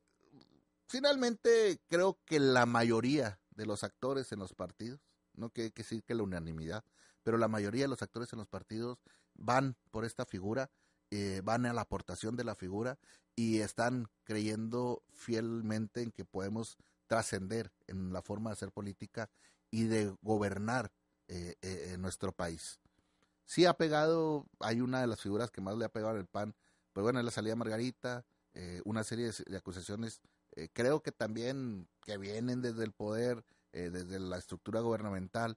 finalmente 0.89 1.81
creo 1.89 2.19
que 2.25 2.41
la 2.41 2.67
mayoría 2.67 3.41
de 3.51 3.67
los 3.67 3.85
actores 3.85 4.33
en 4.33 4.41
los 4.41 4.55
partidos, 4.55 5.01
no 5.35 5.51
que 5.51 5.73
que 5.73 5.83
decir 5.83 6.03
que 6.05 6.15
la 6.15 6.23
unanimidad, 6.25 6.85
pero 7.23 7.39
la 7.39 7.49
mayoría 7.49 7.85
de 7.85 7.89
los 7.89 8.03
actores 8.03 8.33
en 8.33 8.39
los 8.41 8.49
partidos 8.49 8.99
van 9.35 9.77
por 9.91 10.05
esta 10.05 10.27
figura, 10.27 10.71
eh, 11.11 11.41
van 11.45 11.67
a 11.67 11.73
la 11.73 11.83
aportación 11.83 12.37
de 12.37 12.45
la 12.45 12.55
figura 12.55 12.99
y 13.37 13.61
están 13.61 14.09
creyendo 14.25 15.03
fielmente 15.13 16.03
en 16.03 16.11
que 16.11 16.25
podemos 16.25 16.77
trascender 17.07 17.73
en 17.87 18.13
la 18.13 18.23
forma 18.23 18.51
de 18.51 18.55
hacer 18.55 18.73
política 18.73 19.31
y 19.71 19.85
de 19.85 20.15
gobernar 20.23 20.93
eh, 21.29 21.57
eh, 21.63 21.93
en 21.95 22.03
nuestro 22.03 22.33
país. 22.33 22.81
Sí 23.45 23.67
ha 23.67 23.75
pegado, 23.75 24.47
hay 24.61 24.81
una 24.81 25.01
de 25.01 25.07
las 25.07 25.21
figuras 25.21 25.51
que 25.51 25.61
más 25.61 25.77
le 25.77 25.85
ha 25.85 25.89
pegado 25.89 26.17
al 26.17 26.27
PAN, 26.27 26.55
pues 26.93 27.03
bueno, 27.03 27.19
es 27.19 27.25
la 27.25 27.31
salida 27.31 27.57
Margarita, 27.57 28.25
eh, 28.55 28.83
una 28.85 29.03
serie 29.03 29.33
de, 29.33 29.45
de 29.47 29.57
acusaciones, 29.57 30.21
eh, 30.57 30.69
creo 30.73 31.03
que 31.03 31.13
también 31.13 31.89
que 32.05 32.19
vienen 32.19 32.61
desde 32.61 32.85
el 32.85 32.93
poder, 32.93 33.45
eh, 33.73 33.89
desde 33.91 34.21
la 34.21 34.37
estructura 34.37 34.81
gubernamental 34.81 35.57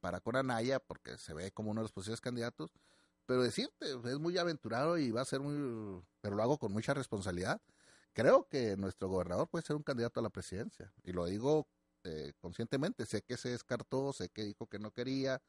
para 0.00 0.20
con 0.20 0.36
Anaya, 0.36 0.78
porque 0.78 1.18
se 1.18 1.34
ve 1.34 1.50
como 1.50 1.72
uno 1.72 1.80
de 1.80 1.86
los 1.86 1.92
posibles 1.92 2.20
candidatos, 2.20 2.72
pero 3.26 3.42
decirte, 3.42 3.86
es 4.04 4.18
muy 4.18 4.38
aventurado 4.38 4.98
y 4.98 5.10
va 5.10 5.22
a 5.22 5.26
ser 5.26 5.40
muy, 5.40 6.02
pero 6.20 6.36
lo 6.36 6.42
hago 6.42 6.58
con 6.58 6.72
mucha 6.72 6.94
responsabilidad. 6.94 7.60
Creo 8.12 8.46
que 8.48 8.76
nuestro 8.76 9.08
gobernador 9.08 9.48
puede 9.48 9.64
ser 9.64 9.76
un 9.76 9.82
candidato 9.82 10.20
a 10.20 10.22
la 10.22 10.30
presidencia, 10.30 10.92
y 11.02 11.12
lo 11.12 11.24
digo 11.26 11.68
eh, 12.04 12.32
conscientemente, 12.40 13.06
sé 13.06 13.22
que 13.22 13.36
se 13.36 13.50
descartó, 13.50 14.12
sé 14.12 14.28
que 14.28 14.44
dijo 14.44 14.66
que 14.66 14.78
no 14.78 14.90
quería, 14.90 15.40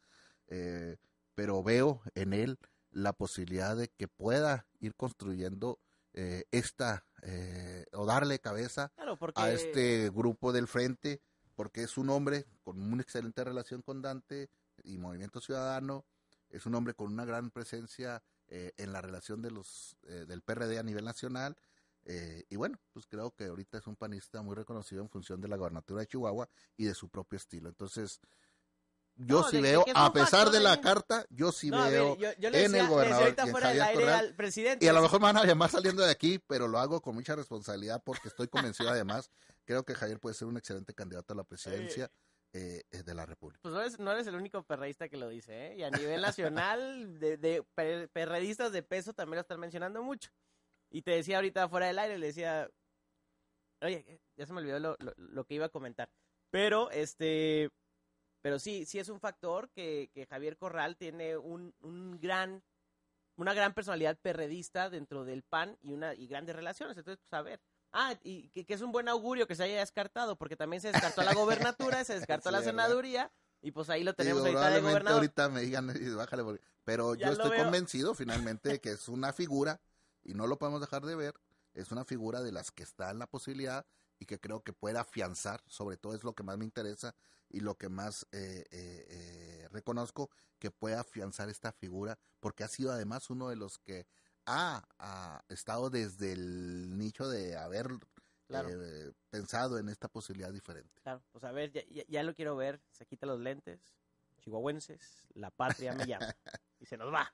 eh, 0.47 0.97
pero 1.35 1.63
veo 1.63 2.01
en 2.15 2.33
él 2.33 2.57
la 2.91 3.13
posibilidad 3.13 3.75
de 3.75 3.89
que 3.89 4.07
pueda 4.07 4.67
ir 4.79 4.95
construyendo 4.95 5.79
eh, 6.13 6.45
esta, 6.51 7.05
eh, 7.23 7.85
o 7.91 8.05
darle 8.05 8.39
cabeza 8.39 8.91
Claro, 8.95 9.17
porque... 9.17 9.41
a 9.41 9.51
este 9.51 10.11
grupo 10.11 10.53
del 10.53 10.67
frente, 10.67 11.21
porque 11.55 11.83
es 11.83 11.97
un 11.97 12.11
hombre 12.11 12.45
con 12.61 12.79
una 12.79 13.01
excelente 13.01 13.43
relación 13.43 13.81
con 13.81 14.01
Dante 14.01 14.49
y 14.83 14.99
Movimiento 14.99 15.41
Ciudadano, 15.41 16.05
es 16.53 16.65
un 16.65 16.75
hombre 16.75 16.93
con 16.93 17.11
una 17.11 17.25
gran 17.25 17.51
presencia 17.51 18.23
eh, 18.47 18.71
en 18.77 18.93
la 18.93 19.01
relación 19.01 19.41
de 19.41 19.51
los 19.51 19.97
eh, 20.03 20.25
del 20.27 20.41
PRD 20.41 20.77
a 20.79 20.83
nivel 20.83 21.03
nacional, 21.05 21.57
eh, 22.05 22.43
y 22.49 22.55
bueno, 22.55 22.79
pues 22.91 23.05
creo 23.07 23.31
que 23.31 23.45
ahorita 23.45 23.77
es 23.77 23.87
un 23.87 23.95
panista 23.95 24.41
muy 24.41 24.55
reconocido 24.55 25.01
en 25.01 25.09
función 25.09 25.41
de 25.41 25.47
la 25.47 25.55
gobernatura 25.57 26.01
de 26.01 26.07
Chihuahua 26.07 26.49
y 26.77 26.85
de 26.85 26.93
su 26.93 27.09
propio 27.09 27.37
estilo. 27.37 27.69
Entonces, 27.69 28.19
yo 29.15 29.41
No, 29.41 29.49
sí 29.49 29.61
veo, 29.61 29.85
a 29.93 30.11
pesar 30.11 30.49
de 30.49 30.59
la 30.59 30.81
carta, 30.81 31.25
yo 31.29 31.51
sí 31.51 31.69
No, 31.69 31.77
a 31.81 31.85
ver, 31.89 31.93
veo 31.93 32.17
yo, 32.17 32.31
yo 32.39 32.49
le 32.49 32.65
en 32.65 32.71
decía, 32.71 32.81
el 32.83 32.89
gobernador 32.89 33.35
y 33.37 33.41
en 33.41 33.53
Javier 33.53 33.93
Corral, 33.93 34.25
al 34.27 34.35
presidente. 34.35 34.85
y 34.85 34.89
a 34.89 34.93
lo 34.93 35.01
mejor 35.01 35.19
me 35.21 35.25
van 35.27 35.37
a 35.37 35.45
llamar 35.45 35.69
saliendo 35.69 36.03
de 36.03 36.11
aquí, 36.11 36.39
pero 36.39 36.67
lo 36.67 36.79
hago 36.79 37.01
con 37.01 37.15
mucha 37.15 37.35
responsabilidad 37.35 38.01
porque 38.03 38.27
estoy 38.27 38.47
convencido 38.47 38.89
además. 38.89 39.29
Creo 39.65 39.83
que 39.83 39.93
Javier 39.95 40.19
puede 40.19 40.35
ser 40.35 40.47
un 40.47 40.57
excelente 40.57 40.93
candidato 40.93 41.33
a 41.33 41.37
la 41.37 41.43
presidencia. 41.43 42.05
eh, 42.05 42.09
eh, 42.53 42.83
de 43.03 43.13
la 43.15 43.25
República. 43.25 43.61
Pues 43.63 43.73
no 43.73 43.81
eres, 43.81 43.99
no 43.99 44.11
eres 44.11 44.27
el 44.27 44.35
único 44.35 44.63
perreísta 44.63 45.09
que 45.09 45.17
lo 45.17 45.27
dice, 45.29 45.67
¿eh? 45.71 45.75
Y 45.77 45.83
a 45.83 45.89
nivel 45.89 46.21
nacional, 46.21 47.19
de, 47.19 47.37
de 47.37 47.63
per- 47.75 48.09
perredistas 48.09 48.71
de 48.71 48.83
peso 48.83 49.13
también 49.13 49.35
lo 49.37 49.41
están 49.41 49.59
mencionando 49.59 50.03
mucho. 50.03 50.29
Y 50.91 51.01
te 51.01 51.11
decía 51.11 51.37
ahorita 51.37 51.67
fuera 51.69 51.87
del 51.87 51.99
aire, 51.99 52.17
le 52.19 52.27
decía, 52.27 52.69
oye, 53.81 54.21
ya 54.37 54.45
se 54.45 54.53
me 54.53 54.59
olvidó 54.61 54.79
lo, 54.79 54.95
lo- 54.99 55.13
lo 55.17 55.45
que 55.45 55.55
iba 55.55 55.65
a 55.65 55.69
comentar. 55.69 56.09
Pero, 56.51 56.91
este, 56.91 57.71
pero 58.41 58.59
sí, 58.59 58.85
sí 58.85 58.99
es 58.99 59.09
un 59.09 59.19
factor 59.19 59.69
que, 59.71 60.09
que 60.13 60.25
Javier 60.27 60.57
Corral 60.57 60.95
tiene 60.97 61.35
un, 61.37 61.73
un 61.81 62.19
gran, 62.19 62.63
una 63.37 63.53
gran 63.55 63.73
personalidad 63.73 64.17
perredista 64.19 64.89
dentro 64.91 65.25
del 65.25 65.41
PAN 65.43 65.77
y 65.81 65.93
una 65.93 66.13
y 66.13 66.27
grandes 66.27 66.55
relaciones. 66.55 66.95
Entonces, 66.97 67.19
pues 67.27 67.33
a 67.33 67.41
ver. 67.41 67.59
Ah, 67.93 68.15
y 68.23 68.49
que, 68.49 68.65
que 68.65 68.73
es 68.73 68.81
un 68.81 68.91
buen 68.91 69.07
augurio 69.07 69.45
que 69.47 69.55
se 69.55 69.63
haya 69.63 69.79
descartado, 69.79 70.35
porque 70.35 70.55
también 70.55 70.81
se 70.81 70.87
descartó 70.87 71.21
la 71.23 71.33
gobernatura, 71.33 72.03
se 72.03 72.15
descartó 72.15 72.49
la 72.51 72.61
senaduría, 72.63 73.31
y 73.61 73.71
pues 73.71 73.89
ahí 73.89 74.03
lo 74.03 74.11
Digo, 74.13 74.17
tenemos 74.17 74.39
ahorita 74.41 74.59
de 74.71 74.81
probablemente 74.81 74.89
gobernador. 74.89 75.21
ahorita 75.21 75.49
me 75.49 75.61
digan, 75.61 75.89
"Eh, 75.91 76.09
bájale, 76.09 76.43
porque-". 76.43 76.63
pero 76.83 77.13
Ya 77.15 77.27
yo 77.27 77.33
estoy 77.33 77.51
veo. 77.51 77.63
convencido 77.63 78.13
finalmente 78.49 78.69
de 78.69 78.79
que 78.81 78.91
es 78.91 79.07
una 79.07 79.31
figura, 79.31 79.79
y 80.23 80.33
no 80.33 80.47
lo 80.47 80.57
podemos 80.57 80.81
dejar 80.81 81.05
de 81.05 81.15
ver, 81.15 81.35
es 81.73 81.91
una 81.91 82.03
figura 82.03 82.41
de 82.41 82.51
las 82.51 82.71
que 82.71 82.83
está 82.83 83.11
en 83.11 83.19
la 83.19 83.27
posibilidad 83.27 83.85
y 84.19 84.25
que 84.25 84.39
creo 84.39 84.63
que 84.63 84.73
puede 84.73 84.97
afianzar, 84.97 85.61
sobre 85.67 85.97
todo 85.97 86.15
es 86.15 86.23
lo 86.23 86.33
que 86.33 86.43
más 86.43 86.57
me 86.57 86.65
interesa 86.65 87.15
y 87.49 87.59
lo 87.59 87.75
que 87.75 87.89
más 87.89 88.25
eh, 88.31 88.63
eh, 88.71 89.05
eh, 89.07 89.67
reconozco, 89.71 90.29
que 90.59 90.71
puede 90.71 90.95
afianzar 90.95 91.49
esta 91.49 91.71
figura, 91.71 92.17
porque 92.39 92.63
ha 92.63 92.67
sido 92.67 92.91
además 92.91 93.29
uno 93.29 93.49
de 93.49 93.55
los 93.55 93.77
que 93.79 94.07
ha, 94.45 94.83
ha 94.99 95.43
estado 95.49 95.89
desde 95.89 96.33
el 96.33 96.97
nicho 96.97 97.27
de 97.27 97.57
haber 97.57 97.87
Claro. 98.47 98.69
eh, 98.71 99.11
pensado 99.29 99.79
en 99.79 99.89
esta 99.89 100.07
posibilidad 100.09 100.51
diferente. 100.51 101.01
Claro, 101.01 101.23
pues 101.31 101.43
a 101.43 101.51
ver, 101.51 101.71
ya, 101.71 101.81
ya- 101.89 102.03
ya 102.07 102.23
lo 102.23 102.35
quiero 102.35 102.55
ver, 102.55 102.81
se 102.91 103.05
quita 103.05 103.25
los 103.25 103.39
lentes, 103.39 103.79
chihuahuenses, 104.41 104.99
la 105.33 105.49
patria 105.49 105.93
me 105.93 106.05
llama, 106.05 106.27
y 106.79 106.85
se 106.85 106.97
nos 106.97 107.11
va. 107.11 107.33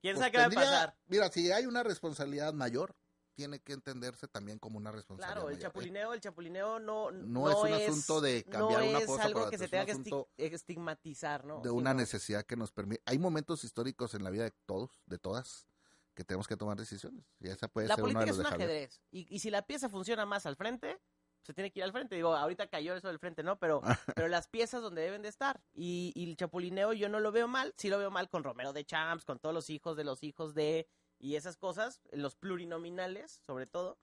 ¿Quién 0.00 0.14
Pues 0.14 0.18
sabe 0.18 0.30
qué 0.32 0.38
va 0.38 0.44
a 0.44 0.50
pasar? 0.50 0.96
Mira, 1.06 1.30
si 1.30 1.50
hay 1.50 1.66
una 1.66 1.82
responsabilidad 1.82 2.52
mayor, 2.52 2.94
tiene 3.34 3.58
que 3.60 3.72
entenderse 3.72 4.28
también 4.28 4.58
como 4.58 4.76
una 4.76 4.92
responsabilidad 4.92 5.34
Claro, 5.34 5.48
el 5.48 5.54
mayor, 5.54 5.60
¿eh? 5.60 5.62
chapulineo, 5.72 6.12
el 6.12 6.20
chapulineo 6.20 6.78
no, 6.78 7.10
No 7.10 7.50
es 7.50 7.56
un 7.56 7.72
asunto 7.72 8.20
de 8.20 8.44
cambiar 8.44 8.82
no 8.82 8.88
una 8.90 8.98
es 8.98 9.06
cosa 9.06 9.24
algo 9.24 9.40
por 9.40 9.50
que 9.50 9.56
se 9.58 9.64
es 9.64 9.70
tenga 9.70 9.86
que 9.86 10.54
estigmatizar, 10.54 11.44
¿no? 11.44 11.60
de 11.62 11.70
una 11.70 11.94
necesidad 11.94 12.44
que 12.44 12.56
nos 12.56 12.70
permite. 12.70 13.02
Hay 13.06 13.18
momentos 13.18 13.64
históricos 13.64 14.14
en 14.14 14.24
la 14.24 14.30
vida 14.30 14.44
de 14.44 14.52
todos, 14.66 15.02
de 15.06 15.18
todas, 15.18 15.66
que 16.14 16.24
tenemos 16.24 16.46
que 16.48 16.56
tomar 16.56 16.76
decisiones. 16.76 17.24
Y 17.38 17.48
esa 17.48 17.68
puede 17.68 17.88
La 17.88 17.94
ser 17.94 18.04
uno 18.04 18.12
política 18.12 18.36
de 18.36 18.42
es 18.42 18.46
un 18.46 18.54
ajedrez. 18.54 19.02
Y, 19.10 19.34
y 19.34 19.38
si 19.38 19.50
la 19.50 19.62
pieza 19.62 19.88
funciona 19.88 20.26
más 20.26 20.46
al 20.46 20.56
frente, 20.56 20.98
se 21.42 21.54
tiene 21.54 21.70
que 21.70 21.80
ir 21.80 21.84
al 21.84 21.92
frente. 21.92 22.14
Digo, 22.14 22.34
ahorita 22.34 22.68
cayó 22.68 22.94
eso 22.94 23.08
del 23.08 23.18
frente, 23.18 23.42
¿no? 23.42 23.58
Pero, 23.58 23.80
pero 24.14 24.28
las 24.28 24.48
piezas 24.48 24.82
donde 24.82 25.02
deben 25.02 25.22
de 25.22 25.28
estar. 25.28 25.62
Y, 25.72 26.12
y 26.14 26.30
el 26.30 26.36
chapulineo 26.36 26.92
yo 26.92 27.08
no 27.08 27.20
lo 27.20 27.32
veo 27.32 27.48
mal. 27.48 27.74
Sí 27.76 27.88
lo 27.88 27.98
veo 27.98 28.10
mal 28.10 28.28
con 28.28 28.44
Romero 28.44 28.72
de 28.72 28.84
Champs, 28.84 29.24
con 29.24 29.38
todos 29.38 29.54
los 29.54 29.70
hijos 29.70 29.96
de 29.96 30.04
los 30.04 30.22
hijos 30.22 30.54
de... 30.54 30.88
Y 31.18 31.36
esas 31.36 31.58
cosas, 31.58 32.00
los 32.12 32.34
plurinominales, 32.34 33.40
sobre 33.44 33.66
todo. 33.66 33.98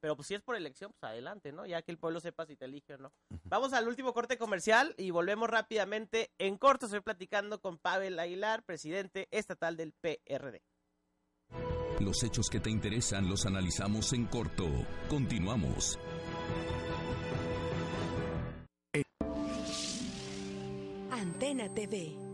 Pero 0.00 0.16
pues 0.16 0.26
si 0.26 0.34
es 0.34 0.42
por 0.42 0.56
elección, 0.56 0.92
pues 0.92 1.12
adelante, 1.12 1.52
¿no? 1.52 1.66
Ya 1.66 1.82
que 1.82 1.92
el 1.92 1.98
pueblo 1.98 2.18
sepa 2.18 2.46
si 2.46 2.56
te 2.56 2.64
elige 2.64 2.94
o 2.94 2.98
no. 2.98 3.12
Vamos 3.44 3.72
al 3.72 3.86
último 3.86 4.12
corte 4.12 4.36
comercial 4.38 4.94
y 4.96 5.10
volvemos 5.10 5.48
rápidamente. 5.48 6.32
En 6.38 6.56
corto 6.56 6.86
estoy 6.86 7.02
platicando 7.02 7.60
con 7.60 7.78
Pavel 7.78 8.18
Aguilar, 8.18 8.64
presidente 8.64 9.28
estatal 9.30 9.76
del 9.76 9.92
PRD. 9.92 10.62
Los 12.00 12.22
hechos 12.22 12.48
que 12.50 12.60
te 12.60 12.70
interesan 12.70 13.28
los 13.28 13.46
analizamos 13.46 14.12
en 14.12 14.26
corto. 14.26 14.68
Continuamos. 15.08 15.98
Antena 21.10 21.68
TV. 21.74 22.31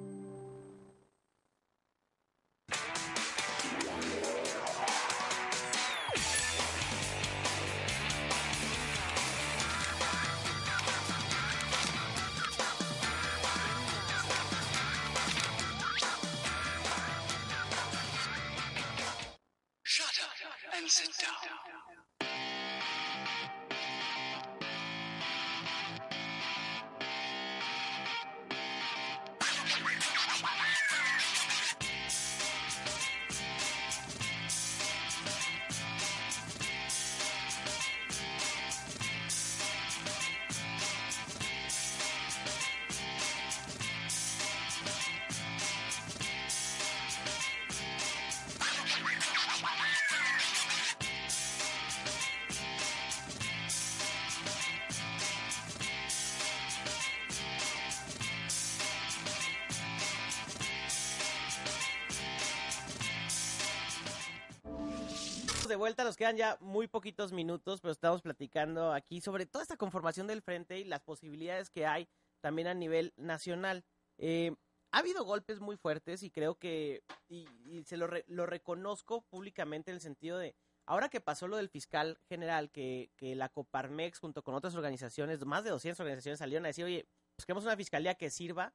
De 65.68 65.76
vuelta, 65.76 66.04
nos 66.04 66.16
quedan 66.16 66.36
ya 66.36 66.56
muy 66.60 66.88
poquitos 66.88 67.32
minutos, 67.32 67.80
pero 67.80 67.92
estamos 67.92 68.22
platicando 68.22 68.92
aquí 68.92 69.20
sobre 69.20 69.46
toda 69.46 69.62
esta 69.62 69.76
conformación 69.76 70.26
del 70.26 70.42
frente 70.42 70.78
y 70.78 70.84
las 70.84 71.00
posibilidades 71.00 71.70
que 71.70 71.86
hay 71.86 72.08
también 72.40 72.68
a 72.68 72.74
nivel 72.74 73.12
nacional. 73.16 73.84
Eh, 74.18 74.54
ha 74.90 74.98
habido 74.98 75.24
golpes 75.24 75.60
muy 75.60 75.76
fuertes 75.76 76.22
y 76.22 76.30
creo 76.30 76.58
que, 76.58 77.02
y, 77.28 77.46
se 77.84 77.96
lo, 77.96 78.08
lo 78.26 78.46
reconozco 78.46 79.22
públicamente 79.22 79.90
en 79.90 79.96
el 79.96 80.00
sentido 80.00 80.38
de, 80.38 80.54
ahora 80.86 81.08
que 81.08 81.20
pasó 81.20 81.46
lo 81.46 81.58
del 81.58 81.68
fiscal 81.68 82.18
general, 82.28 82.70
que, 82.70 83.10
que 83.16 83.34
la 83.34 83.50
Coparmex 83.50 84.18
junto 84.18 84.42
con 84.42 84.54
otras 84.54 84.74
organizaciones, 84.74 85.44
más 85.44 85.64
de 85.64 85.70
200 85.70 86.00
organizaciones 86.00 86.38
salieron 86.38 86.64
a 86.64 86.68
decir, 86.68 86.84
oye, 86.84 87.06
pues 87.36 87.44
queremos 87.44 87.64
una 87.64 87.76
fiscalía 87.76 88.14
que 88.14 88.30
sirva, 88.30 88.72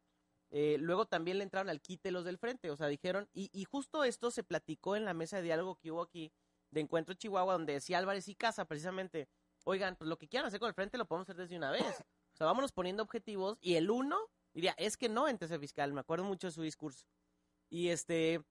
eh, 0.52 0.78
luego 0.80 1.08
también 1.08 1.40
le 1.40 1.44
entraron 1.44 1.70
al 1.70 1.82
quite 1.82 2.12
los 2.12 2.26
del 2.26 2.38
frente, 2.38 2.70
o 2.70 2.78
sea, 2.78 2.88
dijeron, 2.88 3.28
y, 3.34 3.50
y 3.52 3.66
justo 3.66 4.04
esto 4.04 4.30
se 4.30 4.44
platicó 4.44 4.96
en 4.96 5.06
la 5.06 5.16
mesa 5.16 5.38
de 5.38 5.44
diálogo 5.44 5.80
que 5.80 5.92
hubo 5.92 6.04
aquí 6.04 6.32
de 6.74 6.82
Encuentro 6.82 7.14
Chihuahua, 7.14 7.54
donde 7.54 7.74
decía 7.74 7.98
Álvarez 7.98 8.28
y 8.28 8.36
Casa 8.36 8.66
precisamente, 8.66 9.30
oigan, 9.64 9.96
pues 9.96 10.08
lo 10.10 10.18
que 10.18 10.28
quieran 10.28 10.48
hacer 10.48 10.60
con 10.60 10.68
el 10.68 10.74
frente 10.74 10.98
lo 10.98 11.06
podemos 11.06 11.30
hacer 11.30 11.42
desde 11.42 11.58
una 11.58 11.72
vez. 11.72 12.04
O 12.34 12.36
sea, 12.36 12.48
vámonos 12.48 12.72
poniendo 12.72 13.04
objetivos 13.04 13.58
y 13.62 13.76
el 13.76 13.92
uno 13.92 14.20
diría, 14.54 14.74
es 14.78 14.98
que 14.98 15.08
no 15.08 15.28
entre 15.28 15.46
ese 15.46 15.60
fiscal, 15.60 15.94
me 15.94 16.02
acuerdo 16.02 16.26
mucho 16.26 16.48
de 16.48 16.52
su 16.52 16.64
discurso. 16.64 17.06
Y 17.70 17.90
este, 17.90 18.44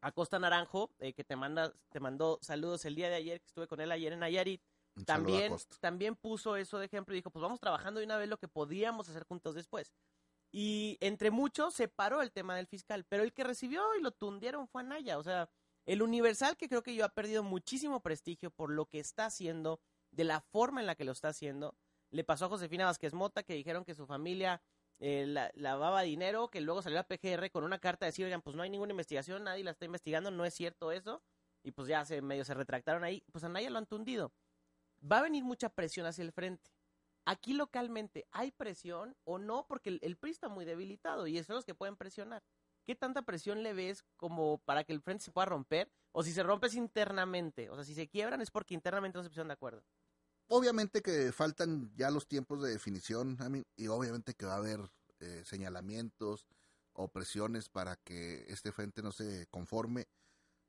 Acosta 0.00 0.38
Naranjo, 0.38 0.90
eh, 0.98 1.12
que 1.12 1.24
te 1.24 1.36
manda, 1.36 1.72
te 1.90 2.00
mandó 2.00 2.38
saludos 2.42 2.84
el 2.84 2.94
día 2.94 3.08
de 3.08 3.16
ayer, 3.16 3.40
que 3.40 3.46
estuve 3.46 3.66
con 3.66 3.80
él 3.80 3.90
ayer 3.90 4.12
en 4.12 4.20
Nayarit, 4.20 4.62
Un 4.94 5.04
también, 5.04 5.56
también 5.80 6.16
puso 6.16 6.56
eso 6.56 6.78
de 6.78 6.86
ejemplo 6.86 7.14
y 7.14 7.18
dijo, 7.18 7.30
pues 7.30 7.42
vamos 7.42 7.60
trabajando 7.60 8.00
de 8.00 8.06
una 8.06 8.16
vez 8.16 8.28
lo 8.28 8.38
que 8.38 8.48
podíamos 8.48 9.08
hacer 9.08 9.24
juntos 9.24 9.54
después. 9.54 9.94
Y 10.50 10.96
entre 11.00 11.30
muchos 11.30 11.74
se 11.74 11.88
paró 11.88 12.22
el 12.22 12.32
tema 12.32 12.56
del 12.56 12.66
fiscal, 12.66 13.04
pero 13.04 13.22
el 13.22 13.32
que 13.32 13.44
recibió 13.44 13.82
y 13.96 14.02
lo 14.02 14.12
tundieron 14.12 14.66
fue 14.66 14.80
Anaya. 14.80 15.18
O 15.18 15.22
sea, 15.22 15.50
el 15.88 16.02
Universal 16.02 16.56
que 16.56 16.68
creo 16.68 16.82
que 16.82 16.94
yo 16.94 17.04
ha 17.04 17.08
perdido 17.08 17.42
muchísimo 17.42 18.00
prestigio 18.00 18.50
por 18.50 18.70
lo 18.70 18.86
que 18.86 19.00
está 19.00 19.24
haciendo, 19.26 19.80
de 20.10 20.24
la 20.24 20.40
forma 20.40 20.80
en 20.80 20.86
la 20.86 20.94
que 20.94 21.04
lo 21.04 21.12
está 21.12 21.28
haciendo. 21.28 21.74
Le 22.10 22.24
pasó 22.24 22.44
a 22.44 22.48
Josefina 22.48 22.84
Vázquez 22.86 23.14
Mota 23.14 23.42
que 23.42 23.54
dijeron 23.54 23.84
que 23.84 23.94
su 23.94 24.06
familia 24.06 24.62
eh, 25.00 25.24
la- 25.26 25.50
lavaba 25.54 26.02
dinero, 26.02 26.48
que 26.48 26.60
luego 26.60 26.82
salió 26.82 26.98
a 27.00 27.04
PGR 27.04 27.50
con 27.50 27.64
una 27.64 27.78
carta 27.78 28.04
de 28.04 28.08
decir, 28.10 28.24
oigan, 28.24 28.42
pues 28.42 28.54
no 28.56 28.62
hay 28.62 28.70
ninguna 28.70 28.90
investigación, 28.92 29.44
nadie 29.44 29.64
la 29.64 29.70
está 29.70 29.84
investigando, 29.86 30.30
no 30.30 30.44
es 30.44 30.54
cierto 30.54 30.92
eso. 30.92 31.22
Y 31.62 31.72
pues 31.72 31.88
ya 31.88 32.04
se 32.04 32.20
medio 32.22 32.44
se 32.44 32.54
retractaron 32.54 33.02
ahí. 33.04 33.22
Pues 33.32 33.44
a 33.44 33.46
Anaya 33.48 33.70
lo 33.70 33.78
han 33.78 33.86
tundido. 33.86 34.32
Va 35.00 35.18
a 35.18 35.22
venir 35.22 35.44
mucha 35.44 35.68
presión 35.68 36.06
hacia 36.06 36.22
el 36.22 36.32
frente. 36.32 36.70
Aquí 37.24 37.52
localmente, 37.52 38.26
¿hay 38.32 38.50
presión 38.50 39.16
o 39.24 39.38
no? 39.38 39.66
Porque 39.66 39.90
el, 39.90 39.98
el 40.02 40.16
PRI 40.16 40.32
está 40.32 40.48
muy 40.48 40.64
debilitado 40.64 41.26
y 41.26 41.42
son 41.44 41.56
los 41.56 41.64
que 41.64 41.74
pueden 41.74 41.96
presionar. 41.96 42.42
¿Qué 42.88 42.96
tanta 42.96 43.20
presión 43.20 43.62
le 43.62 43.74
ves 43.74 44.02
como 44.16 44.62
para 44.64 44.82
que 44.82 44.94
el 44.94 45.02
frente 45.02 45.22
se 45.22 45.30
pueda 45.30 45.44
romper? 45.44 45.92
O 46.10 46.22
si 46.22 46.32
se 46.32 46.42
rompe 46.42 46.68
es 46.68 46.74
internamente. 46.74 47.68
O 47.68 47.74
sea, 47.74 47.84
si 47.84 47.92
se 47.92 48.08
quiebran 48.08 48.40
es 48.40 48.50
porque 48.50 48.72
internamente 48.72 49.18
no 49.18 49.22
se 49.22 49.28
pusieron 49.28 49.48
de 49.48 49.52
acuerdo. 49.52 49.84
Obviamente 50.46 51.02
que 51.02 51.30
faltan 51.30 51.92
ya 51.96 52.10
los 52.10 52.26
tiempos 52.26 52.62
de 52.62 52.70
definición, 52.70 53.36
y 53.76 53.88
obviamente 53.88 54.32
que 54.32 54.46
va 54.46 54.54
a 54.54 54.56
haber 54.56 54.80
eh, 55.20 55.42
señalamientos 55.44 56.46
o 56.94 57.08
presiones 57.08 57.68
para 57.68 57.96
que 57.96 58.46
este 58.48 58.72
frente 58.72 59.02
no 59.02 59.12
se 59.12 59.46
conforme, 59.48 60.08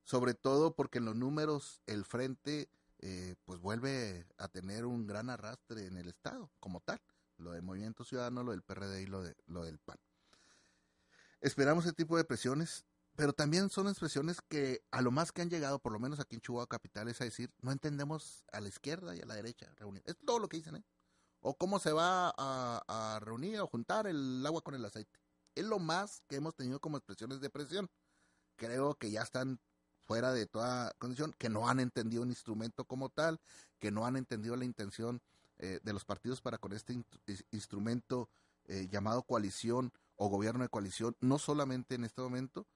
sobre 0.04 0.34
todo 0.34 0.76
porque 0.76 0.98
en 0.98 1.06
los 1.06 1.16
números 1.16 1.80
el 1.86 2.04
frente 2.04 2.70
eh, 2.98 3.36
pues 3.46 3.62
vuelve 3.62 4.28
a 4.38 4.50
tener 4.50 4.86
un 4.86 5.08
gran 5.08 5.30
arrastre 5.30 5.86
en 5.86 5.96
el 5.96 6.10
estado 6.10 6.52
como 6.60 6.82
tal. 6.82 7.00
lo 7.38 7.54
del 7.54 7.62
Movimiento 7.62 8.04
Ciudadano, 8.04 8.44
lo 8.44 8.52
del 8.52 8.62
PRD 8.62 9.04
y 9.04 9.06
lo, 9.06 9.24
de, 9.24 9.38
lo 9.46 9.64
del 9.64 9.80
PAN. 9.80 9.98
Esperamos 11.42 11.86
ese 11.86 11.94
tipo 11.94 12.18
de 12.18 12.26
presiones, 12.26 12.86
pero 13.16 13.34
también 13.34 13.70
son 13.70 13.88
expresiones 13.88 14.42
que 14.42 14.84
a 14.92 15.02
lo 15.02 15.12
más 15.12 15.32
que 15.32 15.42
han 15.42 15.50
llegado, 15.50 15.80
por 15.80 15.94
lo 15.94 16.00
menos 16.00 16.20
aquí 16.20 16.36
en 16.36 16.42
Chihuahua 16.42 16.68
Capital, 16.68 17.08
es 17.08 17.22
a 17.22 17.26
decir, 17.26 17.52
no 17.62 17.72
entendemos 17.72 18.44
a 18.52 18.60
la 18.60 18.68
izquierda 18.68 19.16
y 19.16 19.22
a 19.22 19.26
la 19.26 19.36
derecha 19.36 19.72
reunir. 19.78 20.04
Es 20.06 20.18
todo 20.26 20.40
lo 20.40 20.50
que 20.50 20.58
dicen, 20.58 20.78
¿eh? 20.78 20.84
O 21.42 21.58
cómo 21.58 21.80
se 21.80 21.94
va 21.94 22.34
a, 22.38 23.20
reunir 23.22 23.60
o 23.62 23.68
juntar 23.68 24.08
el 24.08 24.46
agua 24.46 24.62
con 24.62 24.76
el 24.76 24.84
aceite. 24.84 25.20
Es 25.56 25.66
lo 25.66 25.80
más 25.80 26.22
que 26.28 26.36
hemos 26.36 26.56
tenido 26.56 26.82
como 26.82 26.98
expresiones 26.98 27.40
de 27.40 27.50
presión. 27.50 27.90
Creo 28.58 28.96
que 28.96 29.10
ya 29.10 29.22
están 29.22 29.62
fuera 30.02 30.34
de 30.34 30.46
toda 30.48 30.94
condición, 30.98 31.34
que 31.38 31.50
no 31.50 31.70
han 31.70 31.80
entendido 31.80 32.24
un 32.24 32.30
instrumento 32.30 32.84
como 32.84 33.10
tal, 33.10 33.40
que 33.80 33.92
no 33.92 34.06
han 34.06 34.18
entendido 34.18 34.58
la 34.58 34.66
intención 34.66 35.22
eh, 35.60 35.80
de 35.84 35.94
los 35.94 36.04
partidos 36.04 36.42
para 36.42 36.58
con 36.58 36.74
este 36.74 37.02
instrumento 37.52 38.30
eh, 38.66 38.88
llamado 38.90 39.24
coalición 39.24 39.94
o 40.20 40.28
gobierno 40.28 40.64
de 40.64 40.70
coalición, 40.70 41.16
no 41.22 41.40
solamente 41.40 41.96
en 41.96 42.04
este 42.04 42.22
momento, 42.22 42.68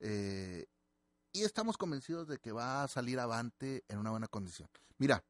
eh, 0.00 0.66
y 1.32 1.44
estamos 1.44 1.76
convencidos 1.76 2.26
de 2.26 2.38
que 2.38 2.52
va 2.52 2.82
a 2.82 2.88
salir 2.88 3.20
avante 3.20 3.84
en 3.88 3.98
una 3.98 4.10
buena 4.10 4.28
condición. 4.28 4.70
Mira, 4.96 5.22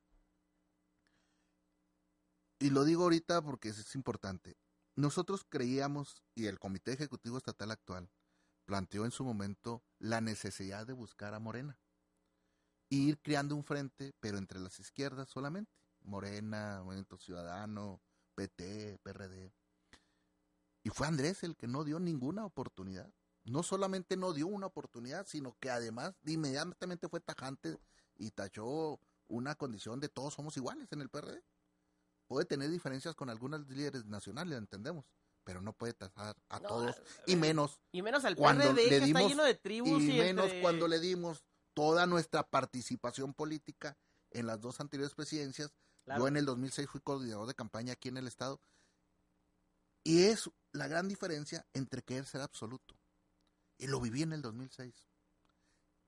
y 2.60 2.70
lo 2.70 2.84
digo 2.84 3.02
ahorita 3.02 3.42
porque 3.42 3.70
es, 3.70 3.94
importante, 3.96 4.56
nosotros 4.94 5.44
creíamos, 5.48 6.22
y 6.36 6.46
el 6.46 6.60
Comité 6.60 6.92
Ejecutivo 6.92 7.36
Estatal 7.36 7.72
actual 7.72 8.10
planteó 8.64 9.04
en 9.04 9.10
su 9.10 9.24
momento 9.24 9.82
la 9.98 10.20
necesidad 10.20 10.86
de 10.86 10.92
buscar 10.92 11.34
a 11.34 11.40
Morena 11.40 11.78
ir 12.88 13.20
creando 13.20 13.56
un 13.56 13.64
frente, 13.64 14.14
pero 14.20 14.38
entre 14.38 14.60
las 14.60 14.78
izquierdas 14.78 15.28
solamente, 15.28 15.72
Morena, 16.02 16.82
Movimiento 16.84 17.18
Ciudadano, 17.18 18.00
PT, 18.36 19.00
PRD. 19.02 19.52
Y 20.86 20.90
fue 20.90 21.08
Andrés 21.08 21.42
el 21.42 21.56
que 21.56 21.66
no 21.66 21.82
dio 21.82 21.98
ninguna 21.98 22.44
oportunidad. 22.46 23.12
No 23.42 23.64
solamente 23.64 24.16
no 24.16 24.32
dio 24.32 24.46
una 24.46 24.66
oportunidad, 24.66 25.26
sino 25.26 25.56
que 25.58 25.68
además 25.68 26.14
de 26.22 26.34
inmediatamente 26.34 27.08
fue 27.08 27.18
tajante 27.18 27.76
y 28.14 28.30
tachó 28.30 29.00
una 29.26 29.56
condición 29.56 29.98
de 29.98 30.08
todos 30.08 30.34
somos 30.34 30.56
iguales 30.56 30.86
en 30.92 31.00
el 31.00 31.08
PRD. 31.08 31.42
Puede 32.28 32.44
tener 32.44 32.70
diferencias 32.70 33.16
con 33.16 33.30
algunos 33.30 33.66
líderes 33.68 34.04
nacionales, 34.06 34.56
entendemos, 34.58 35.04
pero 35.42 35.60
no 35.60 35.72
puede 35.72 35.92
tajar 35.92 36.36
a 36.48 36.60
No, 36.60 36.68
todos 36.68 36.90
a- 36.96 37.02
y 37.26 37.34
menos 37.34 37.80
Y 37.90 38.02
menos 38.02 38.24
al 38.24 38.36
Cuando 38.36 38.62
PRD, 38.62 38.82
le 38.84 38.88
que 38.88 38.94
está 38.98 39.06
dimos- 39.06 39.28
lleno 39.28 39.42
de 39.42 39.54
tribus 39.56 40.02
y 40.02 40.12
y, 40.16 40.18
menos 40.20 40.44
entre- 40.44 40.62
cuando 40.62 40.86
le 40.86 41.00
dimos 41.00 41.42
toda 41.74 42.06
nuestra 42.06 42.44
participación 42.48 43.34
política 43.34 43.98
en 44.30 44.46
las 44.46 44.60
dos 44.60 44.78
anteriores 44.78 45.16
presidencias. 45.16 45.72
Claro. 46.04 46.20
Yo 46.22 46.28
en 46.28 46.36
el 46.36 46.44
2006 46.46 46.88
fui 46.88 47.00
coordinador 47.00 47.48
de 47.48 47.54
campaña 47.56 47.94
aquí 47.94 48.08
en 48.08 48.18
el 48.18 48.28
estado. 48.28 48.60
Y 50.06 50.22
es 50.22 50.48
la 50.70 50.86
gran 50.86 51.08
diferencia 51.08 51.66
entre 51.74 52.00
querer 52.00 52.26
ser 52.26 52.40
absoluto. 52.40 52.94
Y 53.76 53.88
lo 53.88 54.00
viví 54.00 54.22
en 54.22 54.32
el 54.32 54.40
2006. 54.40 54.94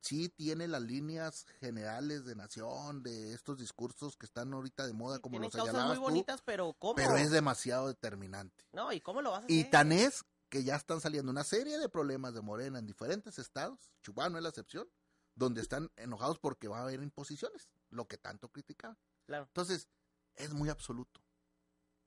Sí 0.01 0.29
tiene 0.29 0.69
las 0.69 0.83
líneas 0.83 1.47
generales 1.59 2.25
de 2.25 2.37
nación, 2.37 3.03
de 3.03 3.35
estos 3.35 3.59
discursos 3.59 4.17
que 4.17 4.27
están 4.27 4.53
ahorita 4.53 4.87
de 4.87 4.93
moda, 4.93 5.19
como 5.19 5.41
los 5.41 5.53
señalabas 5.53 5.89
muy 5.89 5.97
tú, 5.97 6.03
bonitas, 6.03 6.43
pero 6.43 6.75
¿cómo? 6.75 6.95
pero 6.95 7.17
es 7.17 7.33
demasiado 7.33 7.89
determinante. 7.89 8.65
No, 8.73 8.93
¿y 8.93 9.01
cómo 9.01 9.21
lo 9.21 9.33
vas 9.33 9.43
a 9.43 9.45
hacer? 9.47 9.57
Y 9.57 9.65
tan 9.65 9.91
es 9.91 10.25
que 10.49 10.63
ya 10.63 10.77
están 10.77 11.01
saliendo 11.01 11.33
una 11.33 11.43
serie 11.43 11.77
de 11.81 11.89
problemas 11.89 12.35
de 12.35 12.41
Morena 12.41 12.79
en 12.79 12.87
diferentes 12.87 13.41
estados, 13.41 13.91
Chihuahua 14.03 14.31
no 14.31 14.37
es 14.39 14.45
la 14.45 14.51
excepción, 14.51 14.89
donde 15.35 15.61
están 15.61 15.91
enojados 15.97 16.39
porque 16.39 16.69
va 16.69 16.79
a 16.79 16.83
haber 16.83 17.03
imposiciones, 17.03 17.69
lo 17.91 18.07
que 18.07 18.17
tanto 18.17 18.49
criticaban. 18.49 18.97
Claro. 19.27 19.47
Entonces, 19.47 19.89
es 20.37 20.53
muy 20.53 20.69
absoluto. 20.69 21.21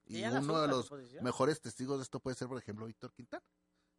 Y 0.06 0.22
uno 0.24 0.60
de 0.60 0.68
los 0.68 0.90
mejores 1.22 1.60
testigos 1.60 1.98
de 1.98 2.02
esto 2.02 2.20
puede 2.20 2.36
ser, 2.36 2.48
por 2.48 2.58
ejemplo, 2.58 2.86
Víctor 2.86 3.12
Quintana, 3.12 3.44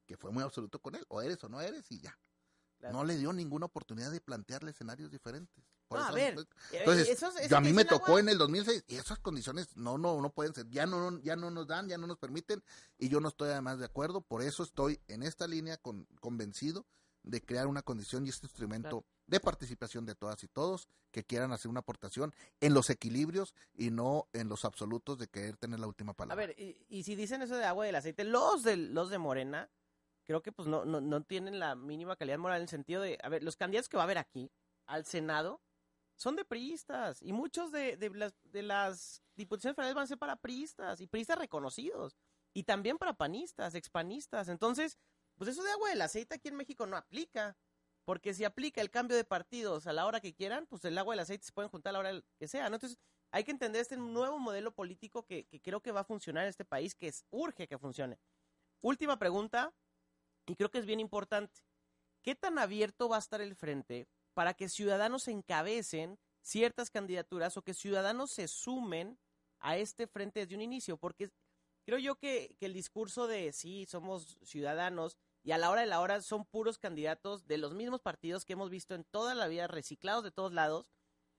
que 0.05 0.17
fue 0.17 0.31
muy 0.31 0.43
absoluto 0.43 0.79
con 0.79 0.95
él, 0.95 1.05
o 1.07 1.21
eres 1.21 1.43
o 1.43 1.49
no 1.49 1.61
eres 1.61 1.89
y 1.91 1.99
ya. 1.99 2.17
Claro. 2.79 2.97
No 2.97 3.03
le 3.05 3.17
dio 3.17 3.31
ninguna 3.31 3.65
oportunidad 3.67 4.11
de 4.11 4.19
plantearle 4.19 4.71
escenarios 4.71 5.09
diferentes. 5.09 5.63
Por 5.87 5.99
No, 5.99 6.05
a 6.05 6.11
ver, 6.11 6.37
Eh, 6.71 6.79
entonces, 6.79 7.49
yo 7.49 7.57
a 7.57 7.61
mí 7.61 7.71
me 7.71 7.85
tocó 7.85 8.07
agua- 8.07 8.19
en 8.19 8.29
el 8.29 8.37
2006 8.37 8.83
y 8.87 8.95
esas 8.95 9.19
condiciones 9.19 9.75
no, 9.77 9.97
no, 9.97 10.19
no 10.21 10.29
pueden 10.31 10.53
ser, 10.53 10.67
ya 10.69 10.85
no, 10.85 11.19
ya 11.21 11.35
no 11.35 11.49
nos 11.51 11.67
dan, 11.67 11.87
ya 11.87 11.97
no 11.97 12.07
nos 12.07 12.17
permiten 12.17 12.63
y 12.97 13.09
yo 13.09 13.19
no 13.21 13.29
estoy 13.29 13.49
además 13.51 13.79
de 13.79 13.85
acuerdo, 13.85 14.21
por 14.21 14.41
eso 14.41 14.63
estoy 14.63 14.99
en 15.07 15.23
esta 15.23 15.47
línea 15.47 15.77
con, 15.77 16.05
convencido 16.19 16.85
de 17.21 17.41
crear 17.45 17.67
una 17.67 17.83
condición 17.83 18.25
y 18.25 18.29
este 18.29 18.47
instrumento 18.47 19.01
Claro. 19.01 19.05
De 19.27 19.39
participación 19.39 20.05
de 20.05 20.15
todas 20.15 20.43
y 20.43 20.47
todos 20.47 20.87
que 21.11 21.23
quieran 21.23 21.51
hacer 21.53 21.69
una 21.69 21.79
aportación 21.81 22.33
en 22.59 22.73
los 22.73 22.89
equilibrios 22.89 23.53
y 23.73 23.91
no 23.91 24.27
en 24.33 24.49
los 24.49 24.65
absolutos 24.65 25.17
de 25.17 25.27
querer 25.27 25.57
tener 25.57 25.79
la 25.79 25.87
última 25.87 26.11
A 26.11 26.15
palabra. 26.15 26.47
ver, 26.47 26.59
y, 26.59 26.85
y 26.89 27.03
si 27.03 27.15
dicen 27.15 27.41
eso 27.41 27.55
de 27.55 27.65
agua 27.65 27.85
y 27.85 27.87
del 27.87 27.95
aceite, 27.95 28.23
los 28.23 28.63
de, 28.63 28.77
los 28.77 29.09
de 29.09 29.17
Morena, 29.19 29.69
creo 30.25 30.41
que 30.41 30.51
pues 30.51 30.67
no, 30.67 30.85
no, 30.85 31.01
no 31.01 31.23
tienen 31.23 31.59
la 31.59 31.75
mínima 31.75 32.15
calidad 32.15 32.37
moral 32.37 32.57
en 32.57 32.63
el 32.63 32.69
sentido 32.69 33.01
de, 33.01 33.17
a 33.23 33.29
ver, 33.29 33.43
los 33.43 33.55
candidatos 33.55 33.89
que 33.89 33.97
va 33.97 34.03
a 34.03 34.05
haber 34.05 34.17
aquí 34.17 34.51
al 34.85 35.05
Senado 35.05 35.61
son 36.15 36.35
de 36.35 36.45
priistas 36.45 37.21
y 37.21 37.33
muchos 37.33 37.71
de, 37.71 37.97
de 37.97 38.09
las, 38.11 38.33
de 38.43 38.61
las 38.61 39.23
diputaciones 39.35 39.75
federales 39.75 39.95
van 39.95 40.03
a 40.03 40.07
ser 40.07 40.17
para 40.17 40.35
priistas 40.35 41.01
y 41.01 41.07
priistas 41.07 41.37
reconocidos 41.37 42.15
y 42.53 42.63
también 42.63 42.97
para 42.97 43.13
panistas, 43.13 43.73
expanistas. 43.75 44.47
Entonces, 44.47 44.97
pues 45.35 45.49
eso 45.49 45.63
de 45.63 45.71
agua 45.71 45.89
del 45.89 46.01
aceite 46.01 46.35
aquí 46.35 46.49
en 46.49 46.55
México 46.55 46.85
no 46.85 46.97
aplica. 46.97 47.57
Porque 48.05 48.33
si 48.33 48.43
aplica 48.43 48.81
el 48.81 48.89
cambio 48.89 49.15
de 49.15 49.23
partidos 49.23 49.87
a 49.87 49.93
la 49.93 50.05
hora 50.05 50.19
que 50.19 50.33
quieran, 50.33 50.65
pues 50.67 50.83
el 50.85 50.97
agua 50.97 51.15
y 51.15 51.17
el 51.17 51.21
aceite 51.21 51.45
se 51.45 51.53
pueden 51.53 51.69
juntar 51.69 51.91
a 51.91 51.93
la 51.93 51.99
hora 51.99 52.23
que 52.37 52.47
sea, 52.47 52.69
¿no? 52.69 52.75
Entonces, 52.75 52.97
hay 53.31 53.43
que 53.43 53.51
entender 53.51 53.81
este 53.81 53.97
nuevo 53.97 54.39
modelo 54.39 54.73
político 54.73 55.25
que, 55.25 55.45
que 55.45 55.61
creo 55.61 55.81
que 55.81 55.91
va 55.91 56.01
a 56.01 56.05
funcionar 56.05 56.43
en 56.43 56.49
este 56.49 56.65
país, 56.65 56.95
que 56.95 57.07
es, 57.07 57.25
urge 57.31 57.67
que 57.67 57.77
funcione. 57.77 58.19
Última 58.81 59.17
pregunta, 59.17 59.73
y 60.45 60.55
creo 60.55 60.69
que 60.69 60.79
es 60.79 60.85
bien 60.85 60.99
importante. 60.99 61.61
¿Qué 62.21 62.35
tan 62.35 62.59
abierto 62.59 63.09
va 63.09 63.17
a 63.17 63.19
estar 63.19 63.41
el 63.41 63.55
frente 63.55 64.07
para 64.33 64.53
que 64.53 64.69
ciudadanos 64.69 65.27
encabecen 65.27 66.19
ciertas 66.41 66.89
candidaturas 66.89 67.55
o 67.57 67.61
que 67.61 67.73
ciudadanos 67.73 68.31
se 68.31 68.47
sumen 68.47 69.17
a 69.59 69.77
este 69.77 70.07
frente 70.07 70.41
desde 70.41 70.55
un 70.55 70.61
inicio? 70.61 70.97
Porque 70.97 71.31
creo 71.85 71.99
yo 71.99 72.15
que, 72.15 72.55
que 72.59 72.65
el 72.65 72.73
discurso 72.73 73.27
de 73.27 73.53
sí, 73.53 73.85
somos 73.85 74.37
ciudadanos 74.43 75.17
y 75.43 75.51
a 75.51 75.57
la 75.57 75.69
hora 75.69 75.81
de 75.81 75.87
la 75.87 75.99
hora 75.99 76.21
son 76.21 76.45
puros 76.45 76.77
candidatos 76.77 77.45
de 77.47 77.57
los 77.57 77.73
mismos 77.73 78.01
partidos 78.01 78.45
que 78.45 78.53
hemos 78.53 78.69
visto 78.69 78.95
en 78.95 79.03
toda 79.03 79.35
la 79.35 79.47
vida, 79.47 79.67
reciclados 79.67 80.23
de 80.23 80.31
todos 80.31 80.53
lados. 80.53 80.87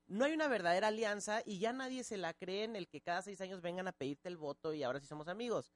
No 0.07 0.27
hay 0.27 0.35
una 0.35 0.47
verdadera 0.47 0.89
alianza 0.89 1.43
y 1.47 1.59
ya 1.59 1.73
nadie 1.73 2.05
se 2.05 2.19
la 2.19 2.35
cree 2.35 2.65
en 2.65 2.77
el 2.77 2.87
que 2.87 3.01
cada 3.01 3.23
seis 3.23 3.41
años 3.41 3.63
vengan 3.63 3.89
a 3.89 3.93
pedirte 3.93 4.29
el 4.29 4.37
voto 4.37 4.75
y 4.75 4.83
ahora 4.83 5.01
sí 5.01 5.07
somos 5.07 5.29
amigos. 5.29 5.73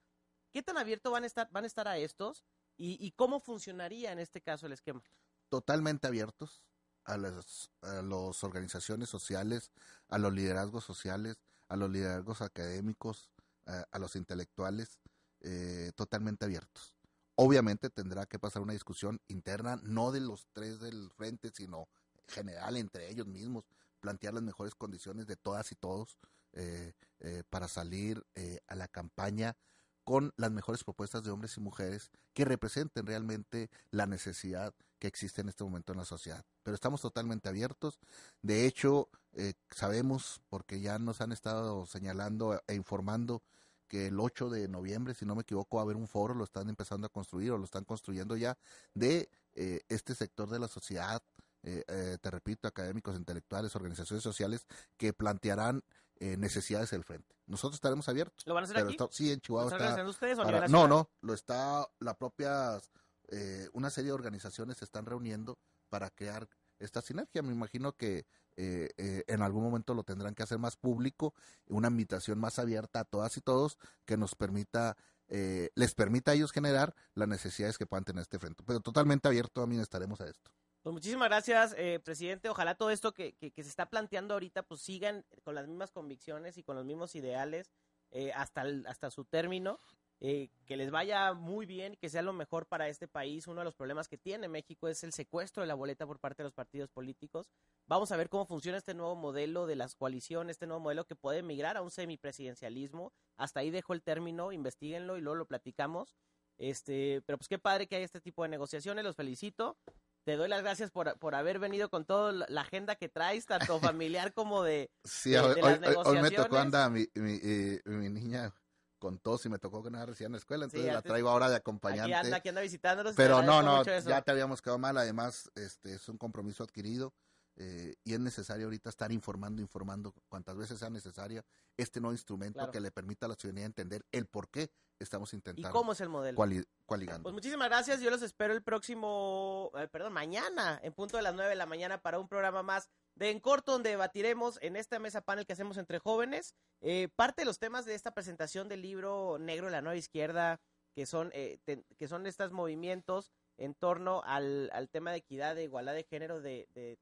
¿Qué 0.52 0.62
tan 0.62 0.76
abierto 0.76 1.10
van 1.10 1.24
a 1.24 1.26
estar, 1.26 1.50
van 1.50 1.64
a, 1.64 1.66
estar 1.66 1.88
a 1.88 1.96
estos 1.96 2.44
y, 2.76 3.10
cómo 3.12 3.40
funcionaría 3.40 4.12
en 4.12 4.18
este 4.18 4.42
caso 4.42 4.66
el 4.66 4.72
esquema? 4.72 5.02
Totalmente 5.48 6.06
abiertos 6.06 6.62
a 7.04 7.16
las 7.16 7.70
a 7.80 8.02
las 8.02 8.44
organizaciones 8.44 9.08
sociales, 9.08 9.72
a 10.08 10.18
los 10.18 10.34
liderazgos 10.34 10.84
sociales, 10.84 11.36
a 11.68 11.76
los 11.76 11.90
liderazgos 11.90 12.42
académicos, 12.42 13.30
a, 13.66 13.86
a 13.90 13.98
los 13.98 14.14
intelectuales, 14.14 15.00
eh, 15.40 15.92
totalmente 15.96 16.44
abiertos. 16.44 16.97
Obviamente 17.40 17.88
tendrá 17.88 18.26
que 18.26 18.40
pasar 18.40 18.62
una 18.62 18.72
discusión 18.72 19.20
interna, 19.28 19.78
no 19.84 20.10
de 20.10 20.18
los 20.18 20.48
tres 20.52 20.80
del 20.80 21.08
frente, 21.12 21.52
sino 21.54 21.88
general 22.26 22.76
entre 22.76 23.08
ellos 23.08 23.28
mismos, 23.28 23.64
plantear 24.00 24.34
las 24.34 24.42
mejores 24.42 24.74
condiciones 24.74 25.28
de 25.28 25.36
todas 25.36 25.70
y 25.70 25.76
todos 25.76 26.18
eh, 26.52 26.94
eh, 27.20 27.44
para 27.48 27.68
salir 27.68 28.26
eh, 28.34 28.58
a 28.66 28.74
la 28.74 28.88
campaña 28.88 29.56
con 30.02 30.32
las 30.36 30.50
mejores 30.50 30.82
propuestas 30.82 31.22
de 31.22 31.30
hombres 31.30 31.56
y 31.56 31.60
mujeres 31.60 32.10
que 32.34 32.44
representen 32.44 33.06
realmente 33.06 33.70
la 33.92 34.06
necesidad 34.06 34.74
que 34.98 35.06
existe 35.06 35.40
en 35.40 35.48
este 35.48 35.62
momento 35.62 35.92
en 35.92 35.98
la 35.98 36.04
sociedad. 36.04 36.44
Pero 36.64 36.74
estamos 36.74 37.00
totalmente 37.00 37.48
abiertos. 37.48 38.00
De 38.42 38.66
hecho, 38.66 39.10
eh, 39.34 39.54
sabemos, 39.70 40.40
porque 40.48 40.80
ya 40.80 40.98
nos 40.98 41.20
han 41.20 41.30
estado 41.30 41.86
señalando 41.86 42.60
e 42.66 42.74
informando, 42.74 43.44
que 43.88 44.06
el 44.08 44.20
8 44.20 44.50
de 44.50 44.68
noviembre, 44.68 45.14
si 45.14 45.24
no 45.26 45.34
me 45.34 45.42
equivoco, 45.42 45.76
va 45.78 45.82
a 45.82 45.84
haber 45.84 45.96
un 45.96 46.06
foro, 46.06 46.34
lo 46.34 46.44
están 46.44 46.68
empezando 46.68 47.06
a 47.06 47.10
construir 47.10 47.50
o 47.52 47.58
lo 47.58 47.64
están 47.64 47.84
construyendo 47.84 48.36
ya, 48.36 48.56
de 48.94 49.30
eh, 49.54 49.80
este 49.88 50.14
sector 50.14 50.48
de 50.50 50.58
la 50.58 50.68
sociedad, 50.68 51.22
eh, 51.62 51.84
eh, 51.88 52.18
te 52.20 52.30
repito, 52.30 52.68
académicos, 52.68 53.16
intelectuales, 53.16 53.74
organizaciones 53.74 54.22
sociales, 54.22 54.66
que 54.96 55.12
plantearán 55.12 55.82
eh, 56.20 56.36
necesidades 56.36 56.90
del 56.90 57.04
frente. 57.04 57.34
Nosotros 57.46 57.76
estaremos 57.76 58.08
abiertos. 58.08 58.44
¿Lo 58.46 58.54
van 58.54 58.64
a 58.64 58.66
hacer 58.66 58.78
aquí? 58.78 58.92
está- 58.92 59.08
sí, 59.10 59.30
en 59.30 59.36
¿Lo 59.36 59.40
Chihuahua 59.40 59.72
están 59.72 59.88
está, 59.90 60.08
ustedes 60.08 60.38
o 60.38 60.44
no, 60.68 60.86
no, 60.88 61.10
lo 61.22 61.32
está 61.34 61.88
la 62.00 62.14
propia, 62.14 62.80
eh, 63.28 63.68
una 63.72 63.90
serie 63.90 64.08
de 64.08 64.14
organizaciones 64.14 64.76
se 64.78 64.84
están 64.84 65.06
reuniendo 65.06 65.58
para 65.88 66.10
crear 66.10 66.48
esta 66.78 67.02
sinergia. 67.02 67.42
Me 67.42 67.52
imagino 67.52 67.96
que 67.96 68.26
eh, 68.56 68.90
eh, 68.96 69.24
en 69.26 69.42
algún 69.42 69.62
momento 69.62 69.94
lo 69.94 70.04
tendrán 70.04 70.34
que 70.34 70.42
hacer 70.42 70.58
más 70.58 70.76
público, 70.76 71.34
una 71.66 71.88
invitación 71.88 72.38
más 72.38 72.58
abierta 72.58 73.00
a 73.00 73.04
todas 73.04 73.36
y 73.36 73.40
todos 73.40 73.78
que 74.04 74.16
nos 74.16 74.34
permita, 74.34 74.96
eh, 75.28 75.70
les 75.74 75.94
permita 75.94 76.32
a 76.32 76.34
ellos 76.34 76.52
generar 76.52 76.94
las 77.14 77.28
necesidades 77.28 77.78
que 77.78 77.86
puedan 77.86 78.04
tener 78.04 78.22
este 78.22 78.38
frente. 78.38 78.64
Pero 78.66 78.80
totalmente 78.80 79.28
abierto 79.28 79.60
también 79.60 79.80
estaremos 79.82 80.20
a 80.20 80.28
esto. 80.28 80.50
Pues 80.82 80.92
muchísimas 80.92 81.28
gracias, 81.28 81.74
eh, 81.76 82.00
presidente. 82.02 82.48
Ojalá 82.48 82.74
todo 82.74 82.90
esto 82.90 83.12
que, 83.12 83.34
que, 83.34 83.52
se 83.62 83.68
está 83.68 83.90
planteando 83.90 84.34
ahorita, 84.34 84.62
pues 84.62 84.80
sigan 84.80 85.24
con 85.42 85.54
las 85.54 85.66
mismas 85.66 85.90
convicciones 85.90 86.56
y 86.56 86.62
con 86.62 86.76
los 86.76 86.84
mismos 86.84 87.14
ideales 87.14 87.70
eh, 88.10 88.32
hasta, 88.32 88.62
el- 88.62 88.86
hasta 88.86 89.10
su 89.10 89.24
término. 89.24 89.78
Eh, 90.20 90.50
que 90.66 90.76
les 90.76 90.90
vaya 90.90 91.32
muy 91.32 91.64
bien, 91.66 91.96
que 91.96 92.08
sea 92.08 92.22
lo 92.22 92.32
mejor 92.32 92.66
para 92.66 92.88
este 92.88 93.06
país. 93.08 93.46
Uno 93.46 93.60
de 93.60 93.64
los 93.66 93.74
problemas 93.74 94.08
que 94.08 94.18
tiene 94.18 94.48
México 94.48 94.88
es 94.88 95.04
el 95.04 95.12
secuestro 95.12 95.62
de 95.62 95.66
la 95.68 95.74
boleta 95.74 96.06
por 96.06 96.18
parte 96.18 96.42
de 96.42 96.48
los 96.48 96.54
partidos 96.54 96.90
políticos. 96.90 97.48
Vamos 97.86 98.10
a 98.12 98.16
ver 98.16 98.28
cómo 98.28 98.44
funciona 98.44 98.78
este 98.78 98.94
nuevo 98.94 99.14
modelo 99.14 99.66
de 99.66 99.76
las 99.76 99.94
coaliciones, 99.94 100.52
este 100.54 100.66
nuevo 100.66 100.80
modelo 100.80 101.04
que 101.06 101.14
puede 101.16 101.42
migrar 101.42 101.76
a 101.76 101.82
un 101.82 101.90
semipresidencialismo. 101.90 103.12
Hasta 103.36 103.60
ahí 103.60 103.70
dejo 103.70 103.92
el 103.92 104.02
término, 104.02 104.52
investiguenlo 104.52 105.16
y 105.16 105.20
luego 105.20 105.36
lo 105.36 105.46
platicamos. 105.46 106.16
Este, 106.58 107.22
pero 107.24 107.38
pues 107.38 107.48
qué 107.48 107.58
padre 107.58 107.86
que 107.86 107.96
hay 107.96 108.02
este 108.02 108.20
tipo 108.20 108.42
de 108.42 108.48
negociaciones, 108.48 109.04
los 109.04 109.14
felicito. 109.16 109.78
Te 110.24 110.36
doy 110.36 110.48
las 110.48 110.62
gracias 110.62 110.90
por, 110.90 111.16
por 111.18 111.34
haber 111.34 111.58
venido 111.58 111.88
con 111.88 112.04
toda 112.04 112.32
la 112.48 112.60
agenda 112.60 112.96
que 112.96 113.08
traes, 113.08 113.46
tanto 113.46 113.78
familiar 113.94 114.34
como 114.34 114.62
de... 114.64 114.90
Sí, 115.04 115.30
de- 115.30 115.38
hoy, 115.40 115.54
de 115.54 115.62
las 115.62 115.96
hoy- 115.96 116.16
hoy 116.16 116.22
me 116.22 116.30
tocó 116.30 116.48
negociaciones. 116.48 116.60
anda 116.60 116.90
mi, 116.90 117.06
mi, 117.14 117.38
eh, 117.42 117.80
mi 117.86 118.08
niña 118.10 118.52
con 118.98 119.18
tos 119.18 119.44
y 119.46 119.48
me 119.48 119.58
tocó 119.58 119.82
que 119.82 119.90
no 119.90 120.04
recién 120.04 120.26
en 120.26 120.32
la 120.32 120.38
escuela, 120.38 120.64
Sí, 120.66 120.76
entonces 120.76 120.92
la 120.94 121.02
traigo 121.02 121.28
ahora 121.28 121.48
de 121.48 121.56
Aquí 121.56 121.60
acompañante. 121.60 122.14
anda, 122.14 122.36
aquí 122.36 122.48
anda 122.48 122.60
visitándonos. 122.60 123.12
y 123.12 123.16
te 123.16 123.22
Pero 123.22 123.42
no, 123.42 123.62
no, 123.62 123.82
ya 123.84 124.22
te 124.22 124.30
habíamos 124.30 124.60
quedado 124.62 124.78
mal. 124.78 124.96
Además, 124.98 125.50
este 125.54 125.94
es 125.94 126.08
un 126.08 126.18
compromiso 126.18 126.64
adquirido 126.64 127.14
eh, 127.60 127.94
y 128.04 128.14
es 128.14 128.20
necesario 128.20 128.66
ahorita 128.66 128.88
estar 128.88 129.10
informando, 129.12 129.60
informando 129.60 130.14
cuantas 130.28 130.56
veces 130.56 130.78
sea 130.78 130.90
necesaria 130.90 131.44
este 131.76 132.00
nuevo 132.00 132.12
instrumento 132.14 132.58
Claro. 132.60 132.72
que 132.72 132.80
le 132.80 132.90
permita 132.92 133.26
a 133.26 133.28
la 133.30 133.34
ciudadanía 133.34 133.66
entender 133.66 134.04
el 134.12 134.26
por 134.26 134.48
qué 134.48 134.70
estamos 135.00 135.32
¿Y 135.32 135.36
intentando 135.36 135.70
cómo 135.70 135.92
es 135.92 136.00
el 136.00 136.08
modelo? 136.08 136.36
coali- 136.38 136.64
coaligando. 136.86 137.24
Pues 137.24 137.32
muchísimas 137.34 137.68
gracias. 137.68 138.00
Yo 138.00 138.10
los 138.10 138.22
espero 138.22 138.52
el 138.54 138.62
próximo, 138.62 139.70
eh, 139.76 139.88
perdón, 139.88 140.12
mañana, 140.12 140.80
en 140.82 140.92
punto 140.92 141.16
de 141.16 141.22
las 141.22 141.34
9 141.34 141.50
de 141.50 141.56
la 141.56 141.66
mañana, 141.66 142.00
para 142.00 142.18
un 142.18 142.28
programa 142.28 142.62
más 142.62 142.88
de 143.14 143.30
En 143.30 143.40
Corto, 143.40 143.72
donde 143.72 143.90
debatiremos 143.90 144.58
en 144.62 144.76
esta 144.76 144.98
mesa 144.98 145.20
panel 145.20 145.44
que 145.46 145.52
hacemos 145.52 145.76
entre 145.78 145.98
jóvenes 145.98 146.54
eh, 146.80 147.08
parte 147.16 147.42
de 147.42 147.46
los 147.46 147.58
temas 147.58 147.84
de 147.84 147.94
esta 147.94 148.12
presentación 148.12 148.68
del 148.68 148.82
libro 148.82 149.38
Negro 149.40 149.66
de 149.66 149.72
la 149.72 149.82
Nueva 149.82 149.96
Izquierda, 149.96 150.60
que 150.94 151.06
son, 151.06 151.30
eh, 151.34 151.58
te- 151.64 151.84
que 151.96 152.08
son 152.08 152.26
estos 152.26 152.52
movimientos 152.52 153.30
en 153.56 153.74
torno 153.74 154.22
al, 154.24 154.70
al 154.72 154.88
tema 154.88 155.10
de 155.10 155.18
equidad, 155.18 155.54
de 155.56 155.64
igualdad 155.64 155.94
de 155.94 156.04
género, 156.04 156.40
de, 156.40 156.68
de, 156.74 156.98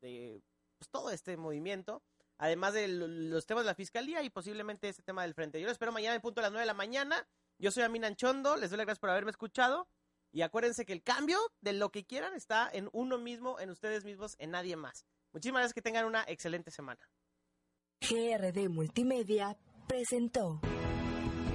de, 0.00 0.42
pues, 0.78 0.88
todo 0.90 1.10
este 1.10 1.36
movimiento. 1.36 2.02
Además 2.38 2.74
de 2.74 2.88
lo- 2.88 3.06
los 3.08 3.46
temas 3.46 3.64
de 3.64 3.70
la 3.70 3.74
fiscalía 3.74 4.22
y 4.22 4.28
posiblemente 4.30 4.88
este 4.88 5.02
tema 5.02 5.22
del 5.22 5.32
frente. 5.34 5.58
Yo 5.60 5.66
los 5.66 5.72
espero 5.72 5.90
mañana 5.92 6.14
en 6.14 6.20
punto 6.20 6.40
de 6.40 6.46
las 6.46 6.52
9 6.52 6.62
de 6.62 6.66
la 6.66 6.74
mañana. 6.74 7.26
Yo 7.58 7.70
soy 7.70 7.82
Amin 7.82 8.04
Anchondo, 8.04 8.56
les 8.56 8.68
doy 8.70 8.76
las 8.76 8.84
gracias 8.86 8.98
por 9.00 9.08
haberme 9.10 9.30
escuchado. 9.30 9.88
Y 10.32 10.42
acuérdense 10.42 10.84
que 10.84 10.92
el 10.92 11.02
cambio 11.02 11.38
de 11.62 11.72
lo 11.72 11.90
que 11.90 12.04
quieran 12.04 12.34
está 12.34 12.68
en 12.70 12.90
uno 12.92 13.16
mismo, 13.16 13.58
en 13.58 13.70
ustedes 13.70 14.04
mismos, 14.04 14.34
en 14.38 14.50
nadie 14.50 14.76
más. 14.76 15.06
Muchísimas 15.32 15.60
gracias, 15.60 15.74
que 15.74 15.80
tengan 15.82 16.04
una 16.04 16.24
excelente 16.28 16.70
semana. 16.70 17.00
GRD 18.02 18.68
Multimedia 18.68 19.56
presentó 19.88 20.60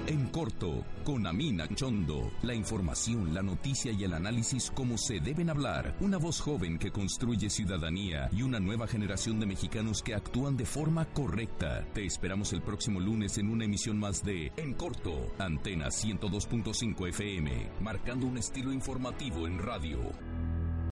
En 0.06 0.26
corto, 0.30 0.84
con 1.04 1.28
Amina 1.28 1.68
Chondo, 1.68 2.32
la 2.42 2.54
información, 2.54 3.32
la 3.32 3.40
noticia 3.40 3.92
y 3.92 4.02
el 4.02 4.14
análisis 4.14 4.72
como 4.72 4.98
se 4.98 5.20
deben 5.20 5.48
hablar. 5.48 5.94
Una 6.00 6.18
voz 6.18 6.40
joven 6.40 6.76
que 6.76 6.90
construye 6.90 7.48
ciudadanía 7.48 8.28
y 8.32 8.42
una 8.42 8.58
nueva 8.58 8.88
generación 8.88 9.38
de 9.38 9.46
mexicanos 9.46 10.02
que 10.02 10.16
actúan 10.16 10.56
de 10.56 10.66
forma 10.66 11.04
correcta. 11.04 11.86
Te 11.94 12.04
esperamos 12.04 12.52
el 12.52 12.62
próximo 12.62 12.98
lunes 12.98 13.38
en 13.38 13.48
una 13.48 13.64
emisión 13.64 13.96
más 13.96 14.24
de 14.24 14.50
En 14.56 14.74
corto, 14.74 15.32
Antena 15.38 15.86
102.5 15.86 17.08
FM, 17.08 17.70
marcando 17.80 18.26
un 18.26 18.38
estilo 18.38 18.72
informativo 18.72 19.46
en 19.46 19.60
radio. 19.60 20.00